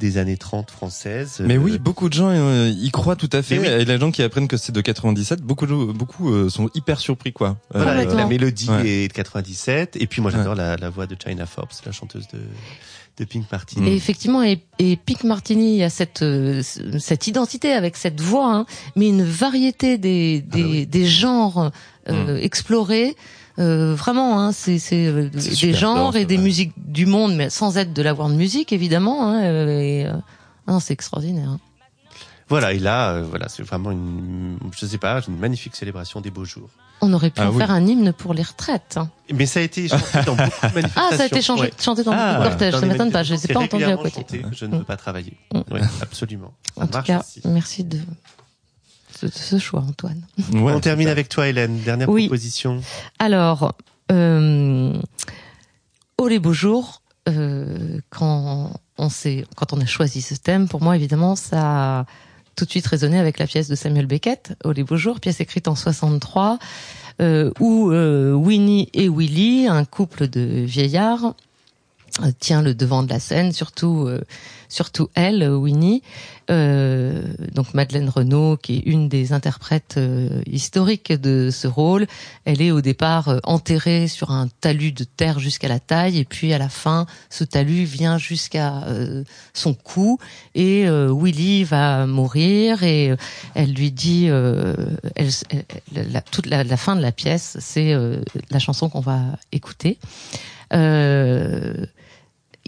des 0.00 0.18
années 0.18 0.36
30 0.36 0.68
françaises. 0.72 1.40
Mais 1.46 1.54
euh, 1.54 1.58
oui, 1.58 1.78
beaucoup 1.78 2.08
de 2.08 2.14
gens 2.14 2.30
euh, 2.30 2.68
y 2.76 2.90
croient 2.90 3.14
tout 3.14 3.30
à 3.32 3.40
fait. 3.40 3.60
Mais 3.60 3.68
oui. 3.68 3.82
Et 3.82 3.84
les 3.84 3.98
gens 4.00 4.10
qui 4.10 4.24
apprennent 4.24 4.48
que 4.48 4.56
c'est 4.56 4.72
de 4.72 4.80
97, 4.80 5.42
beaucoup, 5.42 5.66
beaucoup 5.92 6.32
euh, 6.32 6.48
sont 6.50 6.68
hyper 6.74 6.98
surpris 6.98 7.32
quoi. 7.32 7.56
Voilà, 7.72 8.00
Euh, 8.00 8.14
la 8.16 8.26
mélodie 8.26 8.68
Ouais. 8.68 8.88
est 8.88 9.08
de 9.08 9.12
97. 9.12 9.96
Et 10.00 10.08
puis, 10.08 10.20
moi, 10.20 10.32
j'adore 10.32 10.56
la, 10.56 10.76
la 10.76 10.90
voix 10.90 11.06
de 11.06 11.14
China 11.14 11.46
Forbes, 11.46 11.68
la 11.86 11.92
chanteuse 11.92 12.26
de, 12.34 12.40
de 13.18 13.24
Pink 13.24 13.44
Martini. 13.52 13.90
Et 13.90 13.94
effectivement, 13.94 14.42
et, 14.42 14.60
et 14.80 14.96
Pic 14.96 15.22
Martini 15.22 15.84
a 15.84 15.88
cette 15.88 16.22
euh, 16.22 16.62
cette 16.98 17.28
identité 17.28 17.72
avec 17.74 17.96
cette 17.96 18.20
voix, 18.20 18.52
hein, 18.52 18.66
mais 18.96 19.08
une 19.08 19.22
variété 19.22 19.98
des 19.98 20.40
des, 20.40 20.62
Ah 20.62 20.64
bah 20.64 20.68
oui. 20.68 20.86
des 20.88 21.06
genres 21.06 21.70
euh, 22.08 22.36
explorés. 22.38 23.14
Euh, 23.58 23.94
vraiment, 23.94 24.40
hein, 24.40 24.52
c'est 24.52 24.78
euh, 24.92 25.28
des 25.28 25.74
genres 25.74 26.16
et 26.16 26.24
des 26.24 26.38
musiques 26.38 26.72
du 26.76 27.04
monde, 27.06 27.34
mais 27.34 27.50
sans 27.50 27.76
être 27.76 27.92
de 27.92 28.02
la 28.02 28.14
world 28.14 28.36
music 28.36 28.72
évidemment. 28.72 29.26
Hein, 29.28 29.42
euh, 29.44 29.80
et, 29.80 30.06
euh, 30.06 30.12
non, 30.68 30.80
c'est 30.80 30.92
extraordinaire. 30.94 31.48
hein. 31.50 31.58
Voilà, 32.48 32.72
et 32.72 32.78
là, 32.80 33.12
euh, 33.12 33.22
voilà, 33.28 33.48
c'est 33.48 33.62
vraiment 33.62 33.90
une, 33.92 34.58
je 34.76 34.84
sais 34.86 34.98
pas, 34.98 35.20
une 35.28 35.36
magnifique 35.38 35.76
célébration 35.76 36.20
des 36.20 36.30
beaux 36.30 36.44
jours. 36.44 36.68
On 37.00 37.12
aurait 37.12 37.30
pu 37.30 37.40
Ah 37.40 37.48
en 37.48 37.52
oui. 37.52 37.58
faire 37.58 37.70
un 37.70 37.86
hymne 37.86 38.12
pour 38.12 38.34
les 38.34 38.42
retraites. 38.42 38.96
hein. 38.96 39.08
Mais 39.32 39.46
ça 39.46 39.60
a 39.60 39.62
été 39.62 39.88
chanté 39.88 40.04
dans 40.26 40.34
beaucoup 40.34 40.66
de 40.68 40.74
manifestations. 40.74 40.90
Ah, 41.12 41.16
ça 41.16 41.22
a 41.22 41.26
été 41.26 41.42
changé, 41.42 41.62
Ouais. 41.62 41.72
chanté 41.80 42.02
dans 42.02 42.12
Ah, 42.12 42.34
beaucoup 42.34 42.44
de 42.44 42.48
cortèges. 42.50 42.74
Ça 42.76 42.86
m'étonne 42.86 43.10
pas. 43.12 43.22
Je 43.22 43.34
les 43.34 43.44
ai 43.44 43.54
pas 43.54 43.60
entendus 43.60 43.84
à 43.84 43.96
côté. 43.96 44.10
chanté, 44.16 44.42
Je 44.52 44.64
ne 44.66 44.76
veux 44.78 44.84
pas 44.84 44.96
travailler. 44.96 45.32
Mm. 45.54 45.60
Oui, 45.70 45.80
absolument. 46.02 46.52
Ça 46.76 46.82
En 46.82 46.86
tout 46.88 47.02
cas, 47.02 47.20
aussi. 47.20 47.40
merci 47.44 47.84
de 47.84 47.98
de 49.26 49.32
ce 49.32 49.58
choix, 49.58 49.80
Antoine. 49.80 50.22
ouais, 50.52 50.72
On 50.72 50.80
termine 50.80 51.08
avec 51.08 51.28
toi, 51.28 51.48
Hélène. 51.48 51.78
Dernière 51.80 52.08
Oui. 52.08 52.26
proposition. 52.26 52.80
Alors, 53.18 53.74
euh, 54.12 54.92
oh 56.18 56.28
les 56.28 56.38
beaux 56.38 56.52
jours, 56.52 57.02
euh, 57.28 57.98
quand 58.10 58.72
on 58.98 59.08
s'est, 59.08 59.44
quand 59.56 59.72
on 59.72 59.80
a 59.80 59.86
choisi 59.86 60.20
ce 60.22 60.34
thème, 60.34 60.68
pour 60.68 60.82
moi 60.82 60.96
évidemment, 60.96 61.36
ça 61.36 62.00
a 62.00 62.06
tout 62.56 62.64
de 62.64 62.70
suite 62.70 62.86
résonné 62.86 63.18
avec 63.18 63.38
la 63.38 63.46
pièce 63.46 63.68
de 63.68 63.74
Samuel 63.74 64.06
Beckett, 64.06 64.54
Oh 64.64 64.72
les 64.72 64.84
beaux 64.84 64.96
jours, 64.96 65.20
pièce 65.20 65.40
écrite 65.40 65.68
en 65.68 65.74
63, 65.74 66.58
euh, 67.20 67.50
où 67.60 67.90
euh, 67.90 68.32
Winnie 68.32 68.88
et 68.92 69.08
Willy, 69.08 69.66
un 69.68 69.84
couple 69.84 70.28
de 70.28 70.40
vieillards, 70.64 71.24
euh, 71.24 71.32
tient 72.38 72.62
le 72.62 72.74
devant 72.74 73.02
de 73.02 73.08
la 73.10 73.20
scène, 73.20 73.52
surtout 73.52 74.06
euh, 74.06 74.20
surtout 74.68 75.08
elle, 75.14 75.42
euh, 75.42 75.56
Winnie, 75.56 76.02
euh, 76.50 77.22
donc 77.54 77.74
Madeleine 77.74 78.08
Renaud, 78.08 78.56
qui 78.56 78.76
est 78.76 78.82
une 78.86 79.08
des 79.08 79.32
interprètes 79.32 79.96
euh, 79.96 80.42
historiques 80.46 81.12
de 81.12 81.50
ce 81.52 81.66
rôle. 81.66 82.06
Elle 82.44 82.62
est 82.62 82.70
au 82.70 82.80
départ 82.80 83.28
euh, 83.28 83.38
enterrée 83.44 84.06
sur 84.08 84.30
un 84.30 84.48
talus 84.60 84.92
de 84.92 85.04
terre 85.04 85.38
jusqu'à 85.40 85.68
la 85.68 85.80
taille, 85.80 86.18
et 86.18 86.24
puis 86.24 86.52
à 86.52 86.58
la 86.58 86.68
fin, 86.68 87.06
ce 87.30 87.44
talus 87.44 87.84
vient 87.84 88.16
jusqu'à 88.18 88.84
euh, 88.84 89.24
son 89.54 89.74
cou, 89.74 90.18
et 90.54 90.86
euh, 90.88 91.12
Willy 91.12 91.64
va 91.64 92.06
mourir, 92.06 92.82
et 92.82 93.10
euh, 93.10 93.16
elle 93.54 93.72
lui 93.74 93.90
dit, 93.90 94.26
euh, 94.28 94.74
elle, 95.16 95.30
elle- 95.94 96.12
la, 96.12 96.20
toute 96.20 96.46
la, 96.46 96.64
fin 96.76 96.94
de 96.96 97.02
la 97.02 97.12
pièce, 97.12 97.56
c'est 97.60 97.92
euh, 97.92 98.20
la 98.50 98.58
chanson 98.58 98.88
qu'on 98.88 99.00
va 99.00 99.20
écouter. 99.52 99.98
Euh, 100.72 101.86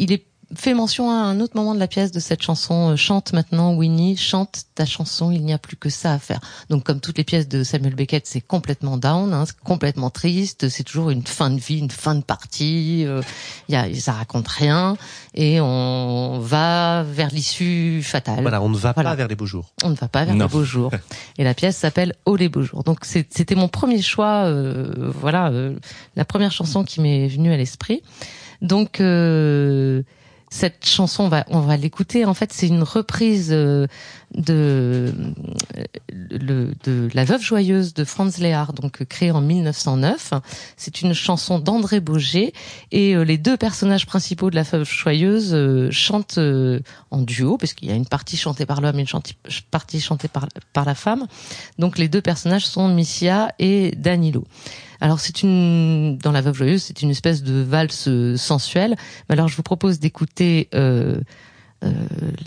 il 0.03 0.12
est 0.12 0.26
fait 0.55 0.74
mention 0.74 1.11
à 1.11 1.14
un 1.14 1.40
autre 1.40 1.57
moment 1.57 1.74
de 1.74 1.78
la 1.80 1.86
pièce 1.88 2.12
de 2.12 2.20
cette 2.20 2.42
chanson 2.42 2.90
euh, 2.90 2.96
chante 2.96 3.32
maintenant 3.32 3.72
Winnie 3.72 4.18
chante 4.18 4.64
ta 4.74 4.84
chanson 4.84 5.30
il 5.30 5.42
n'y 5.46 5.55
a 5.55 5.57
plus 5.57 5.76
que 5.78 5.88
ça 5.88 6.12
à 6.12 6.18
faire 6.18 6.40
donc 6.68 6.84
comme 6.84 7.00
toutes 7.00 7.16
les 7.16 7.24
pièces 7.24 7.48
de 7.48 7.62
Samuel 7.64 7.94
Beckett 7.94 8.26
c'est 8.26 8.42
complètement 8.42 8.98
down 8.98 9.32
hein, 9.32 9.44
c'est 9.46 9.59
complètement 9.61 10.11
triste 10.11 10.68
c'est 10.68 10.82
toujours 10.82 11.09
une 11.09 11.26
fin 11.26 11.48
de 11.48 11.59
vie 11.59 11.78
une 11.78 11.90
fin 11.90 12.14
de 12.14 12.20
partie 12.22 13.07
euh, 13.07 13.22
il 13.70 13.72
y 13.74 13.78
a 13.78 13.86
ça 13.98 14.12
raconte 14.12 14.46
rien 14.46 14.98
et 15.34 15.59
on 15.62 16.38
va 16.40 17.03
vers 17.03 17.30
l'issue 17.30 18.03
fatale 18.03 18.42
Voilà, 18.42 18.61
on 18.61 18.68
ne 18.68 18.76
va 18.76 18.92
Voilà. 18.92 19.09
pas 19.12 19.16
vers 19.16 19.28
les 19.28 19.36
beaux 19.36 19.46
jours. 19.46 19.72
on 19.84 19.88
ne 19.88 19.94
va 19.96 20.09
pas 20.09 20.26
vers 20.26 20.34
Non. 20.34 20.44
les 20.44 20.50
beaux 20.53 20.64
jours. 20.64 20.90
Et 21.38 21.44
la 21.44 21.55
pièce 21.55 21.78
s'appelle 21.78 22.14
Oh 22.26 22.36
les 22.36 22.50
beaux 22.50 22.61
jours. 22.61 22.84
Donc 22.84 23.07
c'était 23.07 23.55
mon 23.55 23.68
premier 23.68 24.03
choix, 24.03 24.44
euh, 24.44 25.11
voilà, 25.18 25.48
euh, 25.48 25.74
la 26.14 26.26
première 26.26 26.53
chanson 26.53 26.84
qui 26.84 27.00
m'est 27.00 27.28
venue 27.28 27.50
à 27.50 27.57
l'esprit. 27.57 28.03
Donc 28.62 29.00
euh, 29.00 30.02
cette 30.52 30.86
chanson, 30.86 31.24
on 31.24 31.28
va, 31.28 31.44
on 31.48 31.60
va 31.60 31.78
l'écouter. 31.78 32.26
En 32.26 32.34
fait, 32.34 32.52
c'est 32.52 32.68
une 32.68 32.82
reprise 32.82 33.48
euh, 33.52 33.86
de, 34.34 34.52
euh, 34.54 35.84
le, 36.10 36.74
de 36.84 37.08
La 37.14 37.24
Veuve 37.24 37.40
Joyeuse 37.40 37.94
de 37.94 38.04
Franz 38.04 38.38
Lehár, 38.38 38.74
donc 38.74 39.00
euh, 39.00 39.06
créée 39.06 39.30
en 39.30 39.40
1909. 39.40 40.34
C'est 40.76 41.00
une 41.00 41.14
chanson 41.14 41.58
d'André 41.58 42.00
Boger 42.00 42.52
et 42.90 43.16
euh, 43.16 43.22
les 43.22 43.38
deux 43.38 43.56
personnages 43.56 44.04
principaux 44.04 44.50
de 44.50 44.56
La 44.56 44.62
Veuve 44.62 44.84
Joyeuse 44.84 45.54
euh, 45.54 45.90
chantent 45.90 46.36
euh, 46.36 46.80
en 47.10 47.22
duo, 47.22 47.56
parce 47.56 47.72
qu'il 47.72 47.88
y 47.88 47.92
a 47.92 47.94
une 47.94 48.06
partie 48.06 48.36
chantée 48.36 48.66
par 48.66 48.82
l'homme 48.82 48.98
et 48.98 49.06
une 49.10 49.20
partie 49.70 50.02
chantée 50.02 50.28
par, 50.28 50.48
par 50.74 50.84
la 50.84 50.94
femme. 50.94 51.26
Donc 51.78 51.96
les 51.96 52.08
deux 52.08 52.20
personnages 52.20 52.66
sont 52.66 52.88
Missia 52.88 53.54
et 53.58 53.92
Danilo. 53.96 54.44
Alors 55.03 55.18
c'est 55.18 55.42
une 55.42 56.16
dans 56.16 56.30
la 56.30 56.40
Veuve 56.40 56.55
joyeuse, 56.55 56.84
c'est 56.84 57.03
une 57.03 57.11
espèce 57.11 57.42
de 57.42 57.61
valse 57.61 58.09
sensuelle. 58.36 58.94
Alors 59.28 59.48
je 59.48 59.57
vous 59.57 59.64
propose 59.64 59.98
d'écouter 59.98 60.68
euh, 60.76 61.18
euh, 61.82 61.90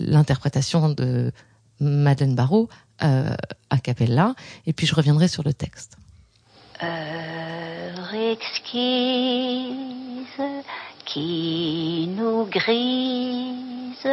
l'interprétation 0.00 0.88
de 0.88 1.32
Madeleine 1.80 2.34
Barrault 2.34 2.70
euh, 3.02 3.36
a 3.68 3.78
cappella, 3.78 4.34
et 4.64 4.72
puis 4.72 4.86
je 4.86 4.94
reviendrai 4.94 5.28
sur 5.28 5.42
le 5.42 5.52
texte. 5.52 5.98
Exquise 8.32 8.96
qui 11.04 12.08
nous 12.16 12.46
grise 12.46 14.08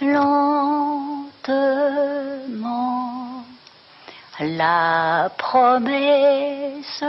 lentement. 0.00 1.32
La 4.44 5.30
promesse, 5.38 7.04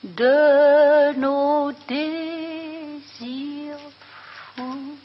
de 0.03 1.13
nos 1.19 1.71
désirs 1.87 3.77
fous. 4.55 4.97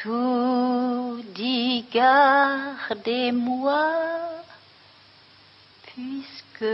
Tout 0.00 1.20
dit 1.34 1.84
gardez-moi, 1.92 3.82
puisque 5.94 6.64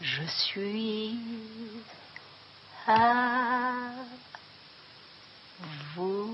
je 0.00 0.22
suis 0.26 1.18
à 2.86 3.90
vous. 5.94 6.30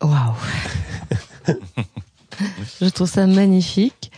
Waouh 0.00 0.34
Je 2.80 2.88
trouve 2.88 3.08
ça 3.08 3.26
magnifique. 3.26 4.10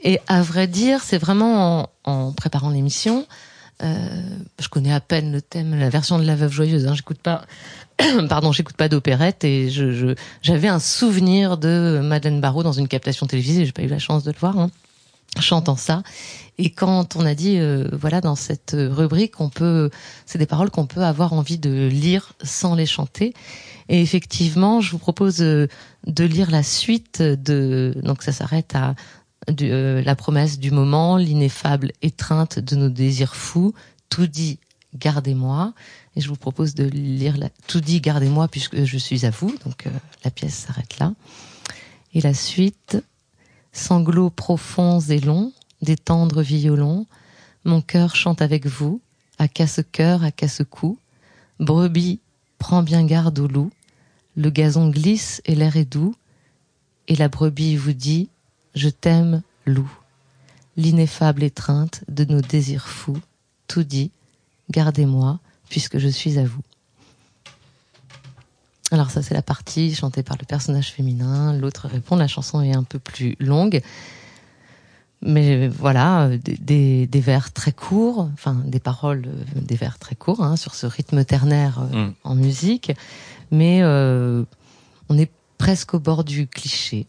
Et 0.00 0.20
à 0.26 0.42
vrai 0.42 0.66
dire, 0.66 1.02
c'est 1.02 1.18
vraiment 1.18 1.82
en, 2.04 2.12
en 2.12 2.32
préparant 2.32 2.70
l'émission, 2.70 3.20
euh, 3.20 3.53
je 3.80 4.68
connais 4.70 4.92
à 4.92 5.00
peine 5.00 5.32
le 5.32 5.42
thème, 5.42 5.78
la 5.78 5.90
version 5.90 6.18
de 6.18 6.24
la 6.24 6.36
Veuve 6.36 6.52
Joyeuse. 6.52 6.86
Hein, 6.86 6.94
j'écoute 6.94 7.18
pas, 7.18 7.44
pardon, 8.28 8.52
j'écoute 8.52 8.76
pas 8.76 8.88
d'opérette 8.88 9.44
et 9.44 9.70
j'avais 10.42 10.68
un 10.68 10.78
souvenir 10.78 11.58
de 11.58 12.00
Madeleine 12.02 12.40
Barrault 12.40 12.62
dans 12.62 12.72
une 12.72 12.88
captation 12.88 13.26
télévisée. 13.26 13.66
J'ai 13.66 13.72
pas 13.72 13.82
eu 13.82 13.88
la 13.88 13.98
chance 13.98 14.24
de 14.24 14.30
le 14.30 14.38
voir. 14.38 14.58
Hein, 14.58 14.70
chantant 15.40 15.76
ça. 15.76 16.02
Et 16.58 16.70
quand 16.70 17.16
on 17.16 17.26
a 17.26 17.34
dit, 17.34 17.58
euh, 17.58 17.88
voilà, 17.92 18.20
dans 18.20 18.36
cette 18.36 18.76
rubrique, 18.76 19.40
on 19.40 19.48
peut, 19.48 19.90
c'est 20.26 20.38
des 20.38 20.46
paroles 20.46 20.70
qu'on 20.70 20.86
peut 20.86 21.02
avoir 21.02 21.32
envie 21.32 21.58
de 21.58 21.88
lire 21.88 22.34
sans 22.42 22.74
les 22.74 22.86
chanter. 22.86 23.34
Et 23.88 24.00
effectivement, 24.00 24.80
je 24.80 24.92
vous 24.92 24.98
propose 24.98 25.42
euh, 25.42 25.66
de 26.06 26.24
lire 26.24 26.50
la 26.50 26.62
suite 26.62 27.20
de, 27.22 27.94
donc 28.02 28.22
ça 28.22 28.32
s'arrête 28.32 28.74
à 28.74 28.94
euh, 29.60 30.02
la 30.02 30.16
promesse 30.16 30.58
du 30.58 30.70
moment, 30.70 31.16
l'ineffable 31.16 31.92
étreinte 32.02 32.58
de 32.58 32.76
nos 32.76 32.88
désirs 32.88 33.36
fous, 33.36 33.74
tout 34.08 34.26
dit, 34.26 34.58
gardez-moi. 34.94 35.74
Et 36.16 36.20
je 36.20 36.28
vous 36.28 36.36
propose 36.36 36.74
de 36.74 36.84
lire 36.84 37.36
la, 37.36 37.48
tout 37.66 37.80
dit, 37.80 38.00
gardez-moi 38.00 38.48
puisque 38.48 38.84
je 38.84 38.98
suis 38.98 39.26
à 39.26 39.30
vous. 39.30 39.54
Donc 39.64 39.86
euh, 39.86 39.90
la 40.24 40.30
pièce 40.30 40.54
s'arrête 40.54 40.98
là. 40.98 41.12
Et 42.14 42.20
la 42.20 42.34
suite, 42.34 43.02
sanglots 43.72 44.30
profonds 44.30 45.00
et 45.00 45.20
longs, 45.20 45.52
des 45.82 45.96
tendres 45.96 46.42
violons, 46.42 47.06
mon 47.64 47.80
cœur 47.80 48.14
chante 48.14 48.40
avec 48.40 48.66
vous, 48.66 49.00
à 49.38 49.48
casse-cœur, 49.48 50.22
à 50.22 50.30
casse-cou, 50.30 50.98
brebis, 51.58 52.20
prends 52.58 52.82
bien 52.82 53.04
garde 53.04 53.38
au 53.38 53.48
loup, 53.48 53.70
le 54.36 54.50
gazon 54.50 54.88
glisse 54.90 55.42
et 55.44 55.54
l'air 55.54 55.76
est 55.76 55.84
doux, 55.84 56.14
et 57.08 57.16
la 57.16 57.28
brebis 57.28 57.76
vous 57.76 57.92
dit, 57.92 58.28
je 58.74 58.88
t'aime, 58.88 59.42
loup. 59.66 59.90
L'ineffable 60.76 61.42
étreinte 61.42 62.02
de 62.08 62.24
nos 62.24 62.40
désirs 62.40 62.88
fous, 62.88 63.20
tout 63.68 63.84
dit, 63.84 64.10
gardez-moi, 64.70 65.38
puisque 65.68 65.98
je 65.98 66.08
suis 66.08 66.38
à 66.38 66.44
vous. 66.44 66.62
Alors 68.90 69.10
ça 69.10 69.22
c'est 69.22 69.34
la 69.34 69.42
partie 69.42 69.94
chantée 69.94 70.22
par 70.22 70.36
le 70.38 70.44
personnage 70.46 70.92
féminin, 70.92 71.52
l'autre 71.56 71.88
répond, 71.88 72.16
la 72.16 72.28
chanson 72.28 72.60
est 72.60 72.74
un 72.74 72.82
peu 72.82 72.98
plus 72.98 73.34
longue. 73.40 73.80
Mais 75.22 75.68
voilà, 75.68 76.28
des, 76.36 76.56
des, 76.58 77.06
des 77.06 77.20
vers 77.20 77.50
très 77.52 77.72
courts, 77.72 78.28
enfin 78.34 78.60
des 78.66 78.78
paroles, 78.80 79.24
euh, 79.26 79.60
des 79.60 79.74
vers 79.74 79.98
très 79.98 80.14
courts 80.14 80.44
hein, 80.44 80.56
sur 80.56 80.74
ce 80.74 80.86
rythme 80.86 81.24
ternaire 81.24 81.80
euh, 81.80 82.08
Mm. 82.08 82.14
en 82.24 82.34
musique, 82.34 82.92
mais 83.50 83.80
euh, 83.82 84.44
on 85.08 85.16
est 85.16 85.30
presque 85.56 85.94
au 85.94 85.98
bord 85.98 86.24
du 86.24 86.46
cliché 86.46 87.06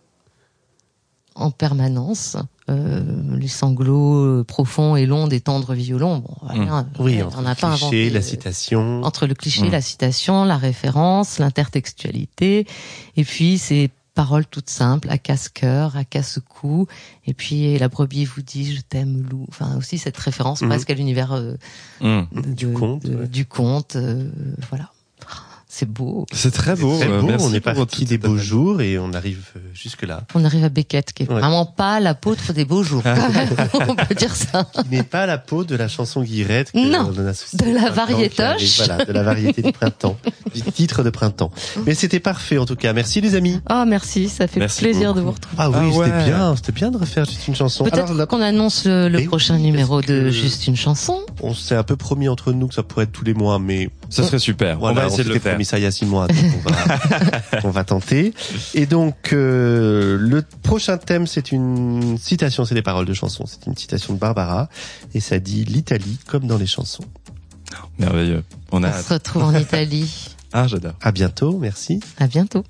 en 1.36 1.52
permanence. 1.52 2.38
Euh, 2.68 3.04
les 3.38 3.48
sanglots 3.48 4.16
euh, 4.26 4.44
profonds 4.44 4.96
et 4.96 5.06
longs 5.06 5.28
des 5.28 5.40
tendres 5.40 5.76
violons, 5.76 6.18
bon, 6.18 6.34
voilà, 6.42 6.82
Mm. 6.82 6.86
Oui, 6.98 7.16
ouais, 7.18 7.22
entre 7.22 7.38
on 7.38 7.42
n'a 7.44 7.50
le 7.52 7.56
pas 7.62 7.70
cliché, 7.70 7.84
inventé, 7.86 8.10
la 8.10 8.20
euh, 8.20 8.22
citation. 8.24 9.04
entre 9.04 9.28
le 9.28 9.36
cliché, 9.36 9.68
Mm. 9.68 9.72
la 9.72 9.82
citation, 9.82 10.46
la 10.46 10.58
référence, 10.58 11.38
l'intertextualité, 11.38 12.66
et 13.18 13.24
puis 13.24 13.58
ces 13.60 13.92
paroles 14.16 14.46
toutes 14.48 14.70
simples, 14.70 15.10
à 15.12 15.18
casse-cœur, 15.20 15.96
à 15.98 16.06
casse-cou, 16.06 16.88
et 17.28 17.34
puis 17.36 17.78
la 17.78 17.90
brebis 17.90 18.26
vous 18.26 18.42
dit 18.42 18.74
je 18.76 18.82
t'aime 18.82 19.22
loup. 19.30 19.46
Enfin 19.50 19.78
aussi 19.78 19.98
cette 20.00 20.18
référence 20.18 20.62
Mhm. 20.62 20.70
presque 20.70 20.90
à 20.90 20.94
l'univers 20.96 21.34
euh, 21.34 21.56
Du 22.48 22.72
conte, 22.72 23.06
ouais. 23.06 23.28
du 23.28 23.46
conte, 23.46 23.96
euh, 23.98 24.30
voilà. 24.70 24.90
C'est 25.78 25.92
beau. 25.92 26.26
C'est 26.32 26.52
très 26.52 26.74
beau. 26.78 26.98
Très 26.98 27.10
beau, 27.10 27.24
merci 27.24 27.46
on 27.50 27.54
est 27.54 27.60
pour 27.60 27.74
parti 27.74 28.06
des 28.06 28.18
beaux 28.18 28.38
jours 28.38 28.80
et 28.80 28.98
on 28.98 29.12
arrive 29.12 29.44
euh, 29.58 29.60
jusque 29.74 30.04
là. 30.04 30.22
On 30.34 30.46
arrive 30.46 30.64
à 30.64 30.70
Beckett, 30.70 31.12
qui 31.12 31.24
est 31.24 31.30
Ouais. 31.30 31.42
vraiment 31.42 31.66
pas 31.66 32.00
l'apôtre 32.00 32.54
des 32.54 32.64
beaux 32.64 32.82
jours. 32.82 33.04
on 33.74 33.94
peut 33.94 34.16
dire 34.16 34.34
ça. 34.34 34.66
Qui 34.74 34.88
n'est 34.90 35.04
pas 35.04 35.26
la 35.26 35.38
peau 35.38 35.66
de 35.66 35.76
la 35.76 35.90
chanson 35.90 36.24
Guirette. 36.24 36.74
Non, 36.74 37.12
on 37.14 37.26
a 37.26 37.32
associé 37.32 37.60
de 37.60 37.76
la 37.76 37.90
variétoche. 37.90 38.78
Voilà, 38.78 39.04
de 39.04 39.12
la 39.12 39.24
variété 39.24 39.62
du 39.64 39.74
printemps, 39.74 40.16
du 40.54 40.62
titre 40.62 41.04
de 41.04 41.10
printemps. 41.10 41.52
Mais 41.86 41.94
c'était 41.94 42.22
parfait 42.22 42.58
en 42.58 42.66
tout 42.66 42.78
cas. 42.78 42.94
Merci 42.94 43.20
les 43.20 43.36
amis. 43.36 43.60
Ah 43.66 43.84
merci, 43.86 44.30
ça 44.30 44.48
fait 44.48 44.62
Merci 44.62 44.82
plaisir 44.82 45.14
de 45.14 45.20
vous 45.20 45.32
retrouver. 45.32 45.58
Ah 45.58 45.70
oui, 45.72 45.92
Ah 45.92 46.06
c'était 46.06 46.24
bien, 46.30 46.56
c'était 46.56 46.72
bien 46.72 46.92
de 46.92 46.98
refaire 46.98 47.26
juste 47.26 47.50
une 47.50 47.56
chanson. 47.56 47.84
Peut-être 47.84 48.26
qu'on 48.28 48.42
annonce 48.42 48.86
le, 48.86 49.26
prochain 49.26 49.56
oui, 49.56 49.64
numéro 49.64 50.02
de 50.02 50.30
Juste 50.30 50.68
une 50.68 50.78
chanson. 50.78 51.20
on 51.42 51.54
s'est 51.54 51.76
un 51.76 51.84
peu 51.84 51.98
promis 51.98 52.30
entre 52.30 52.54
nous 52.54 52.70
que 52.70 52.76
ça 52.76 52.84
pourrait 52.84 53.04
être 53.04 53.12
tous 53.12 53.26
les 53.26 53.34
mois, 53.34 53.60
mais 53.60 53.90
Ça 54.16 54.24
serait 54.24 54.40
super. 54.40 54.80
Voilà, 54.80 54.98
on 54.98 55.02
va 55.02 55.08
essayer 55.08 55.24
de 55.24 55.34
le 55.34 55.40
faire. 55.40 55.54
promis 55.54 55.66
ça 55.66 55.78
il 55.78 55.84
y 55.84 55.86
a 55.86 55.92
six 55.92 56.06
mois, 56.06 56.28
donc 56.28 56.38
on 56.38 56.70
va, 56.70 57.00
on 57.64 57.70
va 57.70 57.84
tenter. 57.84 58.34
Et 58.74 58.86
donc, 58.86 59.34
euh, 59.34 60.18
le 60.20 60.44
prochain 60.64 60.98
thème, 60.98 61.28
c'est 61.28 61.52
une 61.52 62.18
citation, 62.18 62.66
c'est 62.66 62.76
des 62.76 62.82
paroles 62.82 63.06
de 63.06 63.14
chansons. 63.14 63.46
C'est 63.46 63.66
une 63.68 63.76
citation 63.76 64.14
de 64.14 64.20
Barbara, 64.20 64.70
et 65.14 65.20
ça 65.20 65.40
dit 65.40 65.66
l'Italie 65.66 66.20
comme 66.28 66.48
dans 66.48 66.58
les 66.58 66.68
chansons. 66.68 67.06
Merveilleux. 68.00 68.44
On 68.72 68.84
a. 68.84 68.90
On 68.90 69.04
se 69.04 69.14
retrouve 69.14 69.44
en 69.44 69.56
Italie. 69.56 70.36
Ah, 70.54 70.68
j'adore. 70.68 70.94
À 71.02 71.12
bientôt, 71.12 71.58
merci. 71.58 72.00
À 72.18 72.28
bientôt. 72.28 72.64